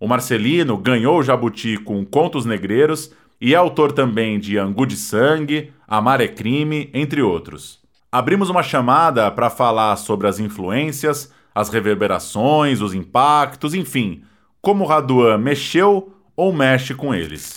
O 0.01 0.09
Marcelino 0.09 0.79
ganhou 0.79 1.19
o 1.19 1.23
Jabuti 1.23 1.77
com 1.77 2.03
Contos 2.03 2.47
Negreiros 2.47 3.13
e 3.39 3.53
é 3.53 3.59
autor 3.59 3.93
também 3.93 4.41
de 4.41 4.57
Angu 4.57 4.87
de 4.87 4.97
Sangue, 4.97 5.71
Amar 5.87 6.23
é 6.23 6.29
Crime, 6.29 6.89
entre 6.95 7.21
outros. 7.21 7.79
Abrimos 8.11 8.49
uma 8.49 8.63
chamada 8.63 9.31
para 9.31 9.51
falar 9.51 9.97
sobre 9.97 10.27
as 10.29 10.41
influências, 10.41 11.31
as 11.55 11.69
reverberações, 11.69 12.81
os 12.81 12.95
impactos, 12.95 13.75
enfim, 13.75 14.23
como 14.63 14.87
Raduan 14.87 15.37
mexeu 15.37 16.15
ou 16.35 16.55
mexe 16.55 16.95
com 16.95 17.15
eles 17.15 17.55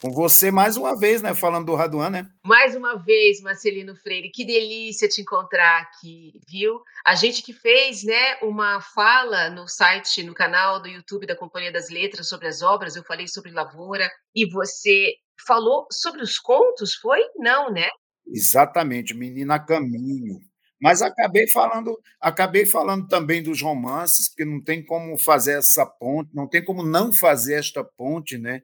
com 0.00 0.10
você 0.10 0.50
mais 0.50 0.76
uma 0.76 0.98
vez, 0.98 1.22
né? 1.22 1.34
Falando 1.34 1.66
do 1.66 1.74
Raduan, 1.74 2.10
né? 2.10 2.26
Mais 2.44 2.74
uma 2.74 2.96
vez, 2.96 3.40
Marcelino 3.40 3.96
Freire, 3.96 4.30
que 4.30 4.44
delícia 4.44 5.08
te 5.08 5.20
encontrar 5.20 5.82
aqui, 5.82 6.40
viu? 6.48 6.80
A 7.04 7.14
gente 7.14 7.42
que 7.42 7.52
fez, 7.52 8.04
né, 8.04 8.36
uma 8.42 8.80
fala 8.80 9.50
no 9.50 9.66
site, 9.66 10.22
no 10.22 10.34
canal 10.34 10.80
do 10.80 10.88
YouTube 10.88 11.26
da 11.26 11.36
Companhia 11.36 11.72
das 11.72 11.88
Letras 11.88 12.28
sobre 12.28 12.48
as 12.48 12.62
obras, 12.62 12.96
eu 12.96 13.04
falei 13.04 13.26
sobre 13.26 13.50
lavoura 13.50 14.10
e 14.34 14.48
você 14.48 15.14
falou 15.46 15.86
sobre 15.90 16.22
os 16.22 16.38
contos, 16.38 16.94
foi? 16.94 17.20
Não, 17.36 17.70
né? 17.72 17.88
Exatamente, 18.26 19.14
Menina 19.14 19.58
Caminho. 19.58 20.40
Mas 20.80 21.00
acabei 21.00 21.48
falando, 21.48 21.98
acabei 22.20 22.66
falando 22.66 23.06
também 23.06 23.42
dos 23.42 23.62
romances, 23.62 24.28
porque 24.28 24.44
não 24.44 24.62
tem 24.62 24.84
como 24.84 25.16
fazer 25.18 25.58
essa 25.58 25.86
ponte, 25.86 26.34
não 26.34 26.46
tem 26.46 26.62
como 26.62 26.82
não 26.82 27.12
fazer 27.12 27.54
esta 27.54 27.82
ponte, 27.82 28.36
né? 28.36 28.62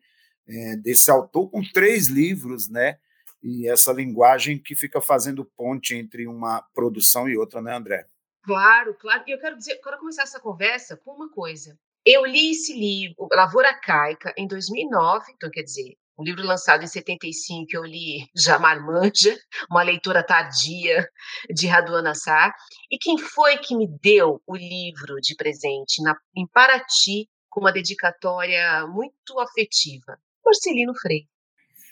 É, 0.49 0.77
desse 0.77 1.11
autor 1.11 1.51
com 1.51 1.63
três 1.73 2.09
livros, 2.09 2.69
né? 2.69 2.99
E 3.43 3.69
essa 3.69 3.93
linguagem 3.93 4.59
que 4.59 4.77
fica 4.77 5.01
fazendo 5.01 5.45
ponte 5.45 5.95
entre 5.95 6.27
uma 6.27 6.63
produção 6.75 7.29
e 7.29 7.37
outra, 7.37 7.61
né, 7.61 7.75
André? 7.75 8.07
Claro, 8.45 8.95
claro. 8.95 9.23
E 9.27 9.33
eu 9.33 9.39
quero 9.39 9.57
dizer, 9.57 9.81
quero 9.83 9.99
começar 9.99 10.23
essa 10.23 10.41
conversa 10.41 10.97
com 10.97 11.13
uma 11.13 11.31
coisa. 11.31 11.79
Eu 12.05 12.25
li 12.25 12.51
esse 12.51 12.73
livro, 12.73 13.29
Lavoura 13.33 13.73
Caica, 13.81 14.35
em 14.37 14.47
2009, 14.47 15.33
então 15.33 15.51
quer 15.51 15.63
dizer, 15.63 15.97
um 16.19 16.25
livro 16.25 16.45
lançado 16.45 16.83
em 16.83 16.87
75 16.87 17.67
que 17.67 17.77
eu 17.77 17.85
li 17.85 18.29
já 18.37 18.59
marmanja, 18.59 19.37
uma 19.71 19.83
leitura 19.83 20.25
tardia 20.25 21.09
de 21.53 21.67
Raduan 21.67 22.09
Assar. 22.09 22.53
E 22.91 22.99
quem 22.99 23.19
foi 23.19 23.59
que 23.59 23.77
me 23.77 23.87
deu 24.01 24.43
o 24.47 24.57
livro 24.57 25.17
de 25.21 25.35
presente 25.37 26.03
na, 26.03 26.17
em 26.37 26.47
Paraty 26.47 27.29
com 27.49 27.61
uma 27.61 27.73
dedicatória 27.73 28.87
muito 28.87 29.39
afetiva? 29.39 30.19
Marcelino 30.45 30.95
Freire. 30.95 31.29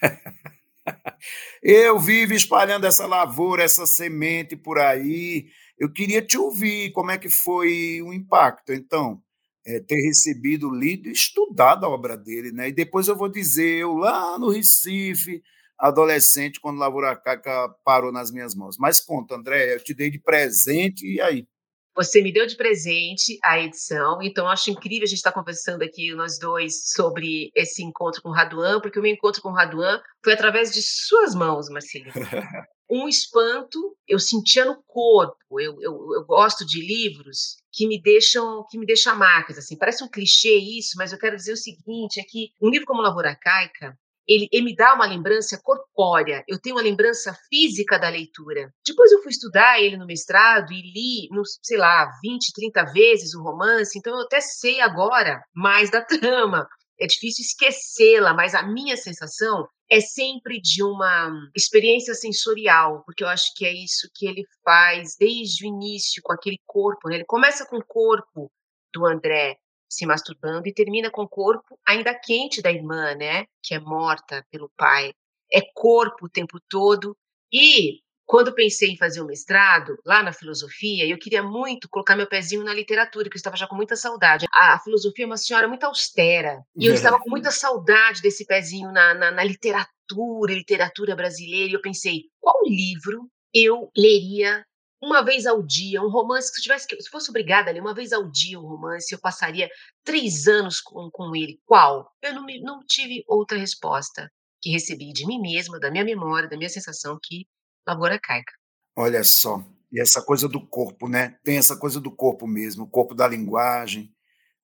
Eu 1.63 1.99
vivo 1.99 2.33
espalhando 2.33 2.87
essa 2.87 3.07
lavoura, 3.07 3.63
essa 3.63 3.87
semente 3.87 4.57
por 4.57 4.79
aí. 4.79 5.49
Eu 5.79 5.93
queria 5.93 6.23
te 6.23 6.39
ouvir 6.39 6.93
como 6.93 7.11
é 7.11 7.19
que 7.19 7.29
foi 7.29 8.03
o 8.03 8.13
impacto, 8.13 8.73
então, 8.73 9.23
é, 9.67 9.81
ter 9.81 9.97
recebido, 10.07 10.71
lido 10.71 11.09
e 11.09 11.13
estudado 11.13 11.85
a 11.85 11.89
obra 11.89 12.17
dele, 12.17 12.53
né? 12.53 12.69
E 12.69 12.73
depois 12.73 13.09
eu 13.09 13.17
vou 13.17 13.29
dizer, 13.29 13.79
eu 13.79 13.95
lá 13.95 14.39
no 14.39 14.51
Recife, 14.51 15.43
adolescente, 15.79 16.61
quando 16.61 16.79
Lavoura 16.79 17.17
Caca 17.17 17.69
parou 17.85 18.13
nas 18.13 18.31
minhas 18.31 18.55
mãos. 18.55 18.77
Mas 18.79 19.01
conta, 19.01 19.35
André, 19.37 19.75
eu 19.75 19.83
te 19.83 19.95
dei 19.95 20.11
de 20.11 20.19
presente, 20.19 21.07
e 21.07 21.21
aí? 21.21 21.47
Você 21.95 22.23
me 22.23 22.33
deu 22.33 22.47
de 22.47 22.57
presente 22.57 23.39
a 23.45 23.59
edição, 23.61 24.23
então 24.23 24.49
acho 24.49 24.71
incrível 24.71 25.05
a 25.05 25.07
gente 25.07 25.19
estar 25.19 25.33
conversando 25.33 25.83
aqui, 25.83 26.15
nós 26.15 26.39
dois, 26.39 26.91
sobre 26.93 27.51
esse 27.55 27.83
encontro 27.83 28.23
com 28.23 28.29
o 28.29 28.33
Raduan, 28.33 28.81
porque 28.81 28.99
o 28.99 29.03
meu 29.03 29.13
encontro 29.13 29.43
com 29.43 29.51
o 29.51 29.55
Raduan 29.55 30.01
foi 30.23 30.33
através 30.33 30.73
de 30.73 30.81
suas 30.83 31.35
mãos, 31.35 31.69
Marcelino. 31.69 32.13
um 32.91 33.09
espanto 33.09 33.97
eu 34.07 34.19
sentia 34.19 34.65
no 34.65 34.83
corpo. 34.83 35.61
Eu, 35.61 35.81
eu, 35.81 36.15
eu, 36.15 36.25
gosto 36.25 36.67
de 36.67 36.81
livros 36.81 37.57
que 37.73 37.87
me 37.87 38.03
deixam 38.03 38.67
que 38.69 38.77
me 38.77 38.85
deixam 38.85 39.17
marcas 39.17 39.57
assim. 39.59 39.77
Parece 39.79 40.03
um 40.03 40.09
clichê 40.09 40.57
isso, 40.57 40.95
mas 40.97 41.13
eu 41.13 41.19
quero 41.19 41.37
dizer 41.37 41.53
o 41.53 41.57
seguinte: 41.57 42.19
é 42.19 42.25
que 42.25 42.51
um 42.61 42.69
livro 42.69 42.87
como 42.87 43.01
Lavoura 43.01 43.37
Caica 43.37 43.97
ele, 44.31 44.49
ele, 44.53 44.65
me 44.65 44.77
dá 44.77 44.95
uma 44.95 45.07
lembrança 45.07 45.61
corpórea, 45.61 46.45
eu 46.47 46.57
tenho 46.61 46.77
uma 46.77 46.83
lembrança 46.83 47.37
física 47.49 47.99
da 47.99 48.09
leitura. 48.09 48.73
Depois 48.87 49.11
eu 49.11 49.21
fui 49.23 49.33
estudar 49.33 49.81
ele 49.81 49.97
no 49.97 50.07
mestrado 50.07 50.73
e 50.73 50.81
li, 50.81 51.29
no, 51.33 51.43
sei 51.61 51.77
lá, 51.77 52.09
20, 52.23 52.53
30 52.55 52.85
vezes 52.93 53.35
o 53.35 53.43
romance, 53.43 53.99
então 53.99 54.17
eu 54.17 54.25
até 54.25 54.41
sei 54.41 54.81
agora 54.81 55.43
mais 55.53 55.91
da 55.91 56.01
trama. 56.01 56.69
É 57.01 57.07
difícil 57.07 57.45
esquecê-la, 57.45 58.33
mas 58.33 58.55
a 58.55 58.63
minha 58.63 58.97
sensação 58.97 59.67
é 59.91 60.01
sempre 60.01 60.61
de 60.61 60.85
uma 60.85 61.33
experiência 61.57 62.15
sensorial, 62.15 63.03
porque 63.05 63.25
eu 63.25 63.29
acho 63.29 63.53
que 63.57 63.67
é 63.67 63.73
isso 63.73 64.09
que 64.15 64.27
ele 64.27 64.45
faz 64.63 65.17
desde 65.19 65.65
o 65.65 65.69
início 65.69 66.23
com 66.23 66.33
aquele 66.33 66.61
corpo. 66.65 67.09
Né? 67.09 67.17
Ele 67.17 67.25
começa 67.25 67.67
com 67.67 67.79
o 67.79 67.85
corpo 67.85 68.53
do 68.95 69.05
André, 69.07 69.57
se 69.91 70.07
masturbando 70.07 70.69
e 70.69 70.73
termina 70.73 71.11
com 71.11 71.23
o 71.23 71.29
corpo 71.29 71.79
ainda 71.87 72.15
quente 72.15 72.63
da 72.63 72.71
irmã, 72.71 73.15
né? 73.15 73.47
Que 73.63 73.75
é 73.75 73.81
morta 73.81 74.47
pelo 74.51 74.71
pai. 74.77 75.13
É 75.53 75.61
corpo 75.75 76.27
o 76.27 76.31
tempo 76.31 76.61
todo. 76.69 77.17
E 77.53 78.01
quando 78.31 78.55
pensei 78.55 78.91
em 78.91 78.97
fazer 78.97 79.21
o 79.21 79.27
mestrado, 79.27 79.99
lá 80.07 80.23
na 80.23 80.33
filosofia, 80.33 81.05
eu 81.05 81.19
queria 81.19 81.43
muito 81.43 81.89
colocar 81.89 82.15
meu 82.15 82.29
pezinho 82.29 82.63
na 82.63 82.73
literatura, 82.73 83.29
que 83.29 83.35
eu 83.35 83.41
estava 83.41 83.57
já 83.57 83.67
com 83.67 83.75
muita 83.75 83.97
saudade. 83.97 84.47
A, 84.53 84.79
filosofia 84.79 85.25
é 85.25 85.27
uma 85.27 85.37
senhora 85.37 85.67
muito 85.67 85.83
austera, 85.83 86.63
e 86.77 86.87
eu 86.87 86.95
estava 86.95 87.19
com 87.19 87.29
muita 87.29 87.51
saudade 87.51 88.23
desse 88.23 88.47
pezinho 88.47 88.93
na, 88.93 89.15
na, 89.15 89.31
na 89.33 89.43
literatura, 89.43 90.55
literatura 90.55 91.17
brasileira, 91.17 91.73
e 91.73 91.75
eu 91.75 91.81
pensei, 91.81 92.27
qual 92.39 92.55
livro 92.65 93.29
eu 93.53 93.91
leria 93.97 94.65
uma 95.03 95.23
vez 95.23 95.47
ao 95.47 95.63
dia, 95.63 96.03
um 96.03 96.11
romance, 96.11 96.49
se 96.53 96.61
eu 96.61 96.63
tivesse, 96.63 96.87
se 97.01 97.11
fosse 97.11 97.31
obrigada 97.31 97.71
a 97.71 97.73
ler 97.73 97.81
uma 97.81 97.95
vez 97.95 98.13
ao 98.13 98.31
dia 98.31 98.61
um 98.61 98.67
romance, 98.67 99.13
eu 99.13 99.19
passaria 99.19 99.69
três 100.05 100.47
anos 100.47 100.81
com, 100.81 101.11
com 101.11 101.35
ele. 101.35 101.59
Qual? 101.65 102.13
Eu 102.23 102.35
não, 102.35 102.45
me, 102.45 102.61
não 102.61 102.81
tive 102.87 103.25
outra 103.27 103.59
resposta 103.59 104.31
que 104.61 104.71
recebi 104.71 105.13
de 105.13 105.27
mim 105.27 105.41
mesma, 105.41 105.81
da 105.81 105.91
minha 105.91 106.05
memória, 106.05 106.49
da 106.49 106.57
minha 106.57 106.69
sensação 106.69 107.19
que 107.23 107.47
Lavoura 107.87 108.19
Caica. 108.19 108.53
Olha 108.95 109.25
só, 109.25 109.65
e 109.91 110.01
essa 110.01 110.23
coisa 110.23 110.47
do 110.47 110.65
corpo, 110.67 111.09
né? 111.09 111.39
Tem 111.43 111.57
essa 111.57 111.77
coisa 111.77 111.99
do 111.99 112.11
corpo 112.11 112.47
mesmo, 112.47 112.85
o 112.85 112.91
corpo 112.91 113.15
da 113.15 113.27
linguagem, 113.27 114.15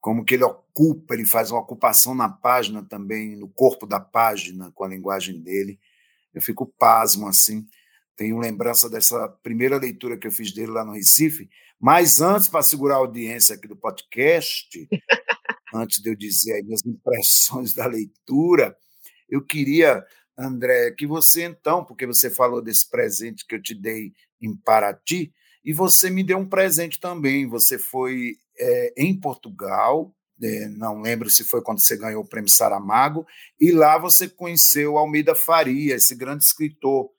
como 0.01 0.25
que 0.25 0.35
ele 0.35 0.45
ocupa, 0.45 1.15
ele 1.15 1.25
faz 1.25 1.51
uma 1.51 1.61
ocupação 1.61 2.15
na 2.15 2.29
página 2.29 2.85
também, 2.85 3.37
no 3.37 3.49
corpo 3.49 3.87
da 3.87 3.99
página, 3.99 4.71
com 4.73 4.85
a 4.85 4.89
linguagem 4.89 5.41
dele. 5.41 5.81
Eu 6.33 6.43
fico 6.43 6.67
pasmo 6.67 7.27
assim. 7.27 7.67
Tenho 8.17 8.39
lembrança 8.39 8.89
dessa 8.89 9.29
primeira 9.43 9.77
leitura 9.77 10.17
que 10.17 10.27
eu 10.27 10.33
fiz 10.33 10.51
dele 10.53 10.73
lá 10.73 10.85
no 10.85 10.93
Recife. 10.93 11.51
Mas 11.79 12.21
antes, 12.21 12.49
para 12.49 12.63
segurar 12.63 12.95
a 12.95 12.99
audiência 12.99 13.55
aqui 13.55 13.69
do 13.69 13.77
podcast, 13.77 14.89
antes 15.75 16.01
de 16.01 16.09
eu 16.09 16.17
dizer 16.17 16.59
as 16.59 16.65
minhas 16.65 16.87
impressões 16.87 17.75
da 17.75 17.87
leitura, 17.87 18.75
eu 19.29 19.45
queria, 19.45 20.03
André, 20.39 20.93
que 20.93 21.07
você 21.07 21.45
então, 21.45 21.85
porque 21.85 22.07
você 22.07 22.31
falou 22.31 22.63
desse 22.63 22.89
presente 22.89 23.45
que 23.47 23.55
eu 23.55 23.63
te 23.63 23.75
dei 23.75 24.15
em 24.41 24.57
Paraty, 24.57 25.33
e 25.63 25.75
você 25.75 26.09
me 26.09 26.23
deu 26.25 26.39
um 26.39 26.49
presente 26.49 26.99
também. 26.99 27.47
Você 27.49 27.77
foi 27.77 28.37
é, 28.59 28.95
em 28.97 29.19
Portugal, 29.19 30.15
é, 30.43 30.69
não 30.69 31.03
lembro 31.03 31.29
se 31.29 31.45
foi 31.45 31.61
quando 31.61 31.81
você 31.81 31.97
ganhou 31.97 32.23
o 32.23 32.27
prêmio 32.27 32.49
Saramago, 32.49 33.27
e 33.61 33.73
lá 33.73 33.99
você 33.99 34.27
conheceu 34.27 34.97
Almeida 34.97 35.35
Faria, 35.35 35.97
esse 35.97 36.15
grande 36.15 36.45
escritor 36.45 37.11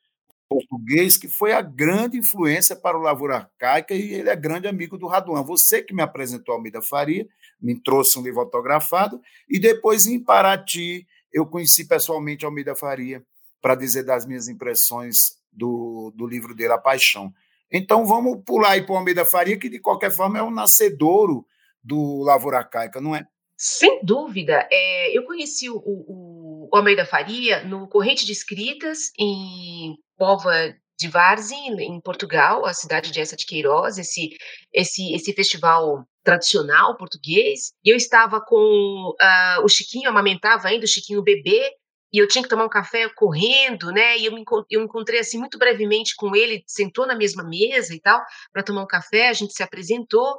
português 0.50 1.18
que 1.18 1.28
foi 1.28 1.52
a 1.52 1.62
grande 1.62 2.18
influência 2.18 2.76
para 2.76 2.98
o 2.98 3.02
Lavoura 3.02 3.36
Arcaica 3.36 3.94
e 3.94 4.14
ele 4.14 4.30
é 4.30 4.36
grande 4.36 4.68
amigo 4.68 4.98
do 4.98 5.08
Raduan. 5.08 5.44
Você 5.44 5.82
que 5.82 5.94
me 5.94 6.02
apresentou 6.02 6.56
Almeida 6.56 6.82
Faria, 6.82 7.28
me 7.62 7.80
trouxe 7.80 8.18
um 8.18 8.24
livro 8.24 8.40
autografado 8.40 9.22
e 9.50 9.60
depois 9.60 10.08
em 10.08 10.24
Paraty 10.24 11.06
eu 11.32 11.46
conheci 11.46 11.88
pessoalmente 11.88 12.46
Almeida 12.46 12.76
Faria 12.76 13.24
para 13.62 13.76
dizer 13.76 14.04
das 14.04 14.26
minhas 14.26 14.48
impressões 14.48 15.38
do, 15.52 16.14
do 16.16 16.26
livro 16.26 16.56
dele, 16.56 16.74
A 16.74 16.78
Paixão. 16.78 17.34
Então 17.72 18.06
vamos 18.06 18.42
pular 18.46 18.72
aí 18.72 18.84
para 18.84 18.94
o 18.94 18.98
Almeida 18.98 19.26
Faria, 19.26 19.58
que 19.58 19.70
de 19.70 19.80
qualquer 19.80 20.12
forma 20.12 20.40
é 20.40 20.42
o 20.42 20.52
nascedouro 20.52 21.46
do 21.84 22.22
Lavoura 22.24 22.60
Arcaica, 22.60 23.02
não 23.02 23.16
é? 23.16 23.28
Sem 23.58 24.00
dúvida. 24.04 24.68
É, 24.72 25.18
eu 25.18 25.24
conheci 25.24 25.70
o, 25.70 25.78
o, 25.78 26.70
o 26.72 26.76
Almeida 26.76 27.06
Faria 27.06 27.64
no 27.64 27.88
Corrente 27.88 28.26
de 28.26 28.32
Escritas, 28.32 29.12
em 29.18 29.98
Pova 30.18 30.74
de 31.00 31.08
Varzim, 31.08 31.80
em 31.80 32.02
Portugal, 32.02 32.66
a 32.66 32.74
cidade 32.74 33.12
de 33.12 33.20
Essa 33.22 33.36
de 33.36 33.46
Queiroz, 33.46 33.98
esse, 34.00 34.36
esse, 34.74 35.14
esse 35.14 35.32
festival 35.34 36.04
tradicional 36.24 36.98
português. 36.98 37.72
E 37.86 37.90
eu 37.90 37.96
estava 37.96 38.42
com 38.42 38.56
uh, 38.58 39.64
o 39.64 39.70
Chiquinho, 39.70 40.10
amamentava 40.10 40.68
ainda 40.68 40.86
o 40.86 40.88
Chiquinho 40.88 41.22
bebê, 41.22 41.72
e 42.12 42.18
eu 42.18 42.28
tinha 42.28 42.42
que 42.42 42.50
tomar 42.50 42.66
um 42.66 42.70
café 42.70 43.08
correndo, 43.10 43.92
né? 43.92 44.18
E 44.18 44.26
eu 44.26 44.32
me, 44.32 44.44
eu 44.70 44.80
me 44.80 44.86
encontrei 44.86 45.20
assim 45.20 45.38
muito 45.38 45.58
brevemente 45.58 46.16
com 46.16 46.36
ele, 46.36 46.64
sentou 46.66 47.06
na 47.06 47.16
mesma 47.16 47.44
mesa 47.44 47.94
e 47.94 48.00
tal, 48.00 48.24
para 48.52 48.64
tomar 48.64 48.84
um 48.84 48.88
café, 48.88 49.30
a 49.30 49.34
gente 49.34 49.54
se 49.54 49.62
apresentou. 49.62 50.38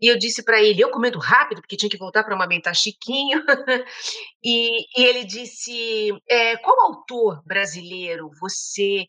E 0.00 0.06
eu 0.06 0.18
disse 0.18 0.44
para 0.44 0.62
ele, 0.62 0.80
eu 0.80 0.90
comendo 0.90 1.18
rápido, 1.18 1.60
porque 1.60 1.76
tinha 1.76 1.90
que 1.90 1.98
voltar 1.98 2.22
para 2.24 2.34
amamentar 2.34 2.74
Chiquinho. 2.74 3.42
e, 4.42 5.00
e, 5.00 5.04
ele 5.04 5.24
disse: 5.24 6.12
é, 6.28 6.56
qual 6.58 6.80
autor 6.80 7.42
brasileiro 7.44 8.30
você 8.40 9.06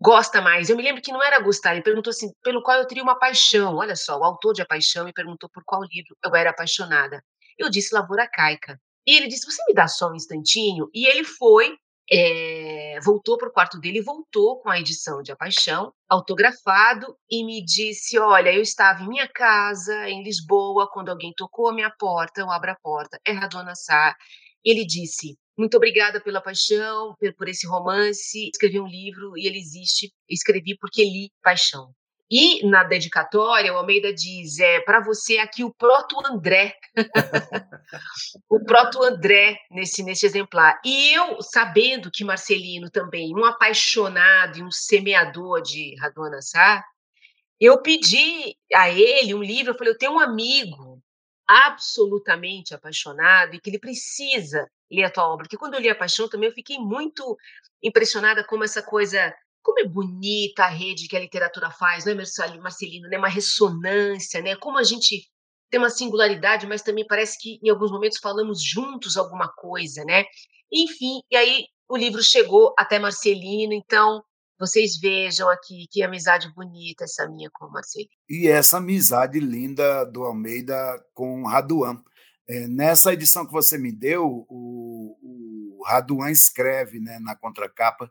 gosta 0.00 0.42
mais? 0.42 0.68
Eu 0.68 0.76
me 0.76 0.82
lembro 0.82 1.02
que 1.02 1.12
não 1.12 1.22
era 1.22 1.40
gostar, 1.40 1.72
ele 1.72 1.82
perguntou 1.82 2.10
assim, 2.10 2.30
pelo 2.42 2.62
qual 2.62 2.78
eu 2.78 2.86
teria 2.86 3.02
uma 3.02 3.18
paixão. 3.18 3.76
Olha 3.76 3.96
só, 3.96 4.18
o 4.18 4.24
autor 4.24 4.52
de 4.52 4.62
A 4.62 4.66
Paixão 4.66 5.06
me 5.06 5.12
perguntou 5.12 5.48
por 5.50 5.64
qual 5.64 5.82
livro 5.82 6.16
eu 6.24 6.36
era 6.36 6.50
apaixonada. 6.50 7.22
Eu 7.58 7.70
disse 7.70 7.94
Lavoura 7.94 8.28
Caica. 8.30 8.78
E 9.06 9.16
ele 9.16 9.28
disse: 9.28 9.46
Você 9.46 9.62
me 9.66 9.74
dá 9.74 9.88
só 9.88 10.10
um 10.10 10.14
instantinho? 10.14 10.88
E 10.92 11.06
ele 11.06 11.24
foi 11.24 11.76
é, 12.10 12.98
voltou 13.04 13.36
para 13.36 13.48
o 13.48 13.52
quarto 13.52 13.80
dele, 13.80 14.00
voltou 14.00 14.60
com 14.60 14.70
a 14.70 14.78
edição 14.78 15.22
de 15.22 15.32
A 15.32 15.36
Paixão, 15.36 15.92
autografado, 16.08 17.16
e 17.30 17.44
me 17.44 17.64
disse: 17.64 18.18
Olha, 18.18 18.52
eu 18.52 18.62
estava 18.62 19.02
em 19.02 19.08
minha 19.08 19.28
casa, 19.28 20.08
em 20.08 20.22
Lisboa, 20.22 20.88
quando 20.92 21.08
alguém 21.10 21.32
tocou 21.36 21.68
a 21.68 21.74
minha 21.74 21.90
porta, 21.98 22.40
eu 22.40 22.50
abro 22.50 22.70
a 22.70 22.76
porta, 22.76 23.18
é 23.26 23.32
a 23.32 23.46
dona 23.48 23.74
Sá. 23.74 24.14
Ele 24.64 24.84
disse: 24.84 25.36
Muito 25.58 25.76
obrigada 25.76 26.20
pela 26.20 26.40
paixão, 26.40 27.14
por 27.36 27.48
esse 27.48 27.66
romance. 27.66 28.48
Escrevi 28.52 28.80
um 28.80 28.86
livro 28.86 29.36
e 29.36 29.46
ele 29.46 29.58
existe. 29.58 30.12
Escrevi 30.28 30.76
porque 30.78 31.02
li 31.04 31.30
Paixão. 31.42 31.92
E 32.30 32.66
na 32.68 32.82
dedicatória, 32.82 33.72
o 33.72 33.76
Almeida 33.76 34.12
diz: 34.12 34.58
é 34.58 34.80
para 34.80 35.00
você 35.00 35.38
aqui 35.38 35.62
o 35.62 35.72
Proto 35.72 36.16
André. 36.26 36.76
o 38.50 38.64
Proto 38.64 39.02
André 39.02 39.58
nesse, 39.70 40.02
nesse 40.02 40.26
exemplar. 40.26 40.80
E 40.84 41.14
eu, 41.14 41.40
sabendo 41.40 42.10
que 42.10 42.24
Marcelino 42.24 42.90
também, 42.90 43.32
um 43.34 43.44
apaixonado 43.44 44.58
e 44.58 44.62
um 44.62 44.70
semeador 44.72 45.62
de 45.62 45.94
Raduan 46.00 46.40
Sá, 46.40 46.84
eu 47.60 47.80
pedi 47.80 48.56
a 48.74 48.90
ele 48.90 49.32
um 49.32 49.42
livro. 49.42 49.72
Eu 49.72 49.78
falei: 49.78 49.92
eu 49.92 49.98
tenho 49.98 50.12
um 50.12 50.20
amigo 50.20 51.00
absolutamente 51.46 52.74
apaixonado 52.74 53.54
e 53.54 53.60
que 53.60 53.70
ele 53.70 53.78
precisa 53.78 54.68
ler 54.90 55.04
a 55.04 55.10
tua 55.10 55.28
obra. 55.28 55.44
Porque 55.44 55.56
quando 55.56 55.74
eu 55.74 55.80
li 55.80 55.88
A 55.88 55.94
Paixão 55.94 56.28
também, 56.28 56.48
eu 56.48 56.54
fiquei 56.54 56.76
muito 56.76 57.36
impressionada 57.80 58.42
como 58.42 58.64
essa 58.64 58.82
coisa 58.82 59.32
como 59.66 59.80
é 59.80 59.84
bonita 59.84 60.62
a 60.62 60.68
rede 60.68 61.08
que 61.08 61.16
a 61.16 61.20
literatura 61.20 61.72
faz, 61.72 62.04
não 62.04 62.12
é, 62.12 62.14
Marcelino? 62.14 63.08
Né? 63.08 63.18
Uma 63.18 63.28
ressonância, 63.28 64.40
né? 64.40 64.54
Como 64.54 64.78
a 64.78 64.84
gente 64.84 65.28
tem 65.68 65.80
uma 65.80 65.90
singularidade, 65.90 66.68
mas 66.68 66.82
também 66.82 67.04
parece 67.04 67.36
que 67.36 67.58
em 67.60 67.68
alguns 67.68 67.90
momentos 67.90 68.18
falamos 68.22 68.62
juntos 68.62 69.16
alguma 69.16 69.48
coisa, 69.48 70.04
né? 70.04 70.24
Enfim, 70.72 71.20
e 71.28 71.36
aí 71.36 71.64
o 71.88 71.96
livro 71.96 72.22
chegou 72.22 72.72
até 72.78 73.00
Marcelino, 73.00 73.72
então 73.72 74.22
vocês 74.56 75.00
vejam 75.00 75.50
aqui 75.50 75.88
que 75.90 76.00
amizade 76.00 76.48
bonita 76.54 77.02
essa 77.02 77.28
minha 77.28 77.50
com 77.52 77.66
o 77.66 77.72
Marcelino. 77.72 78.10
E 78.30 78.46
essa 78.46 78.76
amizade 78.76 79.40
linda 79.40 80.04
do 80.04 80.22
Almeida 80.22 81.04
com 81.12 81.42
o 81.42 81.46
Raduan. 81.48 82.00
É, 82.48 82.68
nessa 82.68 83.12
edição 83.12 83.44
que 83.44 83.52
você 83.52 83.76
me 83.76 83.90
deu, 83.90 84.46
o, 84.48 85.78
o 85.80 85.84
Raduan 85.84 86.30
escreve 86.30 87.00
né, 87.00 87.18
na 87.18 87.34
contracapa 87.34 88.08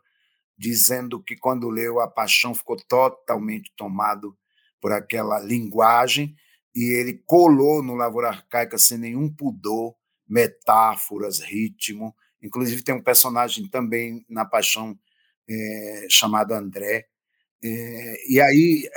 dizendo 0.56 1.22
que 1.22 1.36
quando 1.36 1.68
leu 1.68 2.00
A 2.00 2.08
Paixão 2.08 2.54
ficou 2.54 2.76
totalmente 2.76 3.72
tomado 3.76 4.36
por 4.80 4.92
aquela 4.92 5.38
linguagem 5.38 6.34
e 6.74 6.84
ele 6.92 7.22
colou 7.26 7.82
no 7.82 7.94
Lavoura 7.94 8.28
Arcaica 8.28 8.78
sem 8.78 8.98
nenhum 8.98 9.32
pudor, 9.32 9.94
metáforas, 10.28 11.40
ritmo. 11.40 12.14
Inclusive 12.42 12.82
tem 12.82 12.94
um 12.94 13.02
personagem 13.02 13.68
também 13.68 14.24
na 14.28 14.44
Paixão 14.44 14.98
é, 15.48 16.06
chamado 16.08 16.52
André. 16.52 17.06
É, 17.64 18.32
e 18.32 18.40
aí 18.40 18.88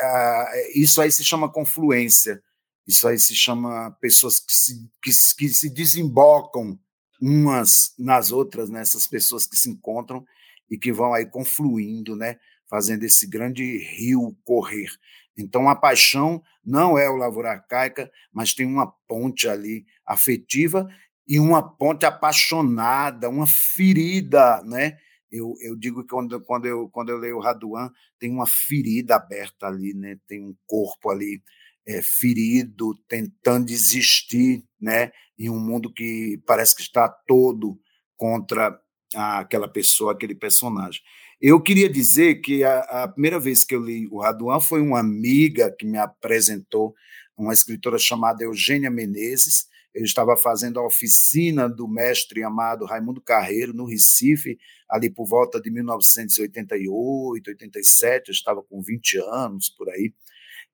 isso 0.76 1.02
aí 1.02 1.12
se 1.12 1.24
chama 1.24 1.52
confluência, 1.52 2.42
isso 2.86 3.08
aí 3.08 3.18
se 3.18 3.34
chama 3.34 3.92
pessoas 4.02 4.40
que 4.40 4.54
se, 4.54 4.90
que, 5.02 5.12
que 5.38 5.50
se 5.50 5.70
desembocam 5.70 6.78
umas 7.22 7.94
nas 7.98 8.32
outras, 8.32 8.70
nessas 8.70 9.04
né? 9.04 9.10
pessoas 9.12 9.46
que 9.46 9.58
se 9.58 9.70
encontram 9.70 10.26
e 10.70 10.78
que 10.78 10.92
vão 10.92 11.14
aí 11.14 11.26
confluindo, 11.26 12.16
né, 12.16 12.38
fazendo 12.70 13.04
esse 13.04 13.28
grande 13.28 13.78
rio 13.78 14.38
correr. 14.44 14.90
Então 15.38 15.70
a 15.70 15.76
paixão 15.76 16.42
não 16.64 16.98
é 16.98 17.10
o 17.10 17.16
lavoura 17.16 17.52
arcaica, 17.52 18.12
mas 18.32 18.54
tem 18.54 18.66
uma 18.66 18.92
ponte 19.08 19.48
ali 19.48 19.86
afetiva 20.06 20.88
e 21.28 21.40
uma 21.40 21.62
ponte 21.62 22.06
apaixonada, 22.06 23.30
uma 23.30 23.48
ferida, 23.48 24.62
né? 24.64 24.98
Eu, 25.32 25.54
eu 25.62 25.76
digo 25.76 26.02
que 26.02 26.10
quando, 26.10 26.42
quando, 26.42 26.66
eu, 26.66 26.90
quando 26.90 27.10
eu 27.10 27.18
leio 27.18 27.38
o 27.38 27.42
Raduan, 27.42 27.92
tem 28.20 28.32
uma 28.32 28.48
ferida 28.48 29.16
aberta 29.16 29.68
ali, 29.68 29.94
né? 29.94 30.18
Tem 30.28 30.44
um 30.44 30.56
corpo 30.66 31.12
ali 31.12 31.42
é, 31.88 32.02
ferido, 32.02 32.96
tentando 33.08 33.70
existir, 33.70 34.64
né? 34.82 35.12
Em 35.38 35.50
um 35.50 35.60
mundo 35.60 35.94
que 35.94 36.42
parece 36.46 36.76
que 36.76 36.82
está 36.82 37.08
todo 37.08 37.80
contra 38.18 38.78
aquela 39.16 39.68
pessoa, 39.68 40.14
aquele 40.14 40.36
personagem. 40.36 41.02
Eu 41.42 41.62
queria 41.62 41.90
dizer 41.90 42.42
que 42.42 42.64
a, 42.64 42.80
a, 42.80 43.08
primeira 43.08 43.40
vez 43.40 43.64
que 43.64 43.74
eu 43.74 43.82
li 43.82 44.08
o 44.12 44.20
Raduan 44.20 44.60
foi 44.60 44.82
uma 44.82 45.00
amiga 45.00 45.74
que 45.78 45.86
me 45.86 45.98
apresentou, 45.98 46.94
uma 47.38 47.54
escritora 47.54 47.98
chamada 47.98 48.44
Eugênia 48.44 48.92
Menezes. 48.92 49.68
Eu 49.96 50.04
estava 50.04 50.36
fazendo 50.36 50.80
a 50.80 50.86
oficina 50.86 51.70
do 51.70 51.88
mestre 51.88 52.44
amado 52.44 52.86
Raimundo 52.86 53.22
Carreiro, 53.22 53.74
no 53.74 53.86
Recife, 53.86 54.60
ali 54.90 55.10
por 55.10 55.26
volta 55.26 55.62
de 55.62 55.72
1988, 55.72 57.48
87, 57.48 58.30
eu 58.30 58.34
estava 58.34 58.62
com 58.62 58.82
20 58.82 59.18
anos 59.20 59.70
por 59.70 59.90
aí. 59.90 60.12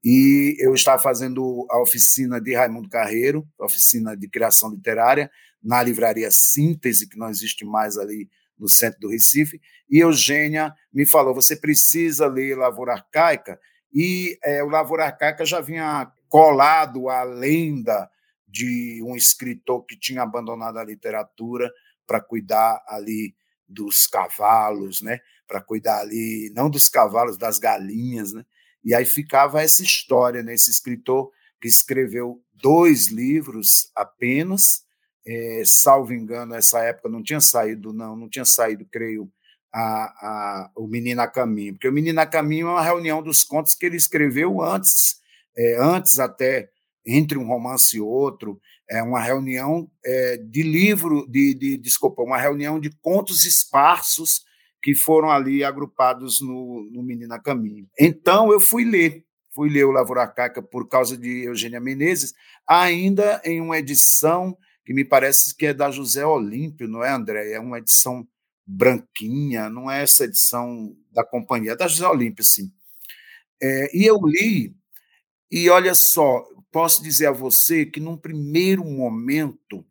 E 0.04 0.56
eu 0.60 0.74
estava 0.74 1.02
fazendo 1.02 1.66
a 1.70 1.82
oficina 1.82 2.40
de 2.42 2.54
Raimundo 2.54 2.90
Carreiro, 2.90 3.48
oficina 3.60 4.16
de 4.16 4.28
criação 4.28 4.70
literária, 4.70 5.32
na 5.66 5.82
livraria 5.82 6.30
Síntese, 6.30 7.10
que 7.10 7.18
não 7.18 7.30
existe 7.30 7.66
mais 7.66 7.98
ali 7.98 8.30
no 8.58 8.70
centro 8.70 9.00
do 9.02 9.10
Recife, 9.10 9.60
e 9.90 10.00
Eugênia 10.00 10.74
me 10.94 11.06
falou: 11.06 11.34
você 11.34 11.56
precisa 11.56 12.28
ler 12.28 12.56
Lavoura 12.56 12.94
Arcaica, 12.94 13.60
e 13.92 14.38
é, 14.44 14.64
o 14.64 14.70
Lavoura 14.70 15.06
Arcaica 15.06 15.44
já 15.44 15.60
vinha 15.60 16.12
colado 16.30 17.10
à 17.10 17.24
lenda 17.24 18.10
de 18.48 19.02
um 19.04 19.16
escritor 19.16 19.84
que 19.86 19.98
tinha 19.98 20.22
abandonado 20.22 20.78
a 20.78 20.84
literatura 20.84 21.70
para 22.06 22.22
cuidar 22.22 22.84
ali 22.88 23.36
dos 23.68 24.06
cavalos, 24.06 25.02
né? 25.02 25.20
Para 25.48 25.62
cuidar 25.62 26.00
ali 26.02 26.52
não 26.56 26.70
dos 26.70 26.88
cavalos, 26.88 27.38
das 27.38 27.58
galinhas, 27.58 28.32
né? 28.32 28.46
E 28.84 28.94
aí 28.94 29.06
ficava 29.06 29.62
essa 29.62 29.82
história, 29.82 30.44
né? 30.44 30.54
Esse 30.54 30.70
escritor 30.70 31.32
que 31.60 31.68
escreveu 31.68 32.42
dois 32.54 33.08
livros 33.08 33.90
apenas, 33.96 34.85
é, 35.28 35.64
salvo 35.66 36.14
engano, 36.14 36.54
essa 36.54 36.80
época 36.84 37.10
não 37.10 37.24
tinha 37.24 37.42
saído, 37.42 37.92
não, 37.92 38.16
não 38.16 38.30
tinha 38.30 38.46
saído, 38.46 38.86
creio, 38.92 39.30
a, 39.74 40.06
a, 40.06 40.72
o 40.76 40.88
Menino 40.88 41.22
a 41.22 41.28
Caminho, 41.28 41.74
porque 41.74 41.90
o 41.90 41.92
Menino 41.92 42.20
a 42.22 42.26
Caminho 42.26 42.68
é 42.68 42.72
uma 42.72 42.82
reunião 42.82 43.22
dos 43.22 43.44
contos 43.44 43.74
que 43.74 43.86
ele 43.86 43.98
escreveu 43.98 44.62
antes, 44.62 45.18
é, 45.58 45.78
antes 45.78 46.18
até, 46.20 46.70
entre 47.06 47.38
um 47.38 47.46
romance 47.46 47.98
e 47.98 48.02
outro, 48.02 48.60
é 48.90 49.02
uma 49.02 49.20
reunião 49.20 49.90
é, 50.06 50.38
de 50.38 50.64
livro, 50.64 51.28
de, 51.30 51.54
de, 51.54 51.78
desculpa, 51.78 52.22
uma 52.22 52.38
reunião 52.38 52.80
de 52.80 52.90
contos 53.02 53.44
esparsos 53.44 54.44
que 54.82 54.96
foram 54.96 55.32
ali 55.32 55.64
agrupados 55.64 56.40
no, 56.40 56.88
no 56.92 57.04
Menino 57.04 57.34
a 57.34 57.40
Caminho. 57.40 57.88
Então 58.00 58.52
eu 58.52 58.60
fui 58.60 58.86
ler, 58.86 59.26
fui 59.54 59.70
ler 59.70 59.86
o 59.86 59.92
Lavoura 59.92 60.22
Arcaica 60.22 60.62
por 60.62 60.88
causa 60.88 61.18
de 61.18 61.46
Eugênia 61.46 61.80
Menezes, 61.80 62.34
ainda 62.68 63.42
em 63.44 63.60
uma 63.60 63.80
edição 63.80 64.56
que 64.86 64.94
me 64.94 65.04
parece 65.04 65.56
que 65.56 65.66
é 65.66 65.74
da 65.74 65.90
José 65.90 66.26
Olímpio, 66.26 66.88
não 66.88 67.04
é, 67.04 67.10
André? 67.10 67.52
É 67.52 67.60
uma 67.60 67.80
edição 67.80 68.28
branquinha, 68.66 69.70
não 69.70 69.90
é 69.90 70.04
essa 70.04 70.26
edição 70.26 70.96
da 71.12 71.26
companhia, 71.26 71.72
é 71.72 71.76
da 71.76 71.88
José 71.88 72.08
Olímpio, 72.08 72.44
sim. 72.44 72.72
É, 73.62 73.98
e 73.98 74.06
eu 74.06 74.20
li, 74.24 74.76
e 75.52 75.70
olha 75.70 75.96
só, 75.96 76.44
posso 76.72 77.02
dizer 77.02 77.28
a 77.28 77.32
você 77.32 77.86
que 77.86 78.00
num 78.00 78.18
primeiro 78.18 78.84
momento 78.86 79.86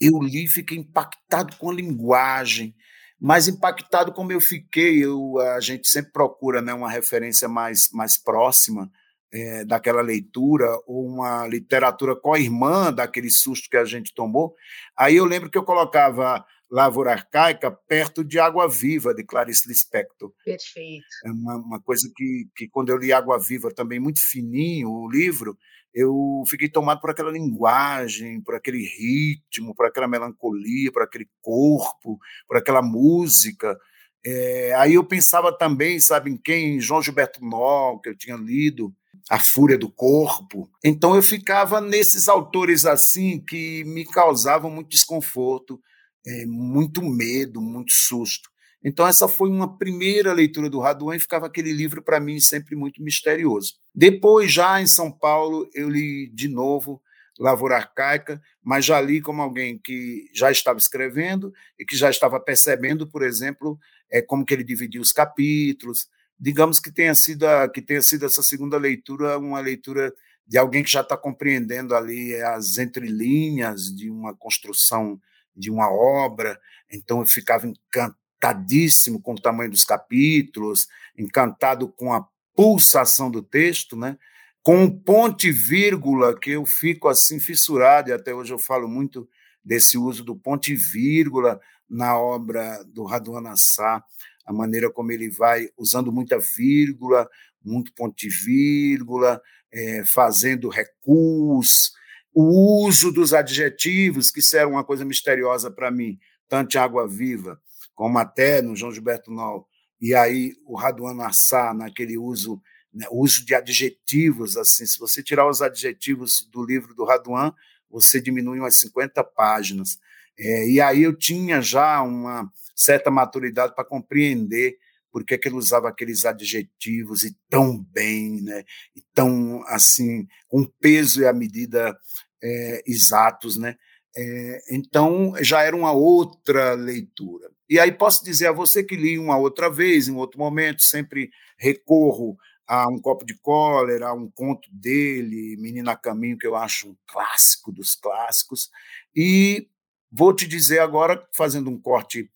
eu 0.00 0.20
li 0.22 0.44
e 0.44 0.48
fiquei 0.48 0.78
impactado 0.78 1.56
com 1.56 1.70
a 1.70 1.74
linguagem, 1.74 2.74
mais 3.20 3.48
impactado 3.48 4.12
como 4.12 4.30
eu 4.30 4.40
fiquei. 4.40 5.04
Eu, 5.04 5.38
a 5.40 5.60
gente 5.60 5.88
sempre 5.88 6.12
procura 6.12 6.62
né, 6.62 6.72
uma 6.72 6.90
referência 6.90 7.48
mais, 7.48 7.88
mais 7.92 8.16
próxima 8.16 8.90
é, 9.32 9.64
daquela 9.64 10.02
leitura, 10.02 10.66
ou 10.86 11.06
uma 11.06 11.46
literatura 11.46 12.16
co-irmã 12.16 12.92
daquele 12.92 13.30
susto 13.30 13.68
que 13.68 13.76
a 13.76 13.84
gente 13.84 14.14
tomou. 14.14 14.54
Aí 14.96 15.16
eu 15.16 15.24
lembro 15.24 15.50
que 15.50 15.58
eu 15.58 15.64
colocava 15.64 16.44
Lavoura 16.70 17.12
Arcaica 17.12 17.70
perto 17.70 18.22
de 18.22 18.38
Água 18.38 18.68
Viva, 18.68 19.14
de 19.14 19.24
Clarice 19.24 19.68
Lispector. 19.68 20.32
Perfeito. 20.44 21.06
É 21.24 21.30
uma, 21.30 21.56
uma 21.56 21.80
coisa 21.80 22.10
que, 22.14 22.48
que, 22.54 22.68
quando 22.68 22.90
eu 22.90 22.98
li 22.98 23.12
Água 23.12 23.38
Viva, 23.38 23.72
também 23.72 23.98
muito 23.98 24.20
fininho 24.20 24.90
o 24.90 25.10
livro, 25.10 25.56
eu 25.94 26.44
fiquei 26.46 26.68
tomado 26.68 27.00
por 27.00 27.10
aquela 27.10 27.30
linguagem, 27.30 28.40
por 28.42 28.54
aquele 28.54 28.84
ritmo, 28.84 29.74
por 29.74 29.86
aquela 29.86 30.06
melancolia, 30.06 30.92
por 30.92 31.02
aquele 31.02 31.28
corpo, 31.40 32.18
por 32.46 32.56
aquela 32.58 32.82
música. 32.82 33.76
É, 34.24 34.74
aí 34.74 34.94
eu 34.94 35.04
pensava 35.04 35.56
também, 35.56 35.98
sabe, 35.98 36.30
em 36.30 36.36
quem? 36.36 36.80
João 36.80 37.02
Gilberto 37.02 37.42
Nó, 37.42 37.98
que 37.98 38.10
eu 38.10 38.16
tinha 38.16 38.36
lido, 38.36 38.94
A 39.30 39.38
Fúria 39.38 39.78
do 39.78 39.90
Corpo. 39.90 40.70
Então 40.84 41.14
eu 41.14 41.22
ficava 41.22 41.80
nesses 41.80 42.28
autores 42.28 42.84
assim 42.86 43.40
que 43.40 43.84
me 43.84 44.04
causavam 44.04 44.70
muito 44.70 44.88
desconforto, 44.88 45.80
é, 46.26 46.46
muito 46.46 47.02
medo, 47.02 47.60
muito 47.60 47.92
susto. 47.92 48.48
Então, 48.82 49.06
essa 49.06 49.26
foi 49.26 49.48
uma 49.50 49.76
primeira 49.76 50.32
leitura 50.32 50.70
do 50.70 50.78
Raduan 50.78 51.16
e 51.16 51.20
ficava 51.20 51.46
aquele 51.46 51.72
livro 51.72 52.00
para 52.00 52.20
mim 52.20 52.38
sempre 52.38 52.76
muito 52.76 53.02
misterioso. 53.02 53.74
Depois, 53.94 54.52
já 54.52 54.80
em 54.80 54.86
São 54.86 55.10
Paulo, 55.10 55.68
eu 55.74 55.88
li 55.88 56.30
de 56.32 56.46
novo 56.48 57.02
Lavoura 57.38 57.76
Arcaica, 57.76 58.40
mas 58.62 58.84
já 58.84 59.00
li 59.00 59.20
como 59.20 59.42
alguém 59.42 59.78
que 59.78 60.26
já 60.34 60.50
estava 60.50 60.78
escrevendo 60.78 61.52
e 61.78 61.84
que 61.84 61.96
já 61.96 62.10
estava 62.10 62.40
percebendo, 62.40 63.06
por 63.06 63.22
exemplo, 63.22 63.78
é, 64.10 64.22
como 64.22 64.44
que 64.44 64.54
ele 64.54 64.64
dividia 64.64 65.00
os 65.00 65.12
capítulos. 65.12 66.06
Digamos 66.38 66.78
que 66.80 66.92
tenha 66.92 67.14
sido 67.14 67.46
a, 67.46 67.68
que 67.68 67.82
tenha 67.82 68.02
sido 68.02 68.26
essa 68.26 68.42
segunda 68.42 68.78
leitura 68.78 69.38
uma 69.38 69.60
leitura 69.60 70.12
de 70.46 70.56
alguém 70.56 70.82
que 70.82 70.90
já 70.90 71.00
está 71.00 71.16
compreendendo 71.16 71.94
ali 71.94 72.34
as 72.36 72.78
entrelinhas 72.78 73.94
de 73.94 74.08
uma 74.10 74.34
construção 74.34 75.20
de 75.54 75.70
uma 75.70 75.90
obra. 75.90 76.58
Então 76.90 77.20
eu 77.20 77.26
ficava 77.26 77.66
encantadíssimo 77.66 79.20
com 79.20 79.32
o 79.32 79.40
tamanho 79.40 79.70
dos 79.70 79.84
capítulos, 79.84 80.88
encantado 81.16 81.88
com 81.88 82.12
a 82.12 82.26
pulsação 82.54 83.30
do 83.30 83.42
texto, 83.42 83.96
né? 83.96 84.16
com 84.62 84.84
o 84.84 85.00
ponto 85.00 85.46
e 85.46 85.50
vírgula, 85.50 86.38
que 86.38 86.50
eu 86.50 86.66
fico 86.66 87.08
assim 87.08 87.40
fissurado, 87.40 88.10
e 88.10 88.12
até 88.12 88.34
hoje 88.34 88.52
eu 88.52 88.58
falo 88.58 88.86
muito 88.86 89.26
desse 89.64 89.96
uso 89.96 90.22
do 90.22 90.36
ponto 90.36 90.68
e 90.68 90.74
vírgula 90.74 91.60
na 91.88 92.18
obra 92.18 92.82
do 92.84 93.04
Raduan 93.04 93.48
Assar, 93.48 94.04
a 94.48 94.52
maneira 94.52 94.90
como 94.90 95.12
ele 95.12 95.28
vai 95.28 95.68
usando 95.76 96.10
muita 96.10 96.38
vírgula, 96.38 97.28
muito 97.62 97.92
ponto 97.92 98.24
e 98.24 98.30
vírgula, 98.30 99.42
é, 99.70 100.02
fazendo 100.06 100.70
recuos, 100.70 101.92
o 102.32 102.86
uso 102.86 103.12
dos 103.12 103.34
adjetivos, 103.34 104.30
que 104.30 104.40
isso 104.40 104.56
era 104.56 104.66
uma 104.66 104.82
coisa 104.82 105.04
misteriosa 105.04 105.70
para 105.70 105.90
mim, 105.90 106.18
tanto 106.48 106.78
Água 106.78 107.06
Viva 107.06 107.60
como 107.94 108.16
até 108.16 108.62
no 108.62 108.74
João 108.74 108.92
Gilberto 108.92 109.30
Nol, 109.30 109.68
e 110.00 110.14
aí 110.14 110.54
o 110.64 110.76
Raduano 110.76 111.22
Assá, 111.22 111.74
naquele 111.74 112.16
uso, 112.16 112.62
né, 112.94 113.06
uso 113.10 113.44
de 113.44 113.54
adjetivos, 113.54 114.56
assim, 114.56 114.86
se 114.86 114.98
você 114.98 115.22
tirar 115.22 115.46
os 115.46 115.60
adjetivos 115.60 116.48
do 116.50 116.64
livro 116.64 116.94
do 116.94 117.04
Raduan, 117.04 117.52
você 117.90 118.20
diminui 118.20 118.60
umas 118.60 118.76
50 118.76 119.22
páginas. 119.24 119.98
É, 120.38 120.68
e 120.68 120.80
aí 120.80 121.02
eu 121.02 121.14
tinha 121.14 121.60
já 121.60 122.00
uma 122.00 122.50
certa 122.78 123.10
maturidade 123.10 123.74
para 123.74 123.84
compreender 123.84 124.76
por 125.10 125.24
que, 125.24 125.36
que 125.36 125.48
ele 125.48 125.56
usava 125.56 125.88
aqueles 125.88 126.24
adjetivos 126.24 127.24
e 127.24 127.36
tão 127.48 127.82
bem, 127.82 128.42
né, 128.42 128.64
e 128.94 129.02
tão 129.14 129.62
assim, 129.66 130.26
com 130.46 130.64
peso 130.80 131.22
e 131.22 131.26
a 131.26 131.32
medida 131.32 131.98
é, 132.42 132.82
exatos, 132.86 133.56
né? 133.56 133.76
É, 134.16 134.58
então 134.70 135.34
já 135.40 135.62
era 135.62 135.76
uma 135.76 135.92
outra 135.92 136.74
leitura. 136.74 137.50
E 137.68 137.78
aí 137.78 137.92
posso 137.92 138.24
dizer 138.24 138.48
a 138.48 138.52
você 138.52 138.82
que 138.82 138.96
li 138.96 139.18
uma 139.18 139.36
outra 139.36 139.70
vez, 139.70 140.08
em 140.08 140.14
outro 140.14 140.38
momento, 140.38 140.82
sempre 140.82 141.30
recorro 141.58 142.36
a 142.66 142.86
um 142.88 142.98
copo 143.00 143.24
de 143.24 143.34
cólera, 143.34 144.08
a 144.08 144.12
um 144.12 144.30
conto 144.30 144.68
dele, 144.70 145.56
Menina 145.58 145.96
Caminho, 145.96 146.38
que 146.38 146.46
eu 146.46 146.54
acho 146.54 146.90
um 146.90 146.96
clássico 147.06 147.72
dos 147.72 147.94
clássicos. 147.94 148.70
E 149.14 149.68
vou 150.10 150.34
te 150.34 150.46
dizer 150.46 150.80
agora, 150.80 151.26
fazendo 151.34 151.70
um 151.70 151.80
corte 151.80 152.30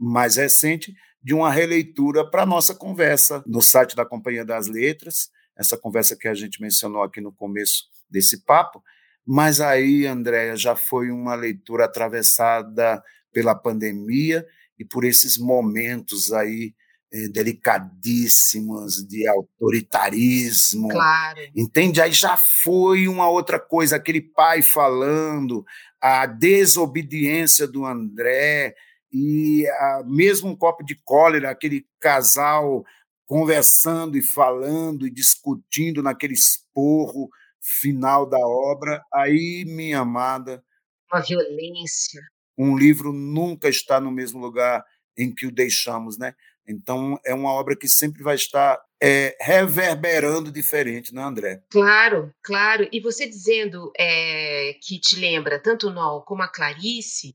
mais 0.00 0.36
recente, 0.36 0.94
de 1.22 1.34
uma 1.34 1.50
releitura 1.50 2.28
para 2.28 2.42
a 2.42 2.46
nossa 2.46 2.74
conversa 2.74 3.42
no 3.46 3.60
site 3.60 3.94
da 3.94 4.06
Companhia 4.06 4.44
das 4.44 4.66
Letras, 4.66 5.30
essa 5.56 5.76
conversa 5.76 6.16
que 6.16 6.26
a 6.26 6.34
gente 6.34 6.60
mencionou 6.62 7.02
aqui 7.02 7.20
no 7.20 7.32
começo 7.32 7.84
desse 8.08 8.44
papo. 8.44 8.82
Mas 9.26 9.60
aí, 9.60 10.06
Andréia, 10.06 10.56
já 10.56 10.74
foi 10.74 11.10
uma 11.10 11.34
leitura 11.34 11.84
atravessada 11.84 13.02
pela 13.32 13.54
pandemia 13.54 14.46
e 14.78 14.84
por 14.84 15.04
esses 15.04 15.36
momentos 15.36 16.32
aí 16.32 16.74
eh, 17.12 17.28
delicadíssimos 17.28 19.06
de 19.06 19.28
autoritarismo. 19.28 20.88
Claro. 20.88 21.40
Entende? 21.54 22.00
Aí 22.00 22.12
já 22.12 22.36
foi 22.36 23.06
uma 23.06 23.28
outra 23.28 23.60
coisa, 23.60 23.96
aquele 23.96 24.22
pai 24.22 24.62
falando, 24.62 25.64
a 26.00 26.24
desobediência 26.24 27.66
do 27.66 27.84
André, 27.84 28.74
e 29.12 29.66
a, 29.68 30.02
mesmo 30.06 30.50
um 30.50 30.56
copo 30.56 30.84
de 30.84 30.94
cólera, 31.04 31.50
aquele 31.50 31.86
casal 32.00 32.84
conversando 33.26 34.16
e 34.16 34.22
falando 34.22 35.06
e 35.06 35.10
discutindo 35.10 36.02
naquele 36.02 36.34
esporro 36.34 37.28
final 37.60 38.28
da 38.28 38.38
obra. 38.38 39.02
Aí, 39.12 39.64
minha 39.66 40.00
amada. 40.00 40.64
Uma 41.12 41.22
violência 41.22 42.20
um 42.60 42.76
livro 42.76 43.10
nunca 43.10 43.70
está 43.70 43.98
no 43.98 44.10
mesmo 44.10 44.38
lugar 44.38 44.84
em 45.16 45.34
que 45.34 45.46
o 45.46 45.50
deixamos, 45.50 46.18
né? 46.18 46.34
Então, 46.68 47.18
é 47.24 47.32
uma 47.32 47.50
obra 47.52 47.74
que 47.74 47.88
sempre 47.88 48.22
vai 48.22 48.34
estar 48.34 48.78
é, 49.02 49.34
reverberando 49.40 50.52
diferente, 50.52 51.14
não, 51.14 51.22
é, 51.22 51.24
André? 51.24 51.62
Claro, 51.70 52.30
claro. 52.42 52.86
E 52.92 53.00
você 53.00 53.26
dizendo 53.26 53.90
é, 53.98 54.74
que 54.82 55.00
te 55.00 55.16
lembra 55.16 55.58
tanto 55.58 55.88
o 55.88 55.90
Nol 55.90 56.22
como 56.22 56.42
a 56.42 56.48
Clarice, 56.48 57.34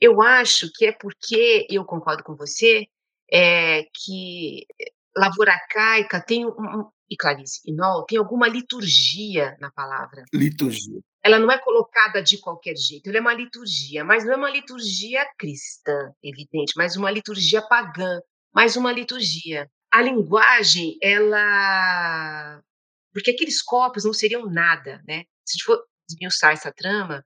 eu 0.00 0.22
acho 0.22 0.70
que 0.74 0.86
é 0.86 0.92
porque, 0.92 1.66
eu 1.70 1.84
concordo 1.84 2.22
com 2.22 2.34
você, 2.36 2.86
é, 3.30 3.84
que 3.94 4.66
Lavoura 5.16 5.52
Arcaica 5.52 6.20
tem 6.20 6.46
um, 6.46 6.90
e 7.10 7.16
Clarice 7.16 7.60
e 7.66 7.72
Nol 7.72 8.04
tem 8.04 8.18
alguma 8.18 8.48
liturgia 8.48 9.56
na 9.60 9.70
palavra. 9.70 10.24
Liturgia 10.32 11.00
ela 11.28 11.38
não 11.38 11.50
é 11.50 11.58
colocada 11.58 12.22
de 12.22 12.38
qualquer 12.38 12.76
jeito, 12.76 13.08
ela 13.08 13.18
é 13.18 13.20
uma 13.20 13.34
liturgia, 13.34 14.04
mas 14.04 14.24
não 14.24 14.32
é 14.32 14.36
uma 14.36 14.50
liturgia 14.50 15.26
cristã, 15.38 16.12
evidente, 16.22 16.72
mas 16.76 16.96
uma 16.96 17.10
liturgia 17.10 17.60
pagã, 17.62 18.20
mais 18.54 18.76
uma 18.76 18.92
liturgia. 18.92 19.70
A 19.92 20.02
linguagem, 20.02 20.98
ela. 21.02 22.62
Porque 23.12 23.30
aqueles 23.30 23.62
copos 23.62 24.04
não 24.04 24.12
seriam 24.12 24.46
nada, 24.50 25.02
né? 25.06 25.24
Se 25.44 25.52
a 25.52 25.56
gente 25.56 25.64
for 25.64 25.84
desmiuçar 26.08 26.52
essa 26.52 26.72
trama, 26.72 27.24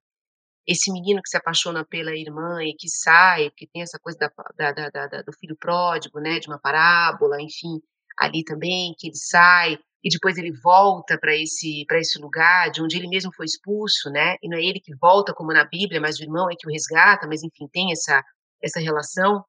esse 0.66 0.92
menino 0.92 1.20
que 1.22 1.28
se 1.28 1.36
apaixona 1.36 1.84
pela 1.84 2.16
irmã 2.16 2.62
e 2.62 2.74
que 2.74 2.88
sai, 2.88 3.50
que 3.50 3.66
tem 3.66 3.82
essa 3.82 3.98
coisa 3.98 4.18
da, 4.56 4.72
da, 4.72 4.88
da, 4.90 5.22
do 5.22 5.32
filho 5.32 5.56
pródigo, 5.56 6.20
né? 6.20 6.38
De 6.38 6.48
uma 6.48 6.58
parábola, 6.58 7.40
enfim, 7.40 7.80
ali 8.18 8.44
também, 8.44 8.94
que 8.98 9.08
ele 9.08 9.16
sai 9.16 9.78
e 10.04 10.08
depois 10.08 10.36
ele 10.36 10.52
volta 10.52 11.16
para 11.18 11.34
esse 11.36 11.84
para 11.86 11.98
esse 11.98 12.18
lugar 12.20 12.70
de 12.70 12.82
onde 12.82 12.96
ele 12.96 13.08
mesmo 13.08 13.32
foi 13.32 13.46
expulso, 13.46 14.10
né? 14.10 14.36
E 14.42 14.48
não 14.48 14.58
é 14.58 14.62
ele 14.62 14.80
que 14.80 14.94
volta 14.96 15.32
como 15.32 15.52
na 15.52 15.64
Bíblia, 15.64 16.00
mas 16.00 16.18
o 16.18 16.22
irmão 16.22 16.50
é 16.50 16.54
que 16.58 16.66
o 16.66 16.72
resgata, 16.72 17.26
mas 17.26 17.42
enfim, 17.42 17.68
tem 17.72 17.92
essa 17.92 18.22
essa 18.62 18.80
relação. 18.80 19.44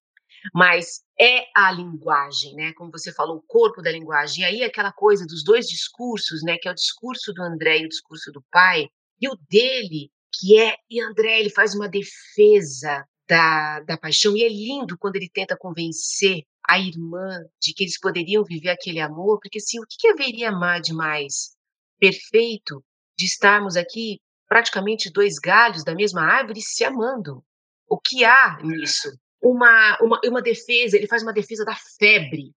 Mas 0.54 1.02
é 1.20 1.46
a 1.56 1.72
linguagem, 1.72 2.56
né? 2.56 2.74
Como 2.74 2.92
você 2.92 3.14
falou, 3.14 3.38
o 3.38 3.44
corpo 3.48 3.82
da 3.82 3.92
linguagem. 3.92 4.44
E 4.44 4.46
aí 4.46 4.64
aquela 4.64 4.92
coisa 4.92 5.26
dos 5.26 5.44
dois 5.44 5.68
discursos, 5.68 6.44
né, 6.44 6.58
que 6.58 6.68
é 6.68 6.72
o 6.72 6.76
discurso 6.76 7.32
do 7.34 7.42
André 7.42 7.80
e 7.80 7.86
o 7.86 7.90
discurso 7.90 8.32
do 8.32 8.44
pai, 8.52 8.90
e 9.22 9.30
o 9.30 9.38
dele, 9.50 10.12
que 10.34 10.60
é 10.60 10.76
e 10.90 11.02
André, 11.02 11.40
ele 11.40 11.50
faz 11.50 11.76
uma 11.76 11.88
defesa 11.88 13.06
da, 13.28 13.80
da 13.82 13.98
paixão, 13.98 14.36
e 14.36 14.44
é 14.44 14.50
lindo 14.50 14.98
quando 14.98 15.16
ele 15.16 15.30
tenta 15.30 15.58
convencer 15.58 16.44
a 16.68 16.80
irmã 16.80 17.44
de 17.62 17.74
que 17.74 17.84
eles 17.84 18.00
poderiam 18.00 18.44
viver 18.44 18.70
aquele 18.70 19.00
amor, 19.00 19.40
porque 19.42 19.58
assim, 19.58 19.80
o 19.80 19.86
que, 19.88 19.98
que 19.98 20.08
haveria 20.08 20.52
de 20.82 20.94
mais 20.94 21.56
perfeito 22.00 22.84
de 23.18 23.26
estarmos 23.26 23.76
aqui 23.76 24.20
praticamente 24.48 25.12
dois 25.12 25.40
galhos 25.40 25.84
da 25.84 25.94
mesma 25.94 26.22
árvore 26.22 26.62
se 26.62 26.84
amando? 26.84 27.44
O 27.88 28.00
que 28.00 28.24
há 28.24 28.58
nisso? 28.64 29.10
Uma, 29.42 29.98
uma, 30.02 30.22
uma 30.26 30.42
defesa, 30.42 30.96
ele 30.96 31.08
faz 31.08 31.22
uma 31.22 31.34
defesa 31.34 31.66
da 31.66 31.76
febre, 31.98 32.54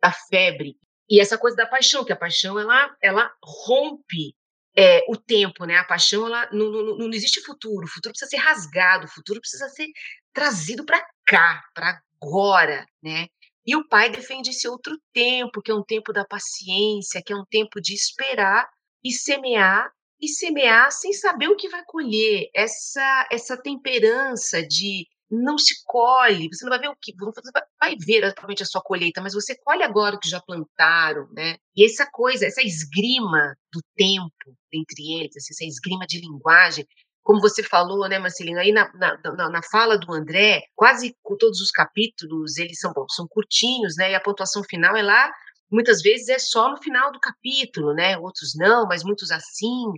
da 0.00 0.10
febre. 0.10 0.76
E 1.08 1.20
essa 1.20 1.36
coisa 1.36 1.56
da 1.56 1.66
paixão, 1.66 2.04
que 2.04 2.12
a 2.12 2.16
paixão 2.16 2.58
ela, 2.58 2.96
ela 3.02 3.30
rompe 3.44 4.34
é, 4.76 5.04
o 5.08 5.16
tempo, 5.16 5.64
né? 5.64 5.76
A 5.76 5.84
paixão 5.84 6.26
ela 6.26 6.48
não, 6.52 6.70
não, 6.70 6.98
não 6.98 7.10
existe 7.12 7.40
futuro. 7.42 7.84
O 7.84 7.88
futuro 7.88 8.12
precisa 8.12 8.30
ser 8.30 8.38
rasgado, 8.38 9.06
o 9.06 9.10
futuro 9.10 9.40
precisa 9.40 9.68
ser 9.68 9.86
trazido 10.32 10.84
para 10.84 11.04
cá, 11.26 11.62
para 11.74 12.00
agora, 12.20 12.86
né? 13.02 13.26
E 13.66 13.76
o 13.76 13.86
pai 13.86 14.10
defende 14.10 14.50
esse 14.50 14.66
outro 14.66 14.98
tempo, 15.12 15.62
que 15.62 15.70
é 15.70 15.74
um 15.74 15.84
tempo 15.84 16.12
da 16.12 16.24
paciência, 16.24 17.22
que 17.24 17.32
é 17.32 17.36
um 17.36 17.44
tempo 17.44 17.80
de 17.80 17.94
esperar 17.94 18.68
e 19.04 19.12
semear 19.12 19.90
e 20.20 20.28
semear 20.28 20.90
sem 20.92 21.12
saber 21.12 21.48
o 21.48 21.56
que 21.56 21.68
vai 21.68 21.82
colher. 21.86 22.48
Essa 22.54 23.28
essa 23.30 23.56
temperança 23.56 24.66
de 24.66 25.06
não 25.34 25.56
se 25.56 25.82
colhe, 25.86 26.48
você 26.52 26.62
não 26.64 26.70
vai 26.70 26.78
ver 26.78 26.88
o 26.88 26.96
que, 27.00 27.14
você 27.16 27.50
vai 27.80 27.96
ver 27.96 28.24
atualmente 28.24 28.62
a 28.62 28.66
sua 28.66 28.82
colheita, 28.82 29.22
mas 29.22 29.32
você 29.32 29.56
colhe 29.56 29.82
agora 29.82 30.14
o 30.14 30.20
que 30.20 30.28
já 30.28 30.40
plantaram, 30.40 31.26
né? 31.32 31.56
E 31.74 31.86
essa 31.86 32.06
coisa, 32.10 32.44
essa 32.44 32.60
esgrima 32.62 33.56
do 33.72 33.80
tempo 33.96 34.54
entre 34.70 35.14
eles, 35.14 35.36
essa 35.36 35.64
esgrima 35.64 36.06
de 36.06 36.20
linguagem, 36.20 36.86
como 37.22 37.40
você 37.40 37.62
falou, 37.62 38.06
né, 38.08 38.18
Marcelino, 38.18 38.58
aí 38.58 38.72
na, 38.72 38.92
na, 38.94 39.48
na, 39.48 39.62
fala 39.62 39.96
do 39.96 40.12
André, 40.12 40.64
quase 40.74 41.16
todos 41.38 41.60
os 41.60 41.70
capítulos, 41.70 42.58
eles 42.58 42.78
são, 42.78 42.92
bom, 42.92 43.08
são 43.08 43.26
curtinhos, 43.26 43.96
né, 43.96 44.10
e 44.10 44.14
a 44.14 44.20
pontuação 44.20 44.62
final 44.64 44.96
é 44.96 45.02
lá, 45.02 45.32
muitas 45.70 46.02
vezes 46.02 46.28
é 46.28 46.38
só 46.38 46.70
no 46.70 46.82
final 46.82 47.10
do 47.10 47.20
capítulo, 47.20 47.94
né, 47.94 48.18
outros 48.18 48.54
não, 48.56 48.86
mas 48.86 49.04
muitos 49.04 49.30
assim, 49.30 49.92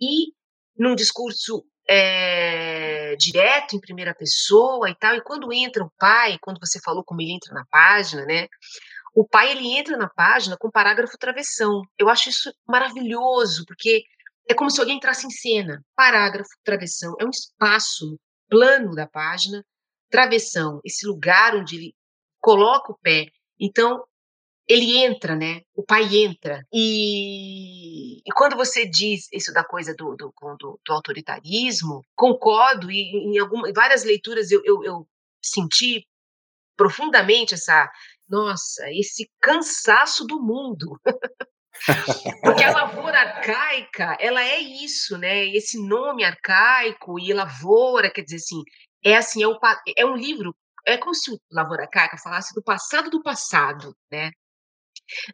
e 0.00 0.32
num 0.76 0.96
discurso 0.96 1.64
é, 1.88 3.14
direto, 3.16 3.76
em 3.76 3.80
primeira 3.80 4.14
pessoa 4.14 4.88
e 4.90 4.94
tal, 4.94 5.14
e 5.14 5.22
quando 5.22 5.52
entra 5.52 5.84
o 5.84 5.92
pai, 5.98 6.38
quando 6.40 6.58
você 6.58 6.80
falou 6.80 7.04
como 7.04 7.20
ele 7.20 7.32
entra 7.32 7.52
na 7.54 7.64
página, 7.70 8.24
né, 8.24 8.48
o 9.14 9.26
pai, 9.26 9.52
ele 9.52 9.76
entra 9.76 9.96
na 9.96 10.08
página 10.08 10.56
com 10.58 10.70
parágrafo 10.70 11.16
travessão, 11.18 11.82
eu 11.98 12.08
acho 12.08 12.28
isso 12.30 12.52
maravilhoso, 12.66 13.64
porque 13.66 14.02
é 14.48 14.54
como 14.54 14.70
se 14.70 14.80
alguém 14.80 14.96
entrasse 14.96 15.26
em 15.26 15.30
cena. 15.30 15.82
Parágrafo, 15.96 16.50
travessão. 16.62 17.14
É 17.18 17.24
um 17.24 17.30
espaço 17.30 18.18
plano 18.48 18.94
da 18.94 19.06
página. 19.06 19.64
Travessão, 20.10 20.80
esse 20.84 21.06
lugar 21.06 21.56
onde 21.56 21.76
ele 21.76 21.94
coloca 22.40 22.92
o 22.92 22.98
pé. 22.98 23.26
Então, 23.58 24.04
ele 24.68 24.96
entra, 24.98 25.36
né? 25.36 25.60
O 25.74 25.84
pai 25.84 26.04
entra. 26.16 26.66
E, 26.72 28.18
e 28.18 28.32
quando 28.34 28.56
você 28.56 28.86
diz 28.86 29.28
isso 29.32 29.52
da 29.52 29.64
coisa 29.64 29.94
do, 29.94 30.16
do, 30.16 30.32
do, 30.58 30.80
do 30.84 30.92
autoritarismo, 30.92 32.02
concordo, 32.14 32.90
e 32.90 33.00
em, 33.00 33.38
alguma, 33.38 33.68
em 33.68 33.72
várias 33.72 34.04
leituras 34.04 34.50
eu, 34.50 34.62
eu, 34.64 34.82
eu 34.84 35.08
senti 35.42 36.06
profundamente 36.76 37.54
essa, 37.54 37.90
nossa, 38.28 38.84
esse 38.90 39.30
cansaço 39.40 40.26
do 40.26 40.40
mundo. 40.40 40.98
Porque 42.42 42.62
a 42.62 42.72
lavoura 42.72 43.18
arcaica, 43.18 44.16
ela 44.20 44.42
é 44.42 44.60
isso, 44.60 45.18
né? 45.18 45.46
Esse 45.48 45.78
nome 45.78 46.24
arcaico 46.24 47.18
e 47.18 47.32
lavoura, 47.32 48.10
quer 48.10 48.22
dizer 48.22 48.36
assim, 48.36 48.62
é 49.04 49.16
assim, 49.16 49.42
é, 49.44 49.48
é 49.98 50.06
um 50.06 50.16
livro, 50.16 50.56
é 50.86 50.96
como 50.96 51.14
se 51.14 51.30
o 51.30 51.38
Lavoura 51.50 51.82
Arcaica 51.82 52.16
falasse 52.18 52.54
do 52.54 52.62
passado 52.62 53.10
do 53.10 53.22
passado, 53.22 53.96
né? 54.10 54.30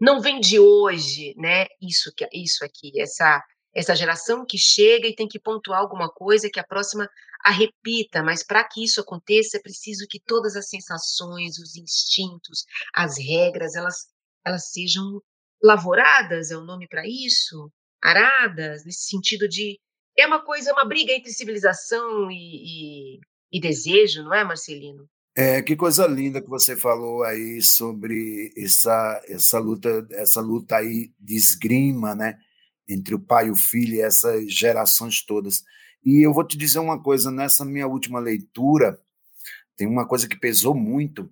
Não 0.00 0.20
vem 0.20 0.40
de 0.40 0.58
hoje, 0.58 1.34
né? 1.36 1.66
Isso 1.80 2.12
que 2.16 2.26
isso 2.32 2.64
aqui, 2.64 3.00
essa 3.00 3.42
essa 3.72 3.94
geração 3.94 4.44
que 4.44 4.58
chega 4.58 5.06
e 5.06 5.14
tem 5.14 5.28
que 5.28 5.38
pontuar 5.38 5.78
alguma 5.78 6.08
coisa 6.10 6.50
que 6.50 6.58
a 6.58 6.64
próxima 6.66 7.08
a 7.44 7.50
repita, 7.52 8.22
mas 8.22 8.42
para 8.44 8.64
que 8.64 8.84
isso 8.84 9.00
aconteça 9.00 9.58
é 9.58 9.60
preciso 9.60 10.06
que 10.08 10.20
todas 10.20 10.56
as 10.56 10.68
sensações, 10.68 11.56
os 11.58 11.76
instintos, 11.76 12.64
as 12.94 13.16
regras, 13.18 13.76
elas 13.76 14.08
elas 14.44 14.70
sejam 14.70 15.20
lavoradas 15.62 16.50
é 16.50 16.56
o 16.56 16.64
nome 16.64 16.88
para 16.88 17.06
isso, 17.06 17.70
aradas, 18.02 18.84
nesse 18.84 19.04
sentido 19.08 19.48
de. 19.48 19.78
É 20.16 20.26
uma 20.26 20.44
coisa, 20.44 20.72
uma 20.72 20.84
briga 20.84 21.12
entre 21.12 21.32
civilização 21.32 22.30
e, 22.30 23.16
e, 23.16 23.20
e 23.52 23.60
desejo, 23.60 24.22
não 24.24 24.34
é, 24.34 24.44
Marcelino? 24.44 25.08
É, 25.36 25.62
que 25.62 25.76
coisa 25.76 26.06
linda 26.06 26.42
que 26.42 26.48
você 26.48 26.76
falou 26.76 27.22
aí 27.22 27.62
sobre 27.62 28.52
essa, 28.56 29.22
essa 29.28 29.58
luta, 29.58 30.06
essa 30.10 30.40
luta 30.40 30.76
aí 30.76 31.12
de 31.18 31.36
esgrima, 31.36 32.14
né? 32.14 32.38
Entre 32.88 33.14
o 33.14 33.20
pai 33.20 33.46
e 33.46 33.50
o 33.50 33.56
filho 33.56 33.94
e 33.94 34.00
essas 34.00 34.52
gerações 34.52 35.24
todas. 35.24 35.62
E 36.04 36.24
eu 36.26 36.32
vou 36.32 36.44
te 36.44 36.58
dizer 36.58 36.80
uma 36.80 37.00
coisa, 37.00 37.30
nessa 37.30 37.64
minha 37.64 37.86
última 37.86 38.18
leitura, 38.18 38.98
tem 39.76 39.86
uma 39.86 40.06
coisa 40.06 40.28
que 40.28 40.38
pesou 40.38 40.74
muito, 40.74 41.30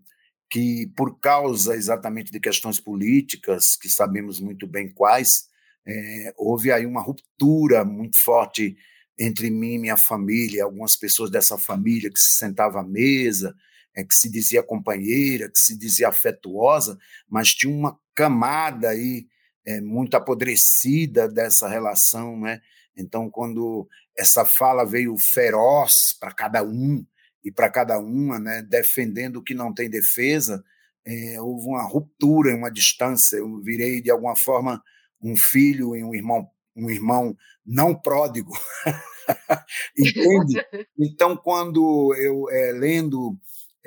que, 0.51 0.87
por 0.97 1.19
causa 1.19 1.75
exatamente 1.75 2.31
de 2.31 2.41
questões 2.41 2.81
políticas, 2.81 3.77
que 3.77 3.89
sabemos 3.89 4.41
muito 4.41 4.67
bem 4.67 4.93
quais, 4.93 5.49
é, 5.87 6.35
houve 6.37 6.71
aí 6.71 6.87
uma 6.87 7.03
ruptura 7.03 7.85
muito 7.85 8.19
forte 8.19 8.77
entre 9.19 9.51
mim 9.51 9.75
e 9.75 9.79
minha 9.79 9.97
família, 9.97 10.65
algumas 10.65 10.95
pessoas 10.97 11.31
dessa 11.31 11.59
família 11.59 12.11
que 12.11 12.21
se 12.21 12.31
sentavam 12.39 12.81
à 12.81 12.85
mesa, 12.85 13.55
é, 13.99 14.05
que 14.05 14.15
se 14.15 14.31
dizia 14.31 14.63
companheira, 14.63 15.51
que 15.51 15.59
se 15.59 15.77
dizia 15.77 16.09
afetuosa, 16.09 16.97
mas 17.29 17.49
tinha 17.49 17.75
uma 17.75 17.99
camada 18.15 18.91
aí 18.91 19.27
é, 19.67 19.81
muito 19.81 20.17
apodrecida 20.17 21.29
dessa 21.29 21.69
relação, 21.69 22.39
né? 22.39 22.61
Então, 22.97 23.29
quando 23.29 23.89
essa 24.17 24.45
fala 24.45 24.85
veio 24.85 25.17
feroz 25.19 26.17
para 26.19 26.33
cada 26.33 26.63
um, 26.63 27.05
e 27.45 27.51
para 27.51 27.71
cada 27.71 27.99
uma, 27.99 28.39
né, 28.39 28.63
defendendo 28.63 29.37
o 29.37 29.43
que 29.43 29.55
não 29.55 29.73
tem 29.73 29.89
defesa, 29.89 30.63
é, 31.07 31.41
houve 31.41 31.67
uma 31.67 31.83
ruptura, 31.83 32.55
uma 32.55 32.71
distância. 32.71 33.37
Eu 33.37 33.61
virei 33.63 34.01
de 34.01 34.11
alguma 34.11 34.37
forma 34.37 34.83
um 35.23 35.37
filho 35.37 35.97
e 35.97 36.05
um 36.05 36.15
irmão, 36.15 36.49
um 36.77 36.91
irmão 36.91 37.37
não 37.65 37.95
pródigo, 37.95 38.53
entende? 39.97 40.63
Então, 40.99 41.37
quando 41.37 42.15
eu 42.17 42.51
é, 42.51 42.73
lendo 42.73 43.39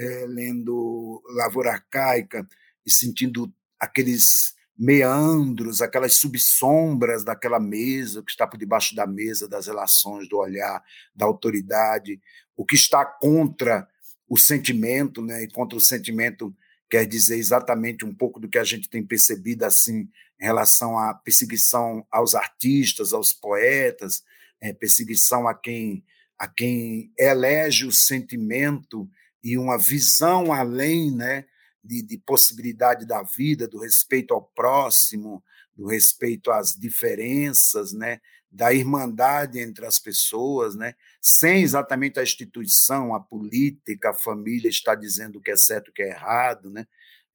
é, 0.01 0.25
lendo 0.27 1.21
Lavoura 1.35 1.71
Arcaica 1.73 2.47
e 2.85 2.91
sentindo 2.91 3.53
aqueles 3.79 4.55
meandros, 4.77 5.79
aquelas 5.79 6.15
subsombras 6.15 7.23
daquela 7.23 7.59
mesa, 7.59 8.23
que 8.23 8.31
está 8.31 8.47
por 8.47 8.57
debaixo 8.57 8.95
da 8.95 9.05
mesa, 9.05 9.47
das 9.47 9.67
relações, 9.67 10.27
do 10.27 10.37
olhar, 10.37 10.83
da 11.15 11.25
autoridade, 11.25 12.19
o 12.57 12.65
que 12.65 12.75
está 12.75 13.05
contra 13.05 13.87
o 14.27 14.37
sentimento, 14.37 15.21
né? 15.21 15.43
E 15.43 15.51
contra 15.51 15.77
o 15.77 15.81
sentimento 15.81 16.55
quer 16.89 17.05
dizer 17.05 17.37
exatamente 17.37 18.03
um 18.03 18.13
pouco 18.13 18.39
do 18.39 18.49
que 18.49 18.57
a 18.57 18.63
gente 18.63 18.89
tem 18.89 19.03
percebido 19.05 19.63
assim 19.63 20.09
em 20.39 20.45
relação 20.45 20.97
à 20.97 21.13
perseguição 21.13 22.05
aos 22.09 22.33
artistas, 22.33 23.13
aos 23.13 23.33
poetas, 23.33 24.23
é, 24.59 24.73
perseguição 24.73 25.47
a 25.47 25.53
quem 25.53 26.03
a 26.39 26.47
quem 26.47 27.13
elege 27.19 27.85
o 27.85 27.91
sentimento 27.91 29.07
e 29.43 29.57
uma 29.57 29.77
visão 29.77 30.53
além, 30.53 31.11
né, 31.11 31.45
de, 31.83 32.01
de 32.01 32.17
possibilidade 32.17 33.05
da 33.05 33.23
vida, 33.23 33.67
do 33.67 33.79
respeito 33.79 34.33
ao 34.33 34.41
próximo, 34.41 35.43
do 35.75 35.87
respeito 35.87 36.51
às 36.51 36.73
diferenças, 36.75 37.91
né, 37.91 38.19
da 38.51 38.73
irmandade 38.73 39.59
entre 39.59 39.85
as 39.85 39.97
pessoas, 39.97 40.75
né, 40.75 40.93
sem 41.21 41.63
exatamente 41.63 42.19
a 42.19 42.23
instituição, 42.23 43.15
a 43.15 43.19
política, 43.19 44.09
a 44.09 44.13
família 44.13 44.69
estar 44.69 44.95
dizendo 44.95 45.39
o 45.39 45.41
que 45.41 45.51
é 45.51 45.55
certo 45.55 45.87
e 45.87 45.91
o 45.91 45.93
que 45.93 46.03
é 46.03 46.09
errado. 46.09 46.69
Né. 46.69 46.85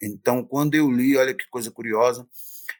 Então, 0.00 0.44
quando 0.44 0.74
eu 0.74 0.90
li, 0.90 1.16
olha 1.16 1.34
que 1.34 1.48
coisa 1.48 1.70
curiosa, 1.70 2.28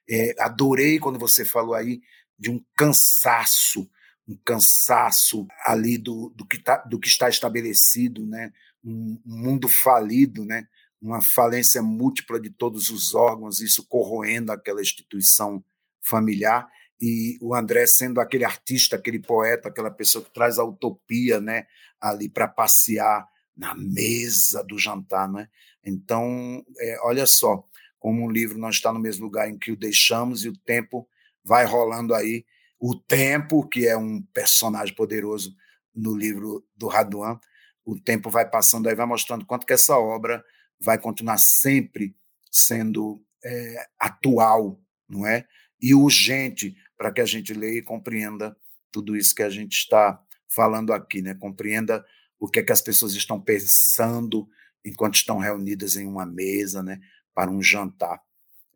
é, 0.09 0.35
adorei 0.39 0.99
quando 0.99 1.19
você 1.19 1.45
falou 1.45 1.75
aí 1.75 2.01
de 2.39 2.51
um 2.51 2.63
cansaço, 2.77 3.89
um 4.29 4.37
cansaço 4.45 5.47
ali 5.65 5.97
do, 5.97 6.31
do, 6.37 6.47
que, 6.47 6.59
tá, 6.59 6.79
do 6.79 6.99
que 6.99 7.09
está 7.09 7.29
estabelecido, 7.29 8.27
né? 8.27 8.53
Um, 8.87 9.21
mundo 9.25 9.69
falido, 9.69 10.45
né? 10.45 10.67
uma 11.01 11.21
falência 11.21 11.83
múltipla 11.83 12.41
de 12.41 12.51
todos 12.51 12.89
os 12.89 13.15
órgãos, 13.15 13.61
isso 13.61 13.87
corroendo 13.87 14.53
aquela 14.53 14.81
instituição 14.81 15.63
familiar, 16.01 16.69
e 17.01 17.37
o 17.43 17.55
André 17.55 17.87
sendo 17.87 18.21
aquele 18.21 18.45
artista, 18.45 18.97
aquele 18.97 19.19
poeta, 19.19 19.69
aquela 19.69 19.91
pessoa 19.91 20.25
que 20.25 20.33
traz 20.33 20.59
a 20.59 20.65
utopia 20.65 21.41
né, 21.41 21.67
ali 22.01 22.29
para 22.29 22.49
passear 22.49 23.29
na 23.55 23.75
mesa 23.75 24.65
do 24.65 24.79
jantar. 24.79 25.29
Né? 25.29 25.49
Então, 25.85 26.65
é, 26.79 26.99
olha 27.03 27.27
só, 27.27 27.67
como 27.99 28.25
um 28.25 28.31
livro 28.31 28.57
não 28.57 28.71
está 28.71 28.93
no 28.93 28.99
mesmo 28.99 29.25
lugar 29.25 29.49
em 29.49 29.59
que 29.59 29.73
o 29.73 29.77
deixamos 29.77 30.45
e 30.45 30.49
o 30.49 30.57
tempo 30.57 31.07
vai 31.45 31.67
rolando 31.67 32.15
aí. 32.15 32.47
O 32.79 32.95
tempo, 32.95 33.67
que 33.69 33.87
é 33.87 33.97
um 33.97 34.23
personagem 34.23 34.95
poderoso 34.95 35.55
no 35.95 36.17
livro 36.17 36.65
do 36.75 36.89
Raduan, 36.89 37.39
o 37.87 37.99
tempo 37.99 38.29
vai 38.29 38.49
passando 38.49 38.89
aí, 38.89 38.95
vai 38.95 39.07
mostrando 39.07 39.47
quanto 39.47 39.65
que 39.65 39.73
essa 39.73 39.97
obra 39.97 40.45
vai 40.79 40.99
continuar 40.99 41.39
sempre 41.39 42.15
sendo 42.51 43.25
é, 43.45 43.87
atual, 43.99 44.79
não 45.09 45.25
é? 45.25 45.47
E 45.81 45.95
urgente 45.95 46.77
para 46.99 47.13
que 47.13 47.21
a 47.21 47.25
gente 47.25 47.55
leia 47.55 47.79
e 47.79 47.83
compreenda 47.83 48.57
tudo 48.91 49.17
isso 49.17 49.35
que 49.35 49.43
a 49.43 49.51
gente 49.51 49.75
está 49.75 50.21
falando 50.49 50.93
aqui, 50.93 51.23
né? 51.23 51.35
Compreenda 51.35 52.05
o 52.41 52.49
que 52.49 52.59
é 52.59 52.63
que 52.63 52.73
as 52.73 52.81
pessoas 52.81 53.15
estão 53.15 53.41
pensando 53.41 54.49
enquanto 54.85 55.15
estão 55.15 55.39
reunidas 55.39 55.97
em 55.97 56.07
uma 56.07 56.27
mesa, 56.27 56.83
né? 56.83 57.01
Para 57.33 57.51
um 57.51 57.63
jantar. 57.63 58.21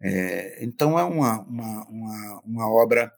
É, 0.01 0.65
então 0.65 0.99
é 0.99 1.05
uma, 1.05 1.41
uma, 1.41 1.89
uma, 1.89 2.41
uma, 2.45 2.71
obra 2.71 3.13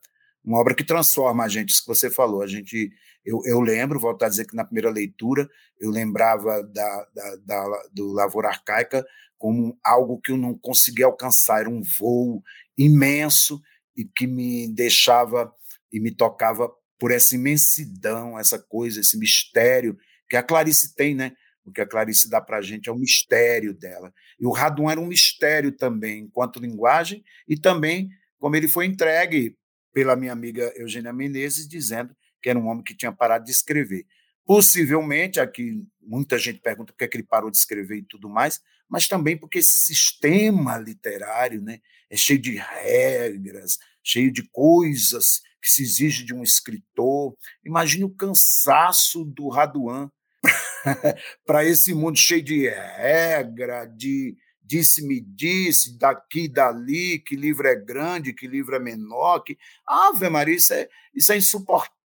uma 0.45 0.59
obra 0.59 0.75
que 0.75 0.85
transforma 0.85 1.45
a 1.45 1.49
gente, 1.49 1.71
isso 1.71 1.83
que 1.83 1.89
você 1.89 2.11
falou. 2.11 2.43
A 2.43 2.47
gente, 2.47 2.93
eu, 3.25 3.41
eu 3.45 3.61
lembro, 3.61 4.01
volto 4.01 4.25
a 4.25 4.29
dizer 4.29 4.47
que 4.47 4.57
na 4.57 4.65
primeira 4.65 4.91
leitura 4.91 5.49
eu 5.81 5.91
lembrava 5.91 6.63
da, 6.63 7.07
da, 7.15 7.37
da, 7.37 7.83
do 7.93 8.13
Lavoura 8.13 8.49
Arcaica 8.49 9.05
como 9.39 9.79
algo 9.83 10.21
que 10.21 10.31
eu 10.31 10.37
não 10.37 10.57
conseguia 10.57 11.07
alcançar, 11.07 11.61
era 11.61 11.71
um 11.71 11.83
voo 11.99 12.43
imenso 12.79 13.61
e 13.97 14.05
que 14.05 14.27
me 14.27 14.73
deixava 14.73 15.53
e 15.93 15.99
me 15.99 16.15
tocava 16.15 16.71
por 16.99 17.11
essa 17.11 17.35
imensidão, 17.35 18.39
essa 18.39 18.59
coisa, 18.59 19.01
esse 19.01 19.19
mistério 19.19 19.99
que 20.29 20.37
a 20.37 20.43
Clarice 20.43 20.95
tem, 20.95 21.15
né? 21.15 21.33
O 21.65 21.73
que 21.73 21.81
a 21.81 21.87
Clarice 21.87 22.31
dá 22.31 22.41
para 22.41 22.59
a 22.59 22.63
gente 22.63 22.89
é 22.89 22.93
o 22.93 22.99
mistério 22.99 23.75
dela. 23.75 24.13
E 24.39 24.47
o 24.47 24.51
Radon 24.51 24.89
era 24.89 25.01
um 25.01 25.07
mistério 25.07 25.73
também, 25.73 26.21
enquanto 26.21 26.61
linguagem, 26.61 27.25
e 27.49 27.59
também 27.59 28.09
como 28.39 28.57
ele 28.57 28.69
foi 28.69 28.87
entregue 28.87 29.57
pela 29.93 30.17
minha 30.17 30.33
amiga 30.33 30.73
Eugênia 30.77 31.13
Menezes, 31.13 31.69
dizendo 31.69 32.15
que 32.43 32.51
era 32.51 32.59
um 32.59 32.67
homem 32.67 32.83
que 32.83 32.97
tinha 32.97 33.13
parado 33.13 33.45
de 33.45 33.51
escrever. 33.51 34.07
Possivelmente, 34.45 35.39
aqui 35.39 35.87
muita 36.01 36.39
gente 36.39 36.61
pergunta 36.61 36.93
por 36.93 36.99
que, 36.99 37.05
é 37.05 37.09
que 37.09 37.17
ele 37.17 37.27
parou 37.27 37.51
de 37.51 37.57
escrever 37.57 37.99
e 37.99 38.03
tudo 38.03 38.29
mais, 38.29 38.61
mas 38.89 39.07
também 39.07 39.37
porque 39.37 39.59
esse 39.59 39.79
sistema 39.79 40.77
literário 40.77 41.63
né, 41.63 41.81
é 42.11 42.17
cheio 42.17 42.41
de 42.41 42.57
regras, 42.57 43.79
cheio 44.03 44.33
de 44.33 44.43
coisas 44.51 45.41
que 45.63 45.71
se 45.71 45.83
exige 45.83 46.25
de 46.25 46.35
um 46.35 46.43
escritor. 46.43 47.37
Imagine 47.65 48.05
o 48.05 48.11
cansaço 48.11 49.25
do 49.25 49.49
Raduan 49.49 50.11
para 51.47 51.65
esse 51.65 51.95
mundo 51.95 52.19
cheio 52.19 52.43
de 52.43 52.69
regra, 52.69 53.87
de 53.87 54.37
disse-me 54.65 55.21
disse, 55.21 55.99
daqui 55.99 56.49
dali, 56.49 57.19
que 57.19 57.37
livro 57.37 57.69
é 57.69 57.75
grande, 57.75 58.33
que 58.33 58.47
livro 58.47 58.75
é 58.75 58.79
menor, 58.79 59.41
que 59.41 59.59
Ave 59.87 60.29
Maria, 60.31 60.57
isso 60.57 60.73
é, 60.73 60.89
isso 61.15 61.33
é 61.33 61.37
insuportável. 61.37 62.02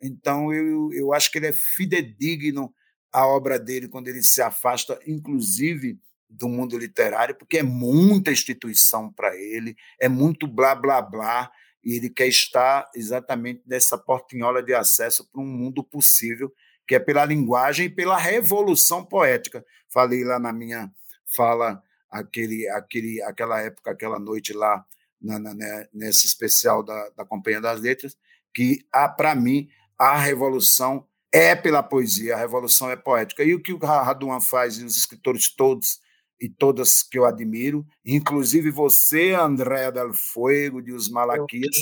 Então 0.00 0.52
eu, 0.52 0.92
eu 0.92 1.12
acho 1.12 1.30
que 1.30 1.38
ele 1.38 1.46
é 1.46 1.52
fidedigno 1.52 2.72
à 3.12 3.26
obra 3.26 3.58
dele 3.58 3.88
quando 3.88 4.08
ele 4.08 4.22
se 4.22 4.42
afasta, 4.42 5.00
inclusive 5.06 5.98
do 6.28 6.48
mundo 6.48 6.76
literário, 6.76 7.34
porque 7.34 7.58
é 7.58 7.62
muita 7.62 8.32
instituição 8.32 9.12
para 9.12 9.34
ele, 9.36 9.76
é 10.00 10.08
muito 10.08 10.46
blá 10.46 10.74
blá 10.74 11.00
blá, 11.00 11.50
e 11.82 11.94
ele 11.94 12.10
quer 12.10 12.26
estar 12.26 12.90
exatamente 12.94 13.62
nessa 13.64 13.96
portinhola 13.96 14.62
de 14.62 14.74
acesso 14.74 15.24
para 15.30 15.40
um 15.40 15.46
mundo 15.46 15.84
possível, 15.84 16.52
que 16.86 16.96
é 16.96 16.98
pela 16.98 17.24
linguagem 17.24 17.86
e 17.86 17.90
pela 17.90 18.18
revolução 18.18 19.04
poética. 19.04 19.64
Falei 19.88 20.24
lá 20.24 20.38
na 20.38 20.52
minha 20.52 20.90
fala 21.24 21.82
aquele, 22.10 22.68
aquele, 22.70 23.22
aquela 23.22 23.60
época, 23.60 23.90
aquela 23.90 24.18
noite 24.18 24.52
lá 24.52 24.84
na, 25.20 25.38
na, 25.38 25.54
né, 25.54 25.88
nesse 25.92 26.26
especial 26.26 26.82
da, 26.82 27.08
da 27.10 27.24
Companhia 27.24 27.60
das 27.60 27.80
Letras, 27.80 28.16
que 28.56 28.86
para 29.18 29.34
mim 29.34 29.68
a 29.98 30.16
revolução 30.16 31.06
é 31.30 31.54
pela 31.54 31.82
poesia, 31.82 32.34
a 32.34 32.38
revolução 32.38 32.90
é 32.90 32.96
poética. 32.96 33.44
E 33.44 33.54
o 33.54 33.62
que 33.62 33.74
o 33.74 33.76
Raduan 33.76 34.40
faz 34.40 34.78
e 34.78 34.84
os 34.84 34.96
escritores 34.96 35.54
todos 35.54 36.00
e 36.40 36.48
todas 36.48 37.02
que 37.02 37.18
eu 37.18 37.26
admiro, 37.26 37.86
inclusive 38.04 38.70
você, 38.70 39.32
Andréa 39.32 39.92
Del 39.92 40.12
Fuego, 40.14 40.82
de 40.82 40.92
Os 40.92 41.10
Malaquias, 41.10 41.76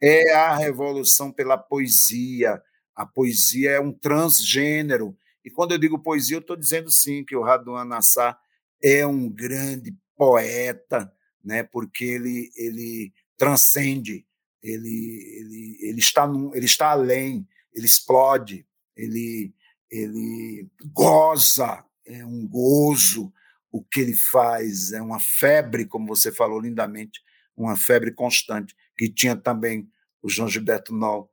é 0.00 0.32
a 0.32 0.56
revolução 0.56 1.32
pela 1.32 1.58
poesia. 1.58 2.62
A 2.94 3.04
poesia 3.04 3.72
é 3.72 3.80
um 3.80 3.92
transgênero. 3.92 5.16
E 5.44 5.50
quando 5.50 5.72
eu 5.72 5.78
digo 5.78 5.98
poesia, 6.00 6.36
eu 6.36 6.40
estou 6.40 6.56
dizendo 6.56 6.90
sim 6.90 7.24
que 7.24 7.34
o 7.34 7.42
Raduan 7.42 7.84
Nassar 7.84 8.38
é 8.82 9.04
um 9.04 9.28
grande 9.28 9.96
poeta, 10.16 11.12
né? 11.44 11.64
porque 11.64 12.04
ele, 12.04 12.50
ele 12.56 13.12
transcende, 13.36 14.26
ele, 14.62 15.38
ele, 15.38 15.78
ele, 15.82 15.98
está 15.98 16.26
num, 16.26 16.54
ele 16.54 16.66
está 16.66 16.90
além, 16.90 17.46
ele 17.72 17.86
explode, 17.86 18.66
ele, 18.96 19.54
ele 19.90 20.68
goza 20.92 21.84
é 22.08 22.24
um 22.24 22.46
gozo 22.48 23.32
o 23.70 23.84
que 23.84 24.00
ele 24.00 24.14
faz, 24.32 24.92
é 24.92 25.02
uma 25.02 25.20
febre, 25.20 25.86
como 25.86 26.06
você 26.06 26.32
falou 26.32 26.58
lindamente, 26.58 27.20
uma 27.54 27.76
febre 27.76 28.12
constante, 28.12 28.74
que 28.96 29.12
tinha 29.12 29.36
também 29.36 29.86
o 30.22 30.28
João 30.28 30.48
Gilberto 30.48 30.94
Nol, 30.94 31.30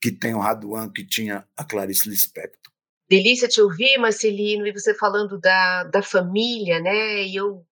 que 0.00 0.12
tem 0.12 0.32
o 0.34 0.38
Raduan, 0.38 0.90
que 0.90 1.04
tinha 1.04 1.46
a 1.56 1.64
Clarice 1.64 2.08
Lispector. 2.08 2.72
Delícia 3.10 3.48
te 3.48 3.60
ouvir, 3.60 3.98
Marcelino, 3.98 4.66
e 4.66 4.72
você 4.72 4.94
falando 4.94 5.38
da, 5.40 5.84
da 5.84 6.02
família, 6.02 6.80
né? 6.80 7.24
E 7.26 7.36
eu 7.36 7.66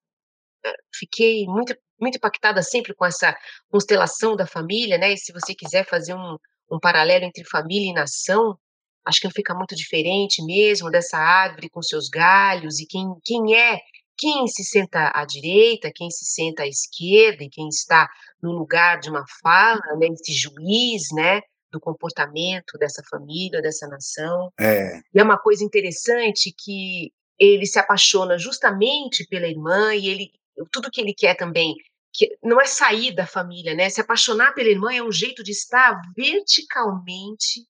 eh, 0.65 0.77
fiquei 0.95 1.47
muito, 1.47 1.75
muito 2.01 2.17
impactada 2.17 2.63
sempre 2.63 2.95
com 2.95 3.05
essa 3.05 3.37
constelação 3.71 4.37
da 4.37 4.47
família, 4.47 4.99
né? 4.99 5.13
E 5.13 5.19
se 5.19 5.33
você 5.33 5.55
quiser 5.55 5.87
fazer 5.87 6.15
um, 6.15 6.37
um 6.71 6.79
paralelo 6.81 7.25
entre 7.25 7.45
família 7.45 7.91
e 7.91 7.95
nação, 7.95 8.57
acho 9.05 9.21
que 9.21 9.27
não 9.27 9.33
fica 9.33 9.55
muito 9.55 9.75
diferente 9.75 10.45
mesmo 10.45 10.91
dessa 10.91 11.19
árvore 11.19 11.71
com 11.71 11.83
seus 11.83 12.09
galhos 12.09 12.79
e 12.79 12.87
quem, 12.87 13.07
quem 13.25 13.55
é 13.55 13.79
quem 14.21 14.47
se 14.47 14.63
senta 14.63 15.11
à 15.15 15.25
direita, 15.25 15.91
quem 15.95 16.11
se 16.11 16.27
senta 16.27 16.63
à 16.63 16.67
esquerda 16.67 17.43
e 17.43 17.49
quem 17.49 17.69
está 17.69 18.07
no 18.43 18.53
lugar 18.53 19.01
de 19.01 19.09
uma 19.09 19.25
fala, 19.43 19.81
né, 19.99 20.09
esse 20.09 20.35
juiz, 20.35 21.05
né, 21.15 21.41
do 21.73 21.81
comportamento 21.81 22.77
dessa 22.79 23.03
família, 23.11 23.63
dessa 23.63 23.89
nação. 23.89 24.53
É. 24.61 24.99
E 25.15 25.19
é 25.19 25.23
uma 25.23 25.39
coisa 25.39 25.65
interessante 25.65 26.53
que 26.57 27.11
ele 27.39 27.65
se 27.65 27.79
apaixona 27.79 28.37
justamente 28.37 29.27
pela 29.27 29.47
irmã 29.47 29.95
e 29.95 30.09
ele 30.09 30.31
tudo 30.71 30.91
que 30.91 31.01
ele 31.01 31.15
quer 31.15 31.35
também 31.35 31.75
que 32.13 32.37
não 32.43 32.61
é 32.61 32.67
sair 32.67 33.15
da 33.15 33.27
família, 33.27 33.75
né? 33.75 33.89
Se 33.89 34.01
apaixonar 34.01 34.53
pela 34.53 34.69
irmã 34.69 34.93
é 34.93 35.03
um 35.03 35.13
jeito 35.13 35.43
de 35.43 35.53
estar 35.53 36.01
verticalmente 36.17 37.67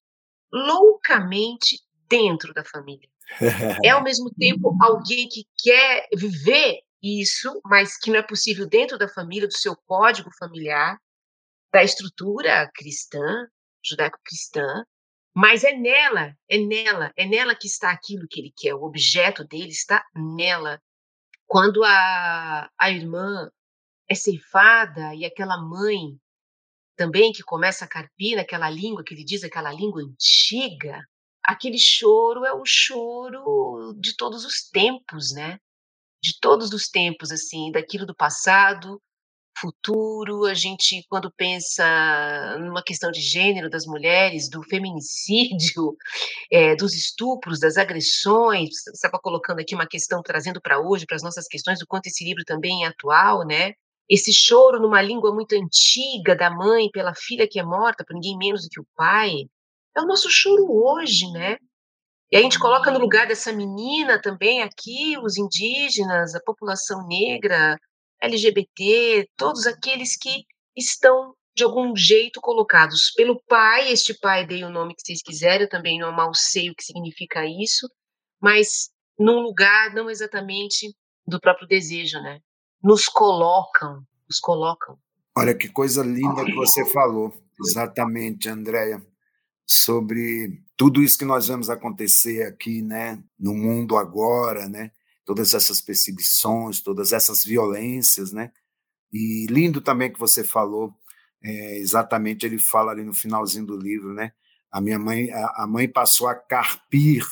loucamente 0.53 1.79
dentro 2.09 2.53
da 2.53 2.65
família. 2.65 3.09
É 3.85 3.91
ao 3.91 4.03
mesmo 4.03 4.31
tempo 4.35 4.77
alguém 4.83 5.29
que 5.29 5.45
quer 5.63 6.09
viver 6.13 6.81
isso, 7.03 7.61
mas 7.65 7.97
que 7.97 8.11
não 8.11 8.19
é 8.19 8.23
possível 8.23 8.67
dentro 8.67 8.99
da 8.99 9.09
família, 9.09 9.47
do 9.47 9.57
seu 9.57 9.77
código 9.87 10.31
familiar, 10.37 10.99
da 11.73 11.83
estrutura 11.83 12.69
cristã, 12.75 13.47
judaico-cristã, 13.85 14.85
mas 15.35 15.63
é 15.63 15.73
nela, 15.73 16.35
é 16.49 16.59
nela, 16.59 17.13
é 17.17 17.25
nela 17.25 17.55
que 17.55 17.69
está 17.69 17.91
aquilo 17.91 18.27
que 18.29 18.41
ele 18.41 18.53
quer, 18.57 18.75
o 18.75 18.83
objeto 18.83 19.45
dele 19.45 19.71
está 19.71 20.05
nela. 20.15 20.81
Quando 21.47 21.83
a, 21.85 22.69
a 22.79 22.91
irmã 22.91 23.49
é 24.11 24.15
ceifada 24.15 25.15
e 25.15 25.25
aquela 25.25 25.57
mãe 25.57 26.19
também 26.97 27.33
que 27.33 27.43
começa 27.43 27.85
a 27.85 27.89
carpir 27.89 28.37
naquela 28.37 28.69
língua, 28.69 29.05
que 29.05 29.15
ele 29.15 29.25
diz 29.25 29.45
aquela 29.45 29.73
língua 29.73 30.03
antiga, 30.03 31.01
aquele 31.43 31.79
choro 31.79 32.45
é 32.45 32.53
o 32.53 32.63
choro 32.67 33.95
de 33.99 34.17
todos 34.17 34.45
os 34.45 34.69
tempos, 34.69 35.33
né? 35.33 35.59
De 36.23 36.39
todos 36.41 36.73
os 36.73 36.89
tempos, 36.89 37.31
assim, 37.31 37.71
daquilo 37.73 38.05
do 38.05 38.15
passado, 38.15 39.01
futuro. 39.59 40.45
A 40.45 40.55
gente, 40.55 41.07
quando 41.09 41.33
pensa 41.33 42.59
numa 42.59 42.83
questão 42.83 43.11
de 43.11 43.21
gênero 43.21 43.71
das 43.71 43.87
mulheres, 43.87 44.51
do 44.51 44.63
feminicídio, 44.65 45.97
é, 46.51 46.75
dos 46.77 46.95
estupros, 46.95 47.61
das 47.61 47.77
agressões, 47.77 48.87
estava 48.93 49.19
colocando 49.19 49.61
aqui 49.61 49.75
uma 49.75 49.87
questão, 49.87 50.23
trazendo 50.23 50.61
para 50.61 50.81
hoje, 50.81 51.07
para 51.07 51.17
as 51.17 51.23
nossas 51.23 51.47
questões, 51.47 51.81
o 51.81 51.87
quanto 51.87 52.09
esse 52.09 52.25
livro 52.25 52.45
também 52.45 52.85
é 52.85 52.89
atual, 52.89 53.47
né? 53.47 53.75
Esse 54.11 54.33
choro 54.33 54.81
numa 54.81 55.01
língua 55.01 55.33
muito 55.33 55.55
antiga 55.55 56.35
da 56.35 56.51
mãe 56.51 56.91
pela 56.91 57.15
filha 57.15 57.49
que 57.49 57.61
é 57.61 57.63
morta, 57.63 58.05
por 58.05 58.15
ninguém 58.15 58.37
menos 58.37 58.65
do 58.65 58.69
que 58.69 58.81
o 58.81 58.87
pai, 58.97 59.31
é 59.97 60.01
o 60.01 60.07
nosso 60.07 60.29
choro 60.29 60.67
hoje, 60.69 61.31
né? 61.31 61.57
E 62.33 62.37
a 62.37 62.41
gente 62.41 62.59
coloca 62.59 62.91
no 62.91 62.99
lugar 62.99 63.29
dessa 63.29 63.53
menina 63.53 64.21
também 64.21 64.63
aqui 64.63 65.17
os 65.19 65.37
indígenas, 65.37 66.35
a 66.35 66.41
população 66.41 67.07
negra, 67.07 67.79
LGBT, 68.21 69.29
todos 69.37 69.67
aqueles 69.67 70.17
que 70.17 70.45
estão 70.77 71.35
de 71.57 71.63
algum 71.63 71.95
jeito 71.95 72.41
colocados 72.41 73.13
pelo 73.17 73.41
pai. 73.49 73.93
Este 73.93 74.15
pai 74.19 74.47
dei 74.47 74.65
o 74.65 74.71
nome 74.71 74.95
que 74.95 75.03
vocês 75.03 75.23
quiserem, 75.23 75.63
eu 75.63 75.69
também 75.69 75.99
não 75.99 76.13
mal 76.13 76.35
sei 76.35 76.71
o 76.71 76.75
que 76.75 76.83
significa 76.83 77.45
isso, 77.47 77.89
mas 78.41 78.91
num 79.19 79.41
lugar 79.41 79.95
não 79.95 80.11
exatamente 80.11 80.93
do 81.27 81.41
próprio 81.41 81.69
desejo, 81.69 82.21
né? 82.21 82.41
Nos 82.83 83.07
colocam, 83.07 84.05
nos 84.29 84.41
colocam. 84.41 84.99
Olha 85.37 85.55
que 85.55 85.69
coisa 85.69 86.03
linda 86.03 86.45
que 86.45 86.55
você 86.55 86.85
falou, 86.93 87.33
exatamente, 87.61 88.49
Andréia, 88.49 89.05
sobre 89.67 90.63
tudo 90.77 91.03
isso 91.03 91.19
que 91.19 91.25
nós 91.25 91.49
vemos 91.49 91.71
acontecer 91.71 92.43
aqui, 92.45 92.83
né, 92.83 93.23
no 93.39 93.55
mundo 93.55 93.97
agora, 93.97 94.69
né? 94.69 94.91
todas 95.31 95.55
essas 95.55 95.81
perseguições, 95.81 96.81
todas 96.81 97.13
essas 97.13 97.45
violências, 97.45 98.33
né? 98.33 98.51
E 99.13 99.47
lindo 99.49 99.81
também 99.81 100.13
que 100.13 100.19
você 100.19 100.43
falou, 100.43 100.93
é, 101.41 101.79
exatamente 101.79 102.45
ele 102.45 102.59
fala 102.59 102.91
ali 102.91 103.05
no 103.05 103.15
finalzinho 103.15 103.65
do 103.65 103.77
livro, 103.77 104.13
né? 104.13 104.33
A 104.73 104.81
minha 104.81 104.99
mãe, 104.99 105.31
a, 105.31 105.63
a 105.63 105.67
mãe 105.69 105.87
passou 105.89 106.27
a 106.27 106.35
carpir 106.35 107.25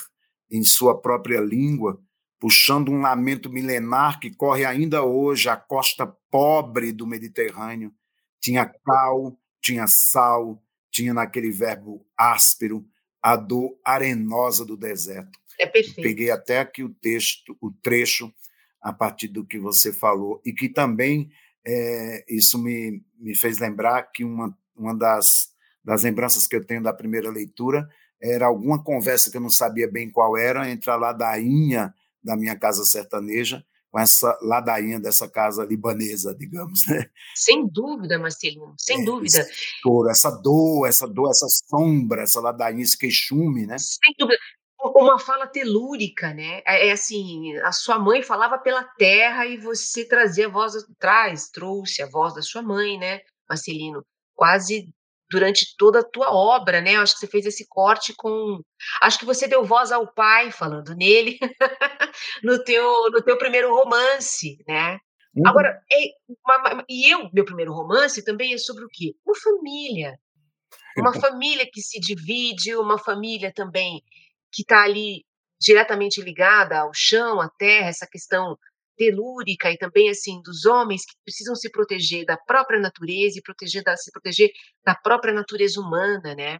em 0.48 0.62
sua 0.62 1.00
própria 1.00 1.40
língua, 1.40 2.00
puxando 2.38 2.90
um 2.90 3.00
lamento 3.00 3.50
milenar 3.50 4.20
que 4.20 4.30
corre 4.30 4.64
ainda 4.64 5.02
hoje 5.02 5.48
a 5.48 5.56
costa 5.56 6.06
pobre 6.30 6.92
do 6.92 7.06
Mediterrâneo. 7.06 7.92
Tinha 8.40 8.64
cal, 8.64 9.36
tinha 9.60 9.86
sal, 9.88 10.62
tinha 10.90 11.12
naquele 11.12 11.50
verbo 11.50 12.06
áspero 12.16 12.86
a 13.20 13.36
dor 13.36 13.76
arenosa 13.84 14.64
do 14.64 14.76
deserto. 14.76 15.38
É 15.58 15.66
perfeito. 15.66 16.02
Peguei 16.02 16.30
até 16.30 16.60
aqui 16.60 16.84
o 16.84 16.88
texto, 16.88 17.56
o 17.60 17.70
trecho 17.70 18.32
a 18.80 18.92
partir 18.92 19.28
do 19.28 19.44
que 19.44 19.58
você 19.58 19.92
falou 19.92 20.40
e 20.44 20.52
que 20.52 20.68
também 20.68 21.30
é, 21.66 22.24
isso 22.28 22.56
me, 22.62 23.02
me 23.18 23.36
fez 23.36 23.58
lembrar 23.58 24.02
que 24.12 24.22
uma, 24.22 24.56
uma 24.76 24.96
das, 24.96 25.48
das 25.84 26.04
lembranças 26.04 26.46
que 26.46 26.54
eu 26.54 26.64
tenho 26.64 26.82
da 26.82 26.92
primeira 26.92 27.28
leitura 27.28 27.88
era 28.22 28.46
alguma 28.46 28.82
conversa 28.82 29.30
que 29.30 29.36
eu 29.36 29.40
não 29.40 29.50
sabia 29.50 29.90
bem 29.90 30.10
qual 30.10 30.36
era 30.36 30.70
entre 30.70 30.90
a 30.90 30.96
ladainha 30.96 31.92
da 32.22 32.36
minha 32.36 32.58
casa 32.58 32.84
sertaneja 32.84 33.64
com 33.90 33.98
essa 33.98 34.38
ladainha 34.42 35.00
dessa 35.00 35.28
casa 35.28 35.64
libanesa, 35.64 36.34
digamos, 36.34 36.86
né? 36.86 37.06
Sem 37.34 37.66
dúvida, 37.66 38.18
Marcelino, 38.18 38.74
sem 38.78 39.00
é, 39.00 39.04
dúvida. 39.04 39.46
Dor, 39.82 40.10
essa 40.10 40.30
dor, 40.30 40.86
essa 40.86 41.06
dor, 41.06 41.30
essa 41.30 41.46
sombra, 41.48 42.22
essa 42.22 42.40
ladainha, 42.40 42.82
esse 42.82 42.98
queixume, 42.98 43.66
né? 43.66 43.76
Sem 43.78 44.14
dúvida. 44.18 44.38
Uma 44.80 45.18
fala 45.18 45.46
telúrica, 45.46 46.32
né? 46.32 46.62
É, 46.66 46.88
é 46.88 46.92
assim, 46.92 47.56
a 47.58 47.72
sua 47.72 47.98
mãe 47.98 48.22
falava 48.22 48.58
pela 48.58 48.84
terra 48.84 49.44
e 49.46 49.56
você 49.56 50.06
trazia 50.06 50.46
a 50.46 50.50
voz 50.50 50.76
atrás, 50.76 51.48
trouxe 51.48 52.02
a 52.02 52.06
voz 52.06 52.34
da 52.34 52.42
sua 52.42 52.62
mãe, 52.62 52.98
né, 52.98 53.20
Marcelino? 53.48 54.04
Quase 54.36 54.88
durante 55.30 55.74
toda 55.76 56.00
a 56.00 56.04
tua 56.04 56.32
obra, 56.32 56.80
né? 56.80 56.96
Acho 56.96 57.14
que 57.14 57.20
você 57.20 57.26
fez 57.26 57.46
esse 57.46 57.66
corte 57.68 58.14
com, 58.16 58.60
acho 59.02 59.18
que 59.18 59.26
você 59.26 59.46
deu 59.46 59.64
voz 59.64 59.92
ao 59.92 60.12
pai 60.12 60.50
falando 60.50 60.94
nele 60.94 61.38
no 62.42 62.62
teu 62.64 63.10
no 63.10 63.22
teu 63.22 63.36
primeiro 63.36 63.74
romance, 63.74 64.56
né? 64.66 64.98
Uhum. 65.34 65.46
Agora, 65.46 65.80
é, 65.92 66.04
uma, 66.44 66.84
e 66.88 67.12
eu, 67.12 67.30
meu 67.32 67.44
primeiro 67.44 67.72
romance 67.72 68.24
também 68.24 68.54
é 68.54 68.58
sobre 68.58 68.84
o 68.84 68.88
quê? 68.90 69.14
Uma 69.24 69.36
família, 69.36 70.18
uma 70.96 71.12
família 71.12 71.68
que 71.70 71.80
se 71.80 72.00
divide, 72.00 72.74
uma 72.74 72.98
família 72.98 73.52
também 73.54 74.02
que 74.50 74.62
está 74.62 74.82
ali 74.82 75.24
diretamente 75.60 76.22
ligada 76.22 76.78
ao 76.78 76.90
chão, 76.94 77.40
à 77.40 77.48
terra, 77.48 77.88
essa 77.88 78.06
questão 78.06 78.56
telúrica 78.98 79.70
e 79.70 79.78
também 79.78 80.10
assim 80.10 80.42
dos 80.42 80.66
homens 80.66 81.04
que 81.06 81.14
precisam 81.24 81.54
se 81.54 81.70
proteger 81.70 82.26
da 82.26 82.36
própria 82.36 82.80
natureza 82.80 83.38
e 83.38 83.42
proteger 83.42 83.82
da, 83.84 83.96
se 83.96 84.10
proteger 84.10 84.50
da 84.84 84.94
própria 84.94 85.32
natureza 85.32 85.80
humana, 85.80 86.34
né? 86.34 86.58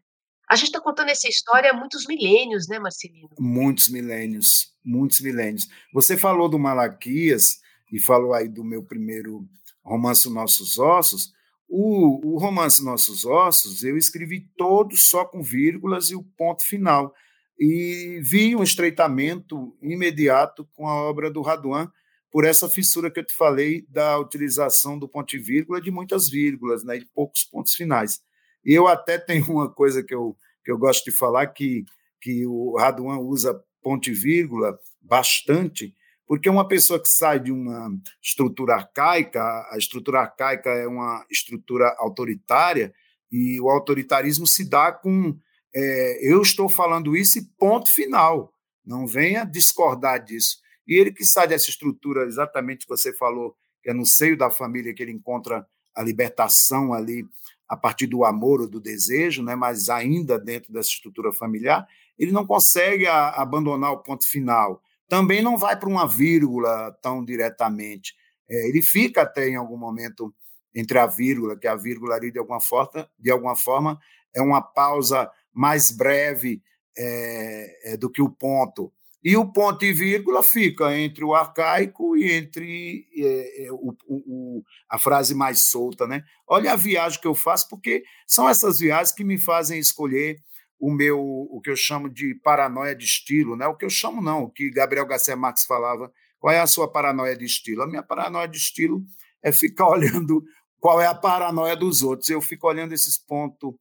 A 0.48 0.56
gente 0.56 0.68
está 0.68 0.80
contando 0.80 1.10
essa 1.10 1.28
história 1.28 1.70
há 1.70 1.74
muitos 1.74 2.06
milênios, 2.06 2.66
né, 2.68 2.78
Marcelino? 2.78 3.28
Muitos 3.38 3.90
milênios, 3.90 4.72
muitos 4.82 5.20
milênios. 5.20 5.68
Você 5.92 6.16
falou 6.16 6.48
do 6.48 6.58
Malaquias 6.58 7.58
e 7.92 8.00
falou 8.00 8.32
aí 8.32 8.48
do 8.48 8.64
meu 8.64 8.82
primeiro 8.82 9.46
romance 9.84 10.32
Nossos 10.32 10.78
Ossos. 10.78 11.32
O, 11.68 12.34
o 12.34 12.38
romance 12.38 12.82
Nossos 12.82 13.26
Ossos 13.26 13.82
eu 13.82 13.98
escrevi 13.98 14.48
todo 14.56 14.96
só 14.96 15.24
com 15.24 15.42
vírgulas 15.42 16.10
e 16.10 16.14
o 16.14 16.22
ponto 16.22 16.64
final. 16.64 17.12
E 17.58 18.20
vi 18.22 18.56
um 18.56 18.62
estreitamento 18.62 19.76
imediato 19.82 20.66
com 20.72 20.88
a 20.88 20.94
obra 20.94 21.30
do 21.30 21.42
Raduan, 21.42 21.92
por 22.30 22.44
essa 22.44 22.68
fissura 22.68 23.10
que 23.10 23.20
eu 23.20 23.24
te 23.24 23.34
falei 23.34 23.84
da 23.88 24.18
utilização 24.18 24.98
do 24.98 25.08
ponto 25.08 25.34
e 25.34 25.38
vírgula 25.38 25.80
de 25.80 25.90
muitas 25.90 26.28
vírgulas, 26.28 26.84
né, 26.84 26.98
de 26.98 27.06
poucos 27.06 27.44
pontos 27.44 27.72
finais. 27.74 28.20
Eu 28.64 28.86
até 28.86 29.18
tenho 29.18 29.46
uma 29.50 29.72
coisa 29.72 30.02
que 30.02 30.14
eu, 30.14 30.36
que 30.64 30.70
eu 30.70 30.78
gosto 30.78 31.04
de 31.04 31.16
falar, 31.16 31.46
que, 31.48 31.84
que 32.20 32.46
o 32.46 32.76
Raduan 32.76 33.18
usa 33.18 33.58
ponto 33.82 34.10
e 34.10 34.12
vírgula 34.12 34.78
bastante, 35.00 35.94
porque 36.26 36.50
uma 36.50 36.68
pessoa 36.68 37.00
que 37.00 37.08
sai 37.08 37.40
de 37.40 37.50
uma 37.50 37.90
estrutura 38.22 38.74
arcaica, 38.74 39.42
a 39.70 39.78
estrutura 39.78 40.20
arcaica 40.20 40.68
é 40.70 40.86
uma 40.86 41.24
estrutura 41.30 41.94
autoritária, 41.98 42.92
e 43.32 43.60
o 43.60 43.68
autoritarismo 43.68 44.46
se 44.46 44.68
dá 44.68 44.92
com 44.92 45.38
é, 45.74 46.32
eu 46.32 46.40
estou 46.42 46.68
falando 46.68 47.16
isso 47.16 47.38
e 47.38 47.44
ponto 47.58 47.90
final. 47.90 48.52
Não 48.84 49.06
venha 49.06 49.44
discordar 49.44 50.24
disso. 50.24 50.58
E 50.88 50.98
ele 50.98 51.12
que 51.12 51.24
sai 51.24 51.46
dessa 51.46 51.68
estrutura, 51.68 52.24
exatamente 52.24 52.86
que 52.86 52.88
você 52.88 53.12
falou, 53.12 53.54
que 53.82 53.90
é 53.90 53.92
no 53.94 54.06
seio 54.06 54.36
da 54.36 54.50
família 54.50 54.94
que 54.94 55.02
ele 55.02 55.12
encontra 55.12 55.66
a 55.94 56.02
libertação 56.02 56.94
ali 56.94 57.26
a 57.68 57.76
partir 57.76 58.06
do 58.06 58.24
amor 58.24 58.62
ou 58.62 58.66
do 58.66 58.80
desejo, 58.80 59.42
né? 59.42 59.54
mas 59.54 59.90
ainda 59.90 60.38
dentro 60.38 60.72
dessa 60.72 60.88
estrutura 60.88 61.32
familiar, 61.32 61.86
ele 62.18 62.32
não 62.32 62.46
consegue 62.46 63.06
a, 63.06 63.28
abandonar 63.30 63.92
o 63.92 63.98
ponto 63.98 64.26
final. 64.26 64.82
Também 65.06 65.42
não 65.42 65.58
vai 65.58 65.78
para 65.78 65.88
uma 65.88 66.06
vírgula 66.06 66.96
tão 67.02 67.22
diretamente. 67.22 68.14
É, 68.48 68.68
ele 68.68 68.80
fica 68.80 69.22
até 69.22 69.48
em 69.48 69.56
algum 69.56 69.76
momento 69.76 70.34
entre 70.74 70.98
a 70.98 71.06
vírgula, 71.06 71.58
que 71.58 71.66
a 71.66 71.76
vírgula 71.76 72.14
ali 72.14 72.30
de 72.30 72.38
alguma 72.38 72.60
forma, 72.60 73.10
de 73.18 73.30
alguma 73.30 73.56
forma 73.56 73.98
é 74.34 74.40
uma 74.40 74.62
pausa 74.62 75.30
mais 75.52 75.90
breve 75.90 76.62
é, 76.96 77.92
é, 77.92 77.96
do 77.96 78.10
que 78.10 78.22
o 78.22 78.30
ponto. 78.30 78.92
E 79.22 79.36
o 79.36 79.52
ponto 79.52 79.84
e 79.84 79.92
vírgula 79.92 80.42
fica 80.42 80.96
entre 80.96 81.24
o 81.24 81.34
arcaico 81.34 82.16
e 82.16 82.30
entre 82.32 83.06
é, 83.16 83.66
é, 83.66 83.72
o, 83.72 83.94
o, 84.06 84.62
a 84.88 84.98
frase 84.98 85.34
mais 85.34 85.62
solta. 85.62 86.06
Né? 86.06 86.22
Olha 86.46 86.72
a 86.72 86.76
viagem 86.76 87.20
que 87.20 87.26
eu 87.26 87.34
faço, 87.34 87.68
porque 87.68 88.04
são 88.26 88.48
essas 88.48 88.78
viagens 88.78 89.12
que 89.12 89.24
me 89.24 89.36
fazem 89.36 89.78
escolher 89.78 90.38
o 90.78 90.92
meu 90.92 91.18
o 91.20 91.60
que 91.60 91.70
eu 91.70 91.76
chamo 91.76 92.08
de 92.08 92.34
paranoia 92.36 92.94
de 92.94 93.04
estilo, 93.04 93.56
né? 93.56 93.66
O 93.66 93.74
que 93.74 93.84
eu 93.84 93.90
chamo 93.90 94.22
não, 94.22 94.44
o 94.44 94.50
que 94.50 94.70
Gabriel 94.70 95.06
Garcia 95.06 95.34
Marques 95.34 95.64
falava. 95.64 96.12
Qual 96.38 96.54
é 96.54 96.60
a 96.60 96.68
sua 96.68 96.90
paranoia 96.90 97.36
de 97.36 97.44
estilo? 97.44 97.82
A 97.82 97.86
minha 97.86 98.02
paranoia 98.02 98.46
de 98.46 98.56
estilo 98.56 99.04
é 99.42 99.50
ficar 99.50 99.88
olhando 99.90 100.42
qual 100.78 101.00
é 101.00 101.06
a 101.06 101.14
paranoia 101.14 101.74
dos 101.74 102.02
outros. 102.02 102.30
Eu 102.30 102.40
fico 102.40 102.68
olhando 102.68 102.94
esses 102.94 103.18
pontos, 103.18 103.74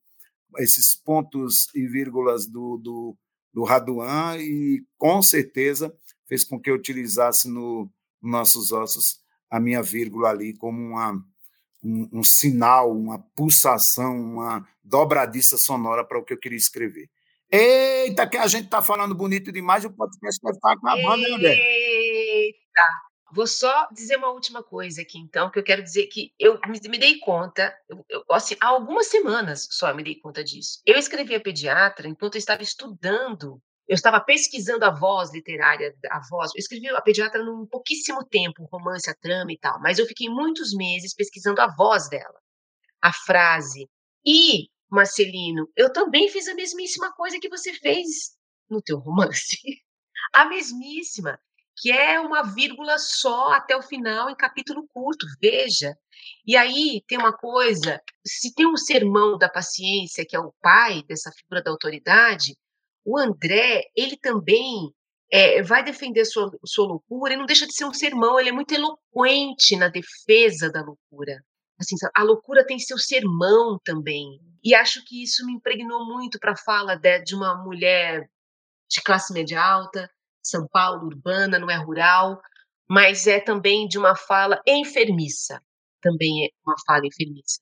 esses 0.57 0.95
pontos 0.95 1.67
e 1.75 1.85
vírgulas 1.87 2.47
do, 2.47 2.77
do 2.77 3.17
do 3.57 3.63
Raduan 3.63 4.37
e 4.37 4.85
com 4.99 5.19
certeza 5.19 5.91
fez 6.27 6.43
com 6.43 6.59
que 6.59 6.69
eu 6.69 6.75
utilizasse 6.75 7.49
no, 7.49 7.89
nossos 8.21 8.71
ossos 8.71 9.19
a 9.49 9.59
minha 9.59 9.81
vírgula 9.81 10.29
ali 10.29 10.55
como 10.55 10.79
uma, 10.79 11.13
um, 11.83 12.07
um 12.13 12.23
sinal, 12.23 12.95
uma 12.95 13.17
pulsação, 13.35 14.15
uma 14.15 14.63
dobradiça 14.83 15.57
sonora 15.57 16.05
para 16.05 16.19
o 16.19 16.23
que 16.23 16.33
eu 16.33 16.37
queria 16.37 16.55
escrever. 16.55 17.09
Eita, 17.51 18.29
que 18.29 18.37
a 18.37 18.45
gente 18.45 18.65
está 18.65 18.83
falando 18.83 19.15
bonito 19.15 19.51
demais 19.51 19.83
o 19.83 19.89
podcast 19.89 20.39
deve 20.39 20.55
estar 20.55 20.73
acabando, 20.73 21.23
né, 21.23 21.33
André? 21.33 21.55
Eita! 21.55 23.06
Vou 23.31 23.45
só 23.45 23.87
dizer 23.91 24.15
uma 24.17 24.31
última 24.31 24.63
coisa 24.63 25.01
aqui, 25.01 25.17
então, 25.17 25.51
que 25.51 25.59
eu 25.59 25.63
quero 25.63 25.83
dizer 25.83 26.07
que 26.07 26.31
eu 26.39 26.59
me, 26.67 26.97
dei 26.97 27.19
conta, 27.19 27.75
eu, 27.89 28.05
eu, 28.09 28.23
assim, 28.31 28.55
há 28.61 28.67
algumas 28.67 29.07
semanas 29.07 29.67
só 29.69 29.89
eu 29.89 29.95
me 29.95 30.03
dei 30.03 30.15
conta 30.19 30.43
disso. 30.43 30.81
Eu 30.85 30.97
escrevi 30.97 31.35
a 31.35 31.41
pediatra 31.41 32.07
enquanto 32.07 32.35
eu 32.35 32.39
estava 32.39 32.63
estudando, 32.63 33.61
eu 33.87 33.95
estava 33.95 34.21
pesquisando 34.21 34.85
a 34.85 34.91
voz 34.91 35.33
literária, 35.33 35.93
a 36.09 36.21
voz. 36.29 36.51
Eu 36.55 36.59
escrevi 36.59 36.87
a 36.89 37.01
pediatra 37.01 37.43
num 37.43 37.65
pouquíssimo 37.65 38.23
tempo, 38.25 38.67
romance, 38.71 39.09
a 39.09 39.15
trama 39.15 39.51
e 39.51 39.59
tal, 39.59 39.79
mas 39.81 39.99
eu 39.99 40.05
fiquei 40.05 40.29
muitos 40.29 40.73
meses 40.73 41.13
pesquisando 41.13 41.59
a 41.61 41.67
voz 41.67 42.09
dela, 42.09 42.39
a 43.01 43.11
frase. 43.11 43.89
E, 44.25 44.69
Marcelino, 44.89 45.69
eu 45.75 45.91
também 45.91 46.29
fiz 46.29 46.47
a 46.47 46.55
mesmíssima 46.55 47.13
coisa 47.13 47.39
que 47.39 47.49
você 47.49 47.73
fez 47.73 48.37
no 48.69 48.81
teu 48.81 48.99
romance. 48.99 49.57
A 50.33 50.45
mesmíssima 50.45 51.39
que 51.77 51.91
é 51.91 52.19
uma 52.19 52.41
vírgula 52.41 52.97
só 52.97 53.51
até 53.51 53.77
o 53.77 53.83
final 53.83 54.29
em 54.29 54.35
capítulo 54.35 54.87
curto, 54.93 55.25
veja. 55.39 55.95
E 56.45 56.57
aí 56.57 57.03
tem 57.07 57.17
uma 57.17 57.31
coisa, 57.31 58.01
se 58.25 58.53
tem 58.53 58.65
um 58.65 58.75
sermão 58.75 59.37
da 59.37 59.47
paciência, 59.47 60.25
que 60.27 60.35
é 60.35 60.39
o 60.39 60.53
pai 60.61 61.03
dessa 61.07 61.31
figura 61.31 61.61
da 61.61 61.71
autoridade, 61.71 62.57
o 63.05 63.17
André, 63.17 63.83
ele 63.95 64.17
também 64.17 64.91
é, 65.31 65.61
vai 65.61 65.83
defender 65.83 66.25
sua, 66.25 66.49
sua 66.65 66.87
loucura 66.87 67.33
e 67.33 67.37
não 67.37 67.45
deixa 67.45 67.67
de 67.67 67.73
ser 67.73 67.85
um 67.85 67.93
sermão, 67.93 68.39
ele 68.39 68.49
é 68.49 68.53
muito 68.53 68.73
eloquente 68.73 69.75
na 69.75 69.87
defesa 69.87 70.71
da 70.71 70.81
loucura. 70.81 71.41
Assim, 71.79 71.95
a 72.15 72.23
loucura 72.23 72.65
tem 72.65 72.79
seu 72.79 72.97
sermão 72.97 73.79
também. 73.83 74.39
E 74.63 74.73
acho 74.73 75.05
que 75.05 75.21
isso 75.21 75.45
me 75.45 75.53
impregnou 75.53 76.05
muito 76.05 76.39
para 76.39 76.53
a 76.53 76.57
fala 76.57 76.95
de, 76.95 77.19
de 77.19 77.35
uma 77.35 77.55
mulher 77.63 78.27
de 78.89 79.01
classe 79.01 79.31
média 79.31 79.61
alta, 79.61 80.09
são 80.49 80.67
Paulo, 80.67 81.07
urbana, 81.07 81.59
não 81.59 81.69
é 81.69 81.75
rural, 81.75 82.41
mas 82.89 83.27
é 83.27 83.39
também 83.39 83.87
de 83.87 83.97
uma 83.97 84.15
fala 84.15 84.61
enfermiça. 84.65 85.61
Também 86.01 86.45
é 86.45 86.49
uma 86.65 86.75
fala 86.85 87.05
enfermiça. 87.05 87.59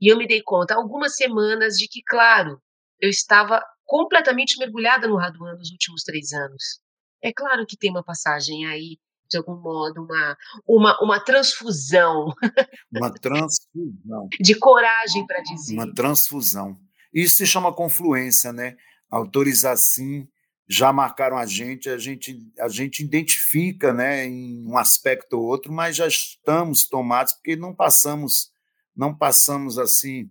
E 0.00 0.12
eu 0.12 0.18
me 0.18 0.26
dei 0.26 0.42
conta, 0.42 0.74
algumas 0.74 1.16
semanas, 1.16 1.76
de 1.76 1.88
que, 1.88 2.02
claro, 2.02 2.60
eu 3.00 3.08
estava 3.08 3.62
completamente 3.84 4.58
mergulhada 4.58 5.08
no 5.08 5.16
Raduan 5.16 5.54
nos 5.54 5.70
últimos 5.70 6.02
três 6.02 6.32
anos. 6.32 6.80
É 7.22 7.32
claro 7.32 7.64
que 7.66 7.76
tem 7.76 7.90
uma 7.90 8.04
passagem 8.04 8.66
aí 8.66 8.98
de 9.28 9.38
algum 9.38 9.56
modo, 9.60 10.04
uma, 10.04 10.36
uma, 10.66 11.02
uma 11.02 11.20
transfusão. 11.20 12.32
Uma 12.92 13.12
transfusão. 13.12 14.28
De 14.40 14.56
coragem 14.56 15.26
para 15.26 15.40
dizer. 15.40 15.74
Uma 15.74 15.92
transfusão. 15.92 16.78
Isso 17.12 17.38
se 17.38 17.46
chama 17.46 17.74
confluência, 17.74 18.52
né? 18.52 18.76
Autores 19.10 19.64
assim 19.64 20.28
já 20.68 20.92
marcaram 20.92 21.38
a 21.38 21.46
gente, 21.46 21.88
a 21.88 21.96
gente, 21.96 22.38
a 22.58 22.68
gente 22.68 23.02
identifica 23.02 23.92
né, 23.92 24.26
em 24.26 24.66
um 24.66 24.76
aspecto 24.76 25.34
ou 25.34 25.44
outro, 25.44 25.72
mas 25.72 25.96
já 25.96 26.08
estamos 26.08 26.86
tomados 26.88 27.34
porque 27.34 27.54
não 27.54 27.74
passamos, 27.74 28.50
não 28.94 29.14
passamos 29.14 29.78
assim 29.78 30.28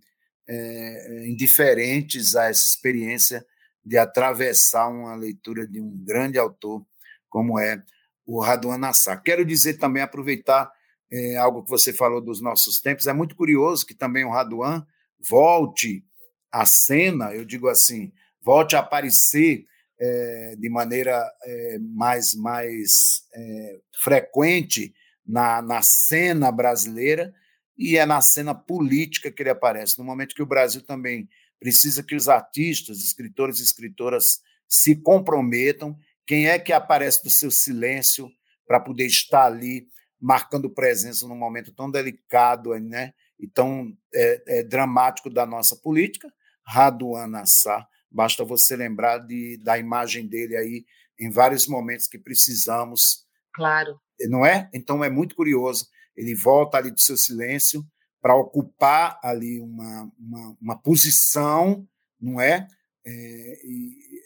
é, 0.47 1.27
indiferentes 1.27 2.35
a 2.35 2.49
essa 2.49 2.65
experiência 2.65 3.45
de 3.83 3.97
atravessar 3.97 4.89
uma 4.89 5.15
leitura 5.15 5.65
de 5.65 5.79
um 5.79 5.95
grande 6.03 6.37
autor 6.37 6.85
como 7.29 7.59
é 7.59 7.81
o 8.25 8.41
Raduan 8.41 8.77
Nassar. 8.77 9.21
Quero 9.21 9.45
dizer 9.45 9.75
também, 9.75 10.01
aproveitar 10.01 10.71
é, 11.11 11.37
algo 11.37 11.63
que 11.63 11.69
você 11.69 11.93
falou 11.93 12.19
dos 12.19 12.41
nossos 12.41 12.81
tempos, 12.81 13.07
é 13.07 13.13
muito 13.13 13.35
curioso 13.35 13.85
que 13.85 13.93
também 13.93 14.25
o 14.25 14.31
Raduan 14.31 14.85
volte 15.19 16.03
à 16.51 16.65
cena, 16.65 17.33
eu 17.33 17.45
digo 17.45 17.67
assim, 17.67 18.11
volte 18.41 18.75
a 18.75 18.79
aparecer 18.79 19.65
é, 19.99 20.55
de 20.57 20.69
maneira 20.69 21.31
é, 21.43 21.79
mais, 21.79 22.33
mais 22.35 23.23
é, 23.33 23.79
frequente 24.01 24.93
na, 25.25 25.61
na 25.61 25.81
cena 25.81 26.51
brasileira 26.51 27.33
e 27.77 27.97
é 27.97 28.05
na 28.05 28.21
cena 28.21 28.53
política 28.53 29.31
que 29.31 29.41
ele 29.41 29.49
aparece, 29.49 29.97
no 29.97 30.05
momento 30.05 30.35
que 30.35 30.43
o 30.43 30.47
Brasil 30.47 30.81
também 30.81 31.27
precisa 31.59 32.03
que 32.03 32.15
os 32.15 32.29
artistas, 32.29 32.99
escritores 32.99 33.59
e 33.59 33.63
escritoras 33.63 34.41
se 34.67 34.95
comprometam. 34.95 35.97
Quem 36.25 36.47
é 36.47 36.59
que 36.59 36.71
aparece 36.71 37.23
do 37.23 37.29
seu 37.29 37.51
silêncio 37.51 38.29
para 38.67 38.79
poder 38.79 39.05
estar 39.05 39.45
ali 39.45 39.87
marcando 40.19 40.69
presença 40.69 41.27
num 41.27 41.35
momento 41.35 41.73
tão 41.73 41.91
delicado 41.91 42.73
né, 42.79 43.13
e 43.39 43.47
tão 43.47 43.95
é, 44.13 44.59
é, 44.59 44.63
dramático 44.63 45.29
da 45.29 45.45
nossa 45.45 45.75
política? 45.75 46.31
Raduan 46.65 47.27
Nassar 47.27 47.87
Basta 48.15 48.45
você 48.45 48.77
lembrar 48.77 49.17
de, 49.17 49.57
da 49.57 49.77
imagem 49.77 50.25
dele 50.25 50.55
aí 50.55 50.85
em 51.19 51.29
vários 51.29 51.67
momentos 51.67 52.07
que 52.07 52.17
precisamos. 52.17 53.25
Claro. 53.53 53.99
Não 54.29 54.45
é? 54.45 54.69
Então 54.73 55.03
é 55.03 55.09
muito 55.09 55.35
curioso. 55.35 55.85
Ele 56.15 56.33
volta 56.33 56.77
ali 56.77 56.91
do 56.91 56.99
seu 57.01 57.17
silêncio 57.17 57.85
para 58.21 58.33
ocupar 58.33 59.19
ali 59.21 59.59
uma, 59.59 60.09
uma, 60.17 60.57
uma, 60.61 60.81
posição, 60.81 61.85
não 62.17 62.39
é? 62.39 62.65
É, 63.05 63.57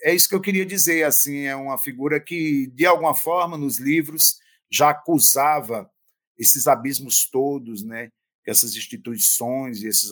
é 0.03 0.13
isso 0.13 0.29
que 0.29 0.35
eu 0.35 0.41
queria 0.41 0.67
dizer. 0.67 1.03
Assim, 1.03 1.45
é 1.45 1.55
uma 1.55 1.79
figura 1.79 2.19
que, 2.19 2.67
de 2.67 2.85
alguma 2.85 3.15
forma, 3.15 3.57
nos 3.57 3.79
livros 3.79 4.37
já 4.71 4.91
acusava 4.91 5.89
esses 6.37 6.67
abismos 6.67 7.27
todos, 7.27 7.83
né? 7.83 8.09
Que 8.43 8.51
essas 8.51 8.75
instituições 8.75 9.81
e 9.81 9.87
esses 9.87 10.11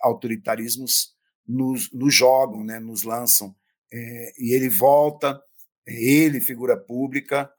autoritarismos 0.00 1.15
nos, 1.46 1.90
nos 1.92 2.14
jogam, 2.14 2.64
né, 2.64 2.78
nos 2.78 3.02
lançam. 3.02 3.54
É, 3.92 4.32
e 4.38 4.52
ele 4.52 4.68
volta, 4.68 5.40
ele, 5.86 6.40
figura 6.40 6.76
pública, 6.76 7.50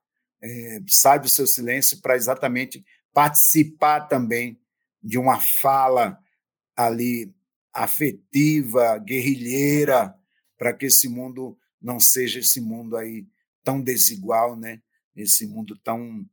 é, 0.41 0.79
sai 0.87 1.19
do 1.19 1.29
seu 1.29 1.47
silêncio 1.47 2.01
para 2.01 2.15
exatamente 2.15 2.83
participar 3.13 4.01
também 4.01 4.59
de 5.01 5.17
uma 5.17 5.39
fala 5.39 6.19
ali 6.75 7.33
afetiva, 7.73 8.97
guerrilheira, 8.99 10.13
para 10.57 10.73
que 10.73 10.87
esse 10.87 11.07
mundo 11.07 11.57
não 11.81 11.99
seja 11.99 12.39
esse 12.39 12.59
mundo 12.59 12.97
aí 12.97 13.25
tão 13.63 13.81
desigual, 13.81 14.55
né? 14.55 14.81
Esse 15.15 15.47
mundo 15.47 15.77
tão 15.83 16.25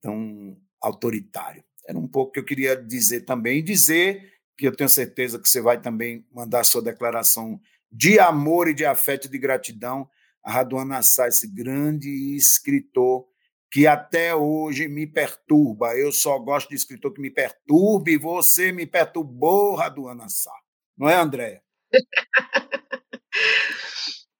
tão 0.00 0.56
autoritário. 0.80 1.64
Era 1.86 1.98
um 1.98 2.06
pouco 2.06 2.32
que 2.32 2.38
eu 2.38 2.44
queria 2.44 2.76
dizer 2.76 3.22
também, 3.22 3.62
dizer 3.64 4.33
que 4.56 4.66
eu 4.66 4.74
tenho 4.74 4.88
certeza 4.88 5.38
que 5.38 5.48
você 5.48 5.60
vai 5.60 5.80
também 5.80 6.26
mandar 6.32 6.64
sua 6.64 6.82
declaração 6.82 7.60
de 7.90 8.18
amor 8.18 8.68
e 8.68 8.74
de 8.74 8.84
afeto 8.84 9.26
e 9.26 9.30
de 9.30 9.38
gratidão 9.38 10.08
a 10.42 10.52
Raduan 10.52 10.84
Nassar, 10.84 11.28
esse 11.28 11.48
grande 11.48 12.36
escritor 12.36 13.26
que 13.72 13.86
até 13.86 14.34
hoje 14.34 14.86
me 14.86 15.06
perturba. 15.06 15.96
Eu 15.96 16.12
só 16.12 16.38
gosto 16.38 16.68
de 16.68 16.76
escritor 16.76 17.12
que 17.12 17.20
me 17.20 17.30
perturbe 17.30 18.12
e 18.12 18.18
você 18.18 18.70
me 18.70 18.86
perturbou, 18.86 19.74
Raduan 19.74 20.14
Nassar. 20.14 20.54
Não 20.96 21.08
é, 21.08 21.16
Andréia? 21.16 21.62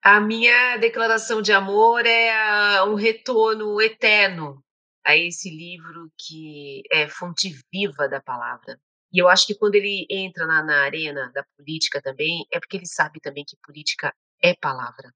a 0.01 0.21
minha 0.21 0.77
declaração 0.77 1.41
de 1.41 1.51
amor 1.51 2.05
é 2.05 2.81
um 2.83 2.95
retorno 2.95 3.81
eterno 3.81 4.63
a 5.03 5.17
esse 5.17 5.49
livro 5.49 6.09
que 6.17 6.83
é 6.91 7.07
fonte 7.07 7.53
viva 7.71 8.07
da 8.07 8.21
palavra. 8.21 8.79
E 9.15 9.19
eu 9.21 9.29
acho 9.29 9.47
que 9.47 9.55
quando 9.55 9.75
ele 9.75 10.05
entra 10.09 10.45
na, 10.45 10.61
na 10.61 10.81
arena 10.81 11.31
da 11.33 11.41
política 11.57 12.01
também, 12.01 12.45
é 12.51 12.59
porque 12.59 12.75
ele 12.75 12.85
sabe 12.85 13.21
também 13.21 13.45
que 13.47 13.55
política 13.65 14.13
é 14.43 14.53
palavra. 14.53 15.09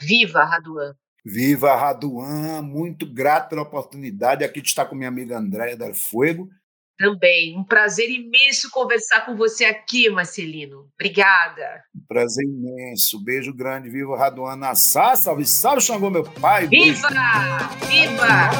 Viva 0.00 0.42
Raduan! 0.46 0.94
Viva 1.22 1.76
Raduan! 1.76 2.62
Muito 2.62 3.04
grato 3.04 3.50
pela 3.50 3.60
oportunidade 3.60 4.42
aqui 4.42 4.62
de 4.62 4.68
estar 4.68 4.86
com 4.86 4.96
minha 4.96 5.10
amiga 5.10 5.36
Andréia 5.36 5.76
Del 5.76 5.94
Fuego. 5.94 6.48
Também, 6.96 7.54
um 7.58 7.64
prazer 7.64 8.08
imenso 8.08 8.70
conversar 8.70 9.26
com 9.26 9.36
você 9.36 9.66
aqui, 9.66 10.08
Marcelino. 10.08 10.88
Obrigada. 10.94 11.84
Um 11.94 12.06
prazer 12.08 12.46
imenso. 12.46 13.22
Beijo 13.22 13.52
grande. 13.52 13.90
Viva 13.90 14.16
Raduan 14.16 14.56
Nassá. 14.56 15.14
Salve, 15.16 15.44
salve, 15.44 15.82
Xangô, 15.82 16.08
meu 16.08 16.24
pai. 16.24 16.66
Viva! 16.66 17.08
Beijo. 17.10 18.16
Viva! 18.16 18.50